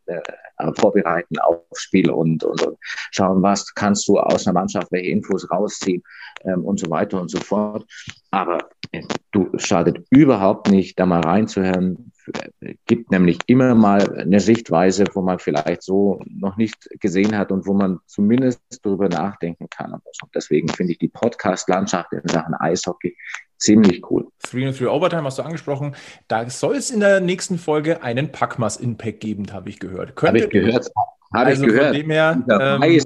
äh, 0.07 0.20
äh, 0.59 0.72
vorbereiten 0.78 1.39
auf 1.39 1.62
Spiel 1.74 2.11
und, 2.11 2.43
und, 2.45 2.62
und, 2.62 2.78
schauen, 3.11 3.43
was 3.43 3.74
kannst 3.74 4.09
du 4.09 4.18
aus 4.18 4.47
einer 4.47 4.55
Mannschaft, 4.55 4.91
welche 4.91 5.11
Infos 5.11 5.51
rausziehen 5.51 6.03
ähm, 6.45 6.64
und 6.64 6.81
so 6.81 6.91
weiter 6.91 7.20
und 7.20 7.31
so 7.31 7.39
fort. 7.39 7.87
Aber 8.31 8.70
äh, 8.93 9.03
du 9.33 9.51
schadet 9.57 10.05
überhaupt 10.11 10.70
nicht, 10.70 10.99
da 10.99 11.07
mal 11.07 11.20
reinzuhören. 11.20 12.12
Äh, 12.61 12.74
gibt 12.87 13.11
nämlich 13.11 13.39
immer 13.47 13.74
mal 13.74 14.18
eine 14.18 14.41
Sichtweise, 14.41 15.05
wo 15.14 15.22
man 15.22 15.39
vielleicht 15.39 15.83
so 15.83 16.20
noch 16.26 16.57
nicht 16.57 16.89
gesehen 17.01 17.37
hat 17.37 17.53
und 17.53 17.66
wo 17.66 17.74
man 17.74 18.01
zumindest 18.07 18.61
darüber 18.83 19.09
nachdenken 19.09 19.68
kann. 19.70 19.95
Deswegen 20.35 20.68
finde 20.68 20.93
ich 20.93 20.99
die 20.99 21.09
Podcast-Landschaft 21.09 22.12
in 22.12 22.26
Sachen 22.28 22.55
Eishockey 22.55 23.16
ziemlich 23.61 24.11
cool. 24.11 24.27
3 24.51 24.69
and 24.69 24.81
3 24.81 24.89
Overtime 24.89 25.25
hast 25.25 25.39
du 25.39 25.43
angesprochen. 25.43 25.95
Da 26.29 26.49
soll 26.51 26.77
es 26.77 26.91
in 26.91 27.01
der 27.01 27.21
nächsten 27.21 27.59
Folge 27.59 28.03
einen 28.03 28.33
Packmas 28.33 28.77
Impact 28.79 29.21
geben, 29.21 29.53
habe 29.53 29.69
ich 29.69 29.79
gehört. 29.79 30.21
Habe 30.21 30.39
ich 30.39 30.51
gehört. 30.51 30.91
Habe 31.33 31.47
also 31.47 31.63
ich 31.63 31.69
gehört. 31.69 31.89
Von 31.89 31.97
dem 31.97 32.11
her, 32.11 32.43
ähm, 32.83 33.05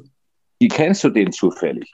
wie 0.58 0.68
kennst 0.68 1.04
du 1.04 1.10
den 1.10 1.32
zufällig? 1.32 1.90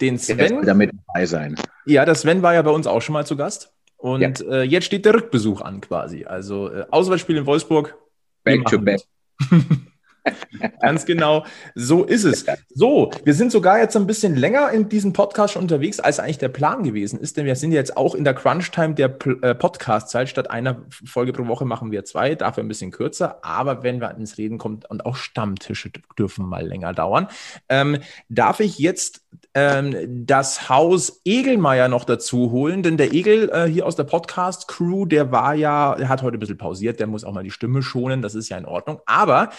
Den 0.00 0.18
Sven. 0.18 0.64
damit 0.64 0.92
dabei 1.06 1.26
sein. 1.26 1.56
Ja, 1.86 2.04
der 2.04 2.14
Sven 2.14 2.42
war 2.42 2.54
ja 2.54 2.62
bei 2.62 2.70
uns 2.70 2.86
auch 2.86 3.02
schon 3.02 3.14
mal 3.14 3.26
zu 3.26 3.36
Gast. 3.36 3.72
Und 3.96 4.40
ja. 4.40 4.46
äh, 4.46 4.62
jetzt 4.62 4.84
steht 4.84 5.04
der 5.04 5.14
Rückbesuch 5.14 5.60
an 5.60 5.80
quasi. 5.80 6.24
Also 6.24 6.72
äh, 6.72 6.84
Auswahlspiel 6.90 7.36
in 7.36 7.46
Wolfsburg. 7.46 7.96
Back 8.44 8.64
to 8.66 8.78
back. 8.78 9.00
Ganz 10.80 11.04
genau, 11.04 11.44
so 11.74 12.04
ist 12.04 12.24
es. 12.24 12.46
So, 12.74 13.10
wir 13.24 13.34
sind 13.34 13.52
sogar 13.52 13.78
jetzt 13.78 13.96
ein 13.96 14.06
bisschen 14.06 14.36
länger 14.36 14.70
in 14.70 14.88
diesem 14.88 15.12
Podcast 15.12 15.54
schon 15.54 15.62
unterwegs, 15.62 16.00
als 16.00 16.20
eigentlich 16.20 16.38
der 16.38 16.48
Plan 16.48 16.82
gewesen 16.82 17.20
ist, 17.20 17.36
denn 17.36 17.46
wir 17.46 17.56
sind 17.56 17.72
jetzt 17.72 17.96
auch 17.96 18.14
in 18.14 18.24
der 18.24 18.34
Crunch-Time 18.34 18.94
der 18.94 19.16
äh, 19.42 19.54
Podcast-Zeit. 19.54 20.28
Statt 20.28 20.50
einer 20.50 20.82
Folge 21.04 21.32
pro 21.32 21.46
Woche 21.46 21.64
machen 21.64 21.90
wir 21.90 22.04
zwei, 22.04 22.34
dafür 22.34 22.62
ein 22.62 22.68
bisschen 22.68 22.90
kürzer. 22.90 23.44
Aber 23.44 23.82
wenn 23.82 24.00
wir 24.00 24.16
ins 24.16 24.38
Reden 24.38 24.58
kommen 24.58 24.80
und 24.88 25.06
auch 25.06 25.16
Stammtische 25.16 25.90
dürfen 26.18 26.46
mal 26.46 26.66
länger 26.66 26.92
dauern, 26.92 27.28
ähm, 27.68 27.98
darf 28.28 28.60
ich 28.60 28.78
jetzt 28.78 29.22
ähm, 29.54 30.24
das 30.26 30.68
Haus 30.68 31.20
Egelmeier 31.24 31.88
noch 31.88 32.04
dazu 32.04 32.50
holen, 32.50 32.82
denn 32.82 32.96
der 32.96 33.12
Egel 33.12 33.50
äh, 33.50 33.66
hier 33.66 33.86
aus 33.86 33.96
der 33.96 34.04
Podcast-Crew, 34.04 35.06
der 35.06 35.30
war 35.30 35.54
ja, 35.54 35.94
der 35.94 36.08
hat 36.08 36.22
heute 36.22 36.38
ein 36.38 36.40
bisschen 36.40 36.58
pausiert, 36.58 37.00
der 37.00 37.06
muss 37.06 37.24
auch 37.24 37.32
mal 37.32 37.44
die 37.44 37.50
Stimme 37.50 37.82
schonen, 37.82 38.22
das 38.22 38.34
ist 38.34 38.48
ja 38.48 38.56
in 38.56 38.64
Ordnung. 38.64 39.00
Aber 39.04 39.50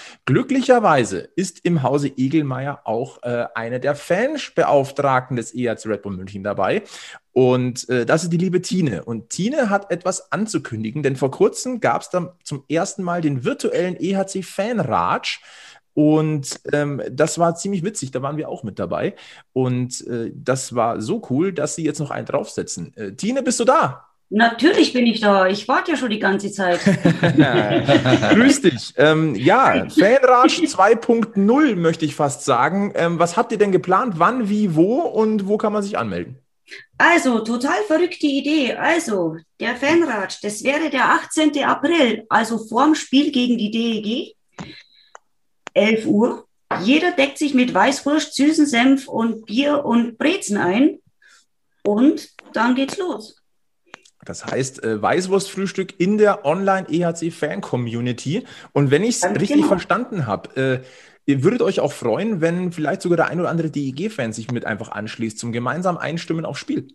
glücklicherweise 0.54 1.30
ist 1.36 1.66
im 1.66 1.82
Hause 1.82 2.10
Egelmeier 2.16 2.82
auch 2.84 3.24
äh, 3.24 3.45
eine 3.56 3.80
der 3.80 3.95
Fansbeauftragten 3.95 5.36
des 5.36 5.51
ERC 5.51 5.88
Red 5.88 6.04
Bull 6.04 6.16
München 6.16 6.43
dabei. 6.43 6.84
Und 7.32 7.89
äh, 7.89 8.06
das 8.06 8.24
ist 8.24 8.32
die 8.32 8.38
liebe 8.38 8.62
Tine. 8.62 9.04
Und 9.04 9.30
Tine 9.30 9.72
hat 9.72 9.89
etwas 9.89 10.32
anzukündigen, 10.32 11.01
denn 11.01 11.16
vor 11.16 11.32
kurzem 11.32 11.80
gab 11.80 12.04
es 12.04 12.10
dann 12.10 12.30
zum 12.43 12.66
ersten 12.70 13.01
Mal 13.01 13.22
den 13.22 13.43
virtuellen 13.43 13.95
EHC 13.99 14.43
Fanratsch. 14.43 15.41
Und 15.95 16.60
ähm, 16.72 17.01
das 17.10 17.39
war 17.39 17.56
ziemlich 17.56 17.84
witzig, 17.84 18.12
da 18.12 18.22
waren 18.22 18.38
wir 18.38 18.47
auch 18.47 18.64
mit 18.64 18.78
dabei. 18.78 19.16
Und 19.54 20.06
äh, 20.06 20.32
das 20.36 20.76
war 20.76 21.01
so 21.01 21.24
cool, 21.32 21.51
dass 21.51 21.74
sie 21.74 21.84
jetzt 21.84 21.99
noch 21.99 22.12
einen 22.12 22.28
draufsetzen. 22.28 22.95
Äh, 22.95 23.14
Tine, 23.14 23.41
bist 23.41 23.60
du 23.60 23.66
da? 23.66 24.12
Natürlich 24.30 24.93
bin 24.93 25.05
ich 25.05 25.19
da. 25.19 25.47
Ich 25.47 25.67
warte 25.67 25.91
ja 25.91 25.97
schon 25.97 26.09
die 26.09 26.19
ganze 26.19 26.51
Zeit. 26.51 26.80
Grüß 28.34 28.61
dich. 28.61 28.93
Ähm, 28.97 29.36
ja, 29.36 29.88
Fanrage 29.89 30.63
2.0 30.63 31.76
möchte 31.76 32.05
ich 32.05 32.15
fast 32.15 32.43
sagen. 32.43 32.93
Ähm, 32.95 33.19
was 33.19 33.38
habt 33.38 33.51
ihr 33.51 33.59
denn 33.59 33.71
geplant? 33.71 34.15
Wann, 34.17 34.49
wie, 34.49 34.76
wo 34.76 35.01
und 35.01 35.47
wo 35.47 35.57
kann 35.57 35.74
man 35.74 35.84
sich 35.84 35.97
anmelden? 35.97 36.39
Also, 36.97 37.39
total 37.39 37.84
verrückte 37.86 38.26
Idee. 38.26 38.74
Also, 38.74 39.38
der 39.59 39.76
Fanrat, 39.76 40.43
das 40.43 40.63
wäre 40.63 40.89
der 40.89 41.09
18. 41.09 41.63
April, 41.63 42.26
also 42.30 42.57
vorm 42.57 42.95
Spiel 42.95 43.32
gegen 43.32 43.57
die 43.57 43.71
DEG. 43.71 44.36
11 45.74 46.05
Uhr. 46.05 46.47
Jeder 46.82 47.11
deckt 47.11 47.38
sich 47.38 47.53
mit 47.53 47.74
Weißwurst, 47.74 48.34
süßen 48.34 48.65
Senf 48.65 49.07
und 49.07 49.45
Bier 49.45 49.86
und 49.86 50.17
Brezen 50.17 50.57
ein. 50.57 50.99
Und 51.84 52.30
dann 52.53 52.76
geht's 52.76 52.97
los. 52.97 53.42
Das 54.26 54.45
heißt, 54.45 54.84
äh, 54.84 55.01
Weißwurstfrühstück 55.01 55.99
in 55.99 56.17
der 56.17 56.45
Online-EHC-Fan-Community. 56.45 58.45
Und 58.71 58.91
wenn 58.91 59.03
ich 59.03 59.17
es 59.17 59.24
richtig 59.24 59.49
genau. 59.49 59.67
verstanden 59.67 60.28
habe, 60.28 60.55
äh, 60.55 60.80
ihr 61.26 61.43
würdet 61.43 61.61
euch 61.61 61.80
auch 61.80 61.93
freuen, 61.93 62.41
wenn 62.41 62.71
vielleicht 62.71 63.01
sogar 63.01 63.17
der 63.17 63.28
ein 63.28 63.39
oder 63.39 63.49
andere 63.49 63.69
DEG-Fan 63.69 64.34
sich 64.34 64.51
mit 64.51 64.65
einfach 64.65 64.89
anschließt 64.89 65.39
zum 65.39 65.51
gemeinsamen 65.51 65.97
Einstimmen 65.97 66.45
aufs 66.45 66.59
Spiel. 66.59 66.88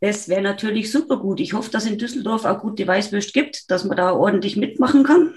Das 0.00 0.28
wäre 0.28 0.42
natürlich 0.42 0.92
super 0.92 1.18
gut. 1.18 1.40
Ich 1.40 1.54
hoffe, 1.54 1.70
dass 1.70 1.84
es 1.84 1.90
in 1.90 1.98
Düsseldorf 1.98 2.44
auch 2.44 2.60
gute 2.60 2.86
Weißwürst 2.86 3.32
gibt, 3.32 3.70
dass 3.70 3.84
man 3.84 3.96
da 3.96 4.12
ordentlich 4.12 4.56
mitmachen 4.56 5.02
kann. 5.02 5.34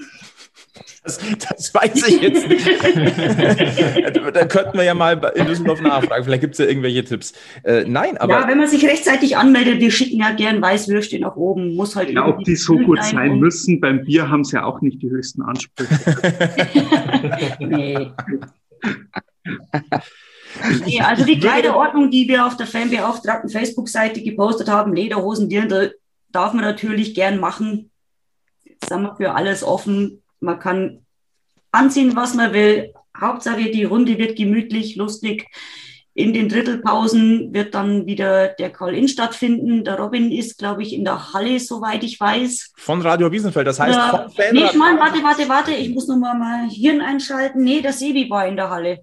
Das, 1.03 1.19
das 1.49 1.73
weiß 1.73 2.07
ich 2.07 2.21
jetzt 2.21 2.47
nicht. 2.47 2.65
da 4.33 4.45
könnten 4.45 4.77
wir 4.77 4.83
ja 4.83 4.93
mal 4.93 5.19
in 5.35 5.45
Düsseldorf 5.45 5.81
nachfragen. 5.81 6.23
Vielleicht 6.23 6.41
gibt 6.41 6.53
es 6.53 6.59
ja 6.59 6.65
irgendwelche 6.65 7.03
Tipps. 7.03 7.33
Äh, 7.63 7.83
nein, 7.85 8.17
aber. 8.17 8.41
Ja, 8.41 8.47
wenn 8.47 8.57
man 8.57 8.67
sich 8.67 8.85
rechtzeitig 8.85 9.35
anmeldet, 9.35 9.79
wir 9.79 9.91
schicken 9.91 10.19
ja 10.19 10.31
gern 10.31 10.61
Weißwürste 10.61 11.19
nach 11.19 11.35
oben. 11.35 11.75
Muss 11.75 11.95
halt. 11.95 12.11
Ja, 12.11 12.25
ob 12.27 12.43
die 12.43 12.55
so 12.55 12.77
gut 12.77 13.03
sein 13.03 13.39
müssen, 13.39 13.81
beim 13.81 14.05
Bier 14.05 14.29
haben 14.29 14.43
sie 14.43 14.55
ja 14.55 14.63
auch 14.63 14.81
nicht 14.81 15.01
die 15.01 15.09
höchsten 15.09 15.41
Ansprüche. 15.41 15.89
nee. 17.59 18.11
nee. 20.85 21.01
Also 21.01 21.25
die 21.25 21.39
Kleiderordnung, 21.39 22.11
die 22.11 22.27
wir 22.27 22.45
auf 22.45 22.55
der 22.55 22.67
Fanbeauftragten 22.67 23.49
Facebook-Seite 23.49 24.23
gepostet 24.23 24.69
haben, 24.69 24.93
Lederhosen, 24.93 25.49
Dirndl, 25.49 25.95
darf 26.29 26.53
man 26.53 26.63
natürlich 26.63 27.13
gern 27.13 27.39
machen. 27.39 27.91
Jetzt 28.63 28.87
sind 28.87 29.01
wir 29.01 29.15
für 29.15 29.33
alles 29.33 29.63
offen 29.63 30.20
man 30.41 30.59
kann 30.59 31.05
anziehen, 31.71 32.15
was 32.15 32.33
man 32.33 32.53
will. 32.53 32.93
Hauptsache, 33.17 33.71
die 33.71 33.83
Runde 33.83 34.17
wird 34.17 34.35
gemütlich, 34.35 34.95
lustig. 34.95 35.47
In 36.13 36.33
den 36.33 36.49
Drittelpausen 36.49 37.53
wird 37.53 37.73
dann 37.73 38.05
wieder 38.05 38.49
der 38.49 38.69
Call-In 38.69 39.07
stattfinden. 39.07 39.85
Der 39.85 39.97
Robin 39.97 40.29
ist, 40.29 40.57
glaube 40.57 40.83
ich, 40.83 40.93
in 40.93 41.05
der 41.05 41.33
Halle, 41.33 41.57
soweit 41.59 42.03
ich 42.03 42.19
weiß. 42.19 42.73
Von 42.75 43.01
Radio 43.01 43.31
Wiesenfeld, 43.31 43.65
das 43.65 43.79
heißt 43.79 43.95
ja, 43.95 44.27
von 44.27 44.43
Nee, 44.51 44.65
ich 44.65 44.75
meine, 44.75 44.99
warte, 44.99 45.23
warte, 45.23 45.47
warte, 45.47 45.71
ich 45.71 45.89
muss 45.93 46.09
nochmal 46.09 46.37
mal 46.37 46.67
Hirn 46.69 46.99
einschalten. 46.99 47.63
Nee, 47.63 47.81
der 47.81 47.93
Sebi 47.93 48.29
war 48.29 48.45
in 48.45 48.57
der 48.57 48.69
Halle. 48.69 48.99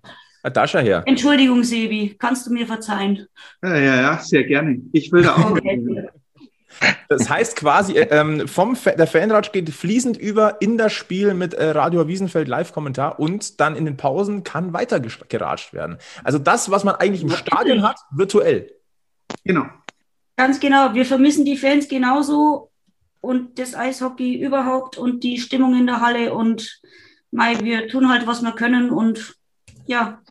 Dascha 0.52 0.80
her. 0.80 1.02
Entschuldigung, 1.06 1.64
Sebi, 1.64 2.14
kannst 2.18 2.46
du 2.46 2.52
mir 2.52 2.66
verzeihen? 2.66 3.26
Ja, 3.62 3.76
ja, 3.76 3.96
ja, 3.96 4.18
sehr 4.18 4.44
gerne. 4.44 4.80
Ich 4.92 5.10
will 5.10 5.22
da 5.22 5.34
auch. 5.34 5.50
Okay. 5.58 6.08
Das 7.08 7.28
heißt 7.28 7.56
quasi, 7.56 7.94
äh, 7.94 8.08
ähm, 8.10 8.46
vom 8.46 8.76
Fa 8.76 8.92
der 8.92 9.06
Fanratsch 9.06 9.52
geht 9.52 9.70
fließend 9.70 10.16
über 10.16 10.60
in 10.60 10.78
das 10.78 10.92
Spiel 10.92 11.34
mit 11.34 11.54
äh, 11.54 11.70
Radio 11.70 12.06
Wiesenfeld 12.06 12.48
Live-Kommentar 12.48 13.18
und 13.18 13.60
dann 13.60 13.76
in 13.76 13.84
den 13.84 13.96
Pausen 13.96 14.44
kann 14.44 14.72
weiter 14.72 15.00
geratscht 15.00 15.72
werden. 15.72 15.98
Also 16.22 16.38
das, 16.38 16.70
was 16.70 16.84
man 16.84 16.96
eigentlich 16.96 17.22
im 17.22 17.30
Stadion 17.30 17.82
hat, 17.82 17.96
virtuell. 18.10 18.72
Genau. 19.44 19.64
Ganz 20.36 20.60
genau. 20.60 20.94
Wir 20.94 21.04
vermissen 21.04 21.44
die 21.44 21.56
Fans 21.56 21.88
genauso 21.88 22.70
und 23.20 23.58
das 23.58 23.74
Eishockey 23.74 24.40
überhaupt 24.40 24.96
und 24.96 25.24
die 25.24 25.38
Stimmung 25.38 25.74
in 25.74 25.86
der 25.86 26.00
Halle 26.00 26.34
und 26.34 26.80
Mai, 27.30 27.58
wir 27.60 27.88
tun 27.88 28.08
halt, 28.08 28.26
was 28.26 28.42
wir 28.42 28.52
können 28.52 28.90
und 28.90 29.34
ja. 29.86 30.22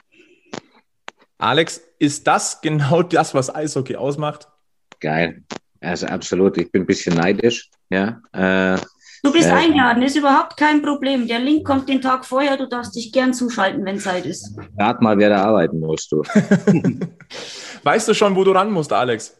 Alex, 1.37 1.81
ist 1.99 2.25
das 2.25 2.61
genau 2.61 3.03
das, 3.03 3.33
was 3.35 3.53
Eishockey 3.53 3.95
ausmacht? 3.95 4.47
Geil. 4.99 5.43
Also 5.81 6.07
absolut, 6.07 6.57
ich 6.57 6.71
bin 6.71 6.83
ein 6.83 6.85
bisschen 6.85 7.15
neidisch. 7.15 7.69
Ja, 7.89 8.19
äh, 8.33 8.79
du 9.23 9.31
bist 9.31 9.47
äh, 9.47 9.53
eingeladen, 9.53 10.03
ist 10.03 10.15
überhaupt 10.15 10.57
kein 10.57 10.81
Problem. 10.81 11.27
Der 11.27 11.39
Link 11.39 11.65
kommt 11.65 11.87
den 11.89 12.01
Tag 12.01 12.25
vorher, 12.25 12.57
du 12.57 12.67
darfst 12.67 12.95
dich 12.95 13.11
gern 13.11 13.33
zuschalten, 13.33 13.85
wenn 13.85 13.99
Zeit 13.99 14.25
ist. 14.25 14.57
Rat 14.77 15.01
mal, 15.01 15.17
wer 15.17 15.29
da 15.29 15.43
arbeiten 15.43 15.79
muss, 15.79 16.07
du. 16.07 16.21
weißt 17.83 18.07
du 18.07 18.13
schon, 18.13 18.35
wo 18.35 18.43
du 18.43 18.51
ran 18.51 18.71
musst, 18.71 18.91
Alex? 18.91 19.37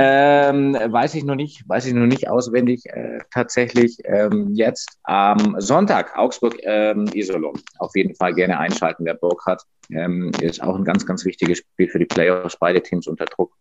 Ähm, 0.00 0.74
weiß 0.74 1.16
ich 1.16 1.24
noch 1.24 1.34
nicht, 1.34 1.68
weiß 1.68 1.86
ich 1.86 1.94
noch 1.94 2.06
nicht 2.06 2.28
auswendig. 2.28 2.86
Äh, 2.86 3.18
tatsächlich 3.32 3.98
ähm, 4.04 4.54
jetzt 4.54 4.98
am 5.02 5.56
Sonntag 5.58 6.16
Augsburg 6.16 6.56
ähm, 6.62 7.06
Iserlohn. 7.12 7.60
Auf 7.78 7.96
jeden 7.96 8.14
Fall 8.14 8.32
gerne 8.34 8.58
einschalten, 8.60 9.04
wer 9.04 9.14
Bock 9.14 9.44
hat. 9.46 9.64
Ähm, 9.90 10.30
ist 10.40 10.62
auch 10.62 10.76
ein 10.76 10.84
ganz, 10.84 11.04
ganz 11.04 11.24
wichtiges 11.24 11.58
Spiel 11.58 11.88
für 11.88 11.98
die 11.98 12.04
Playoffs, 12.04 12.56
beide 12.56 12.80
Teams 12.80 13.08
unter 13.08 13.24
Druck. 13.24 13.52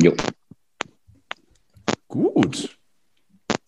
Jo. 0.00 0.14
Gut. 2.08 2.78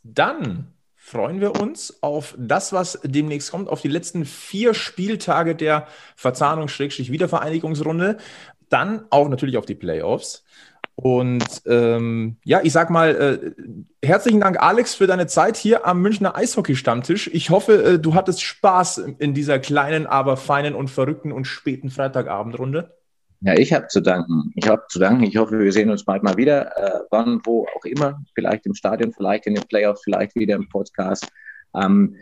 Dann 0.03 0.74
freuen 0.97 1.41
wir 1.41 1.61
uns 1.61 2.03
auf 2.03 2.34
das, 2.38 2.72
was 2.72 2.99
demnächst 3.05 3.51
kommt, 3.51 3.68
auf 3.68 3.80
die 3.80 3.88
letzten 3.88 4.24
vier 4.24 4.74
Spieltage 4.74 5.55
der 5.55 5.86
Verzahnungs-Wiedervereinigungsrunde. 6.16 8.18
Dann 8.68 9.05
auch 9.11 9.28
natürlich 9.28 9.57
auf 9.57 9.66
die 9.66 9.74
Playoffs. 9.74 10.45
Und 10.95 11.62
ähm, 11.66 12.36
ja, 12.45 12.61
ich 12.62 12.72
sag 12.72 12.91
mal, 12.91 13.16
äh, 13.16 14.07
herzlichen 14.07 14.41
Dank, 14.41 14.61
Alex, 14.61 14.95
für 14.95 15.07
deine 15.07 15.26
Zeit 15.26 15.57
hier 15.57 15.86
am 15.86 16.03
Münchner 16.03 16.36
Eishockey-Stammtisch. 16.36 17.30
Ich 17.32 17.49
hoffe, 17.49 17.82
äh, 17.82 17.99
du 17.99 18.14
hattest 18.14 18.43
Spaß 18.43 18.99
in 19.18 19.32
dieser 19.32 19.59
kleinen, 19.59 20.07
aber 20.07 20.36
feinen 20.36 20.74
und 20.74 20.88
verrückten 20.88 21.32
und 21.32 21.47
späten 21.47 21.91
Freitagabendrunde. 21.91 23.00
Ja, 23.43 23.55
ich 23.55 23.72
habe 23.72 23.86
zu 23.88 24.01
danken. 24.01 24.53
Ich 24.55 24.68
habe 24.68 24.84
zu 24.88 24.99
danken. 24.99 25.24
Ich 25.24 25.36
hoffe, 25.36 25.59
wir 25.59 25.72
sehen 25.72 25.91
uns 25.91 26.05
bald 26.05 26.22
mal 26.22 26.36
wieder, 26.36 26.76
äh, 26.76 27.01
wann, 27.11 27.41
wo 27.45 27.66
auch 27.74 27.84
immer. 27.84 28.22
Vielleicht 28.34 28.66
im 28.66 28.74
Stadion, 28.74 29.12
vielleicht 29.12 29.47
in 29.47 29.55
den 29.55 29.64
Playoffs, 29.64 30.03
vielleicht 30.05 30.34
wieder 30.34 30.57
im 30.57 30.68
Podcast. 30.68 31.26
Ähm, 31.74 32.16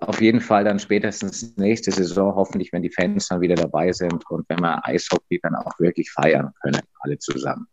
auf 0.00 0.22
jeden 0.22 0.40
Fall 0.40 0.64
dann 0.64 0.78
spätestens 0.78 1.56
nächste 1.58 1.90
Saison, 1.90 2.34
hoffentlich, 2.34 2.72
wenn 2.72 2.82
die 2.82 2.90
Fans 2.90 3.28
dann 3.28 3.42
wieder 3.42 3.54
dabei 3.54 3.92
sind 3.92 4.28
und 4.30 4.48
wenn 4.48 4.60
wir 4.60 4.84
Eishockey 4.86 5.38
dann 5.42 5.54
auch 5.54 5.78
wirklich 5.78 6.10
feiern 6.10 6.52
können, 6.62 6.80
alle 7.00 7.18
zusammen. 7.18 7.66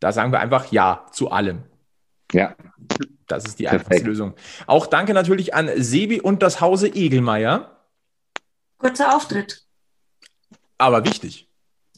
Da 0.00 0.12
sagen 0.12 0.32
wir 0.32 0.40
einfach 0.40 0.72
Ja 0.72 1.06
zu 1.12 1.30
allem. 1.30 1.64
Ja. 2.32 2.56
Das 3.26 3.44
ist 3.44 3.58
die 3.58 3.68
einfachste 3.68 4.04
Lösung. 4.04 4.34
Auch 4.66 4.86
danke 4.86 5.12
natürlich 5.12 5.52
an 5.52 5.68
Sebi 5.76 6.20
und 6.20 6.42
das 6.42 6.60
Hause 6.60 6.88
Egelmeier. 6.88 7.76
Kurzer 8.78 9.14
Auftritt. 9.14 9.66
Aber 10.78 11.04
wichtig. 11.04 11.50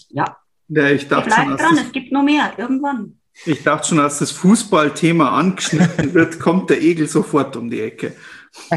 Ja. 0.08 0.36
ja 0.68 0.90
ich 0.90 1.08
dachte 1.08 1.30
schon, 1.30 1.56
dran, 1.56 1.76
das, 1.76 1.86
es 1.86 1.92
gibt 1.92 2.12
noch 2.12 2.22
mehr, 2.22 2.52
irgendwann. 2.56 3.18
Ich 3.44 3.62
dachte 3.62 3.88
schon, 3.88 4.00
als 4.00 4.18
das 4.18 4.32
Fußballthema 4.32 5.38
angeschnitten 5.38 6.14
wird, 6.14 6.40
kommt 6.40 6.70
der 6.70 6.80
Egel 6.82 7.08
sofort 7.08 7.56
um 7.56 7.70
die 7.70 7.80
Ecke. 7.80 8.16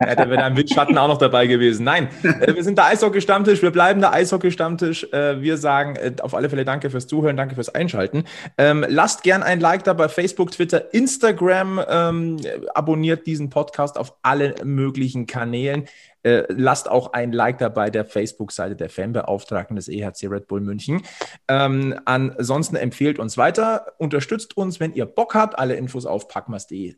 Ja, 0.00 0.14
da 0.14 0.30
wäre 0.30 0.42
ein 0.42 0.56
Windschatten 0.56 0.96
auch 0.96 1.08
noch 1.08 1.18
dabei 1.18 1.46
gewesen. 1.46 1.84
Nein, 1.84 2.08
äh, 2.22 2.54
wir 2.54 2.64
sind 2.64 2.78
der 2.78 2.86
Eishockey-Stammtisch, 2.86 3.60
wir 3.60 3.70
bleiben 3.70 4.00
der 4.00 4.12
Eishockey-Stammtisch. 4.14 5.12
Äh, 5.12 5.42
wir 5.42 5.58
sagen 5.58 5.96
äh, 5.96 6.12
auf 6.22 6.34
alle 6.34 6.48
Fälle 6.48 6.64
danke 6.64 6.88
fürs 6.88 7.06
Zuhören, 7.06 7.36
danke 7.36 7.54
fürs 7.54 7.68
Einschalten. 7.68 8.24
Ähm, 8.56 8.84
lasst 8.88 9.22
gern 9.22 9.42
ein 9.42 9.60
Like 9.60 9.84
da 9.84 9.92
bei 9.92 10.08
Facebook, 10.08 10.52
Twitter, 10.52 10.94
Instagram. 10.94 11.82
Ähm, 11.86 12.38
abonniert 12.74 13.26
diesen 13.26 13.50
Podcast 13.50 13.98
auf 13.98 14.14
allen 14.22 14.54
möglichen 14.64 15.26
Kanälen. 15.26 15.86
Lasst 16.22 16.90
auch 16.90 17.14
ein 17.14 17.32
Like 17.32 17.56
dabei 17.56 17.88
der 17.88 18.04
Facebook-Seite 18.04 18.76
der 18.76 18.90
Fanbeauftragten 18.90 19.76
des 19.76 19.88
EHC 19.88 20.26
Red 20.28 20.48
Bull 20.48 20.60
München. 20.60 21.00
Ähm, 21.48 21.98
ansonsten 22.04 22.76
empfehlt 22.76 23.18
uns 23.18 23.38
weiter, 23.38 23.94
unterstützt 23.96 24.54
uns, 24.54 24.80
wenn 24.80 24.92
ihr 24.92 25.06
Bock 25.06 25.34
habt. 25.34 25.58
Alle 25.58 25.76
Infos 25.76 26.04
auf 26.04 26.28
packmas.de 26.28 26.96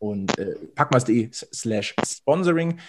und 0.00 0.36
äh, 0.38 0.56
packmas.de 0.74 1.30
slash 1.32 1.94
sponsoring. 2.04 2.80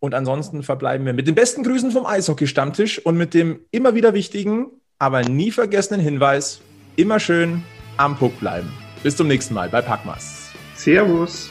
Und 0.00 0.14
ansonsten 0.14 0.62
verbleiben 0.62 1.06
wir 1.06 1.12
mit 1.12 1.28
den 1.28 1.34
besten 1.34 1.62
Grüßen 1.62 1.92
vom 1.92 2.06
Eishockey-Stammtisch 2.06 2.98
und 2.98 3.16
mit 3.16 3.32
dem 3.32 3.60
immer 3.70 3.94
wieder 3.94 4.12
wichtigen, 4.14 4.66
aber 4.98 5.22
nie 5.22 5.50
vergessenen 5.50 6.00
Hinweis, 6.00 6.60
immer 6.96 7.20
schön 7.20 7.62
am 7.96 8.16
Puck 8.18 8.38
bleiben. 8.40 8.72
Bis 9.02 9.16
zum 9.16 9.28
nächsten 9.28 9.54
Mal 9.54 9.68
bei 9.68 9.82
Packmas. 9.82 10.50
Servus. 10.74 11.50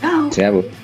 Ciao. 0.00 0.30
Servus. 0.30 0.83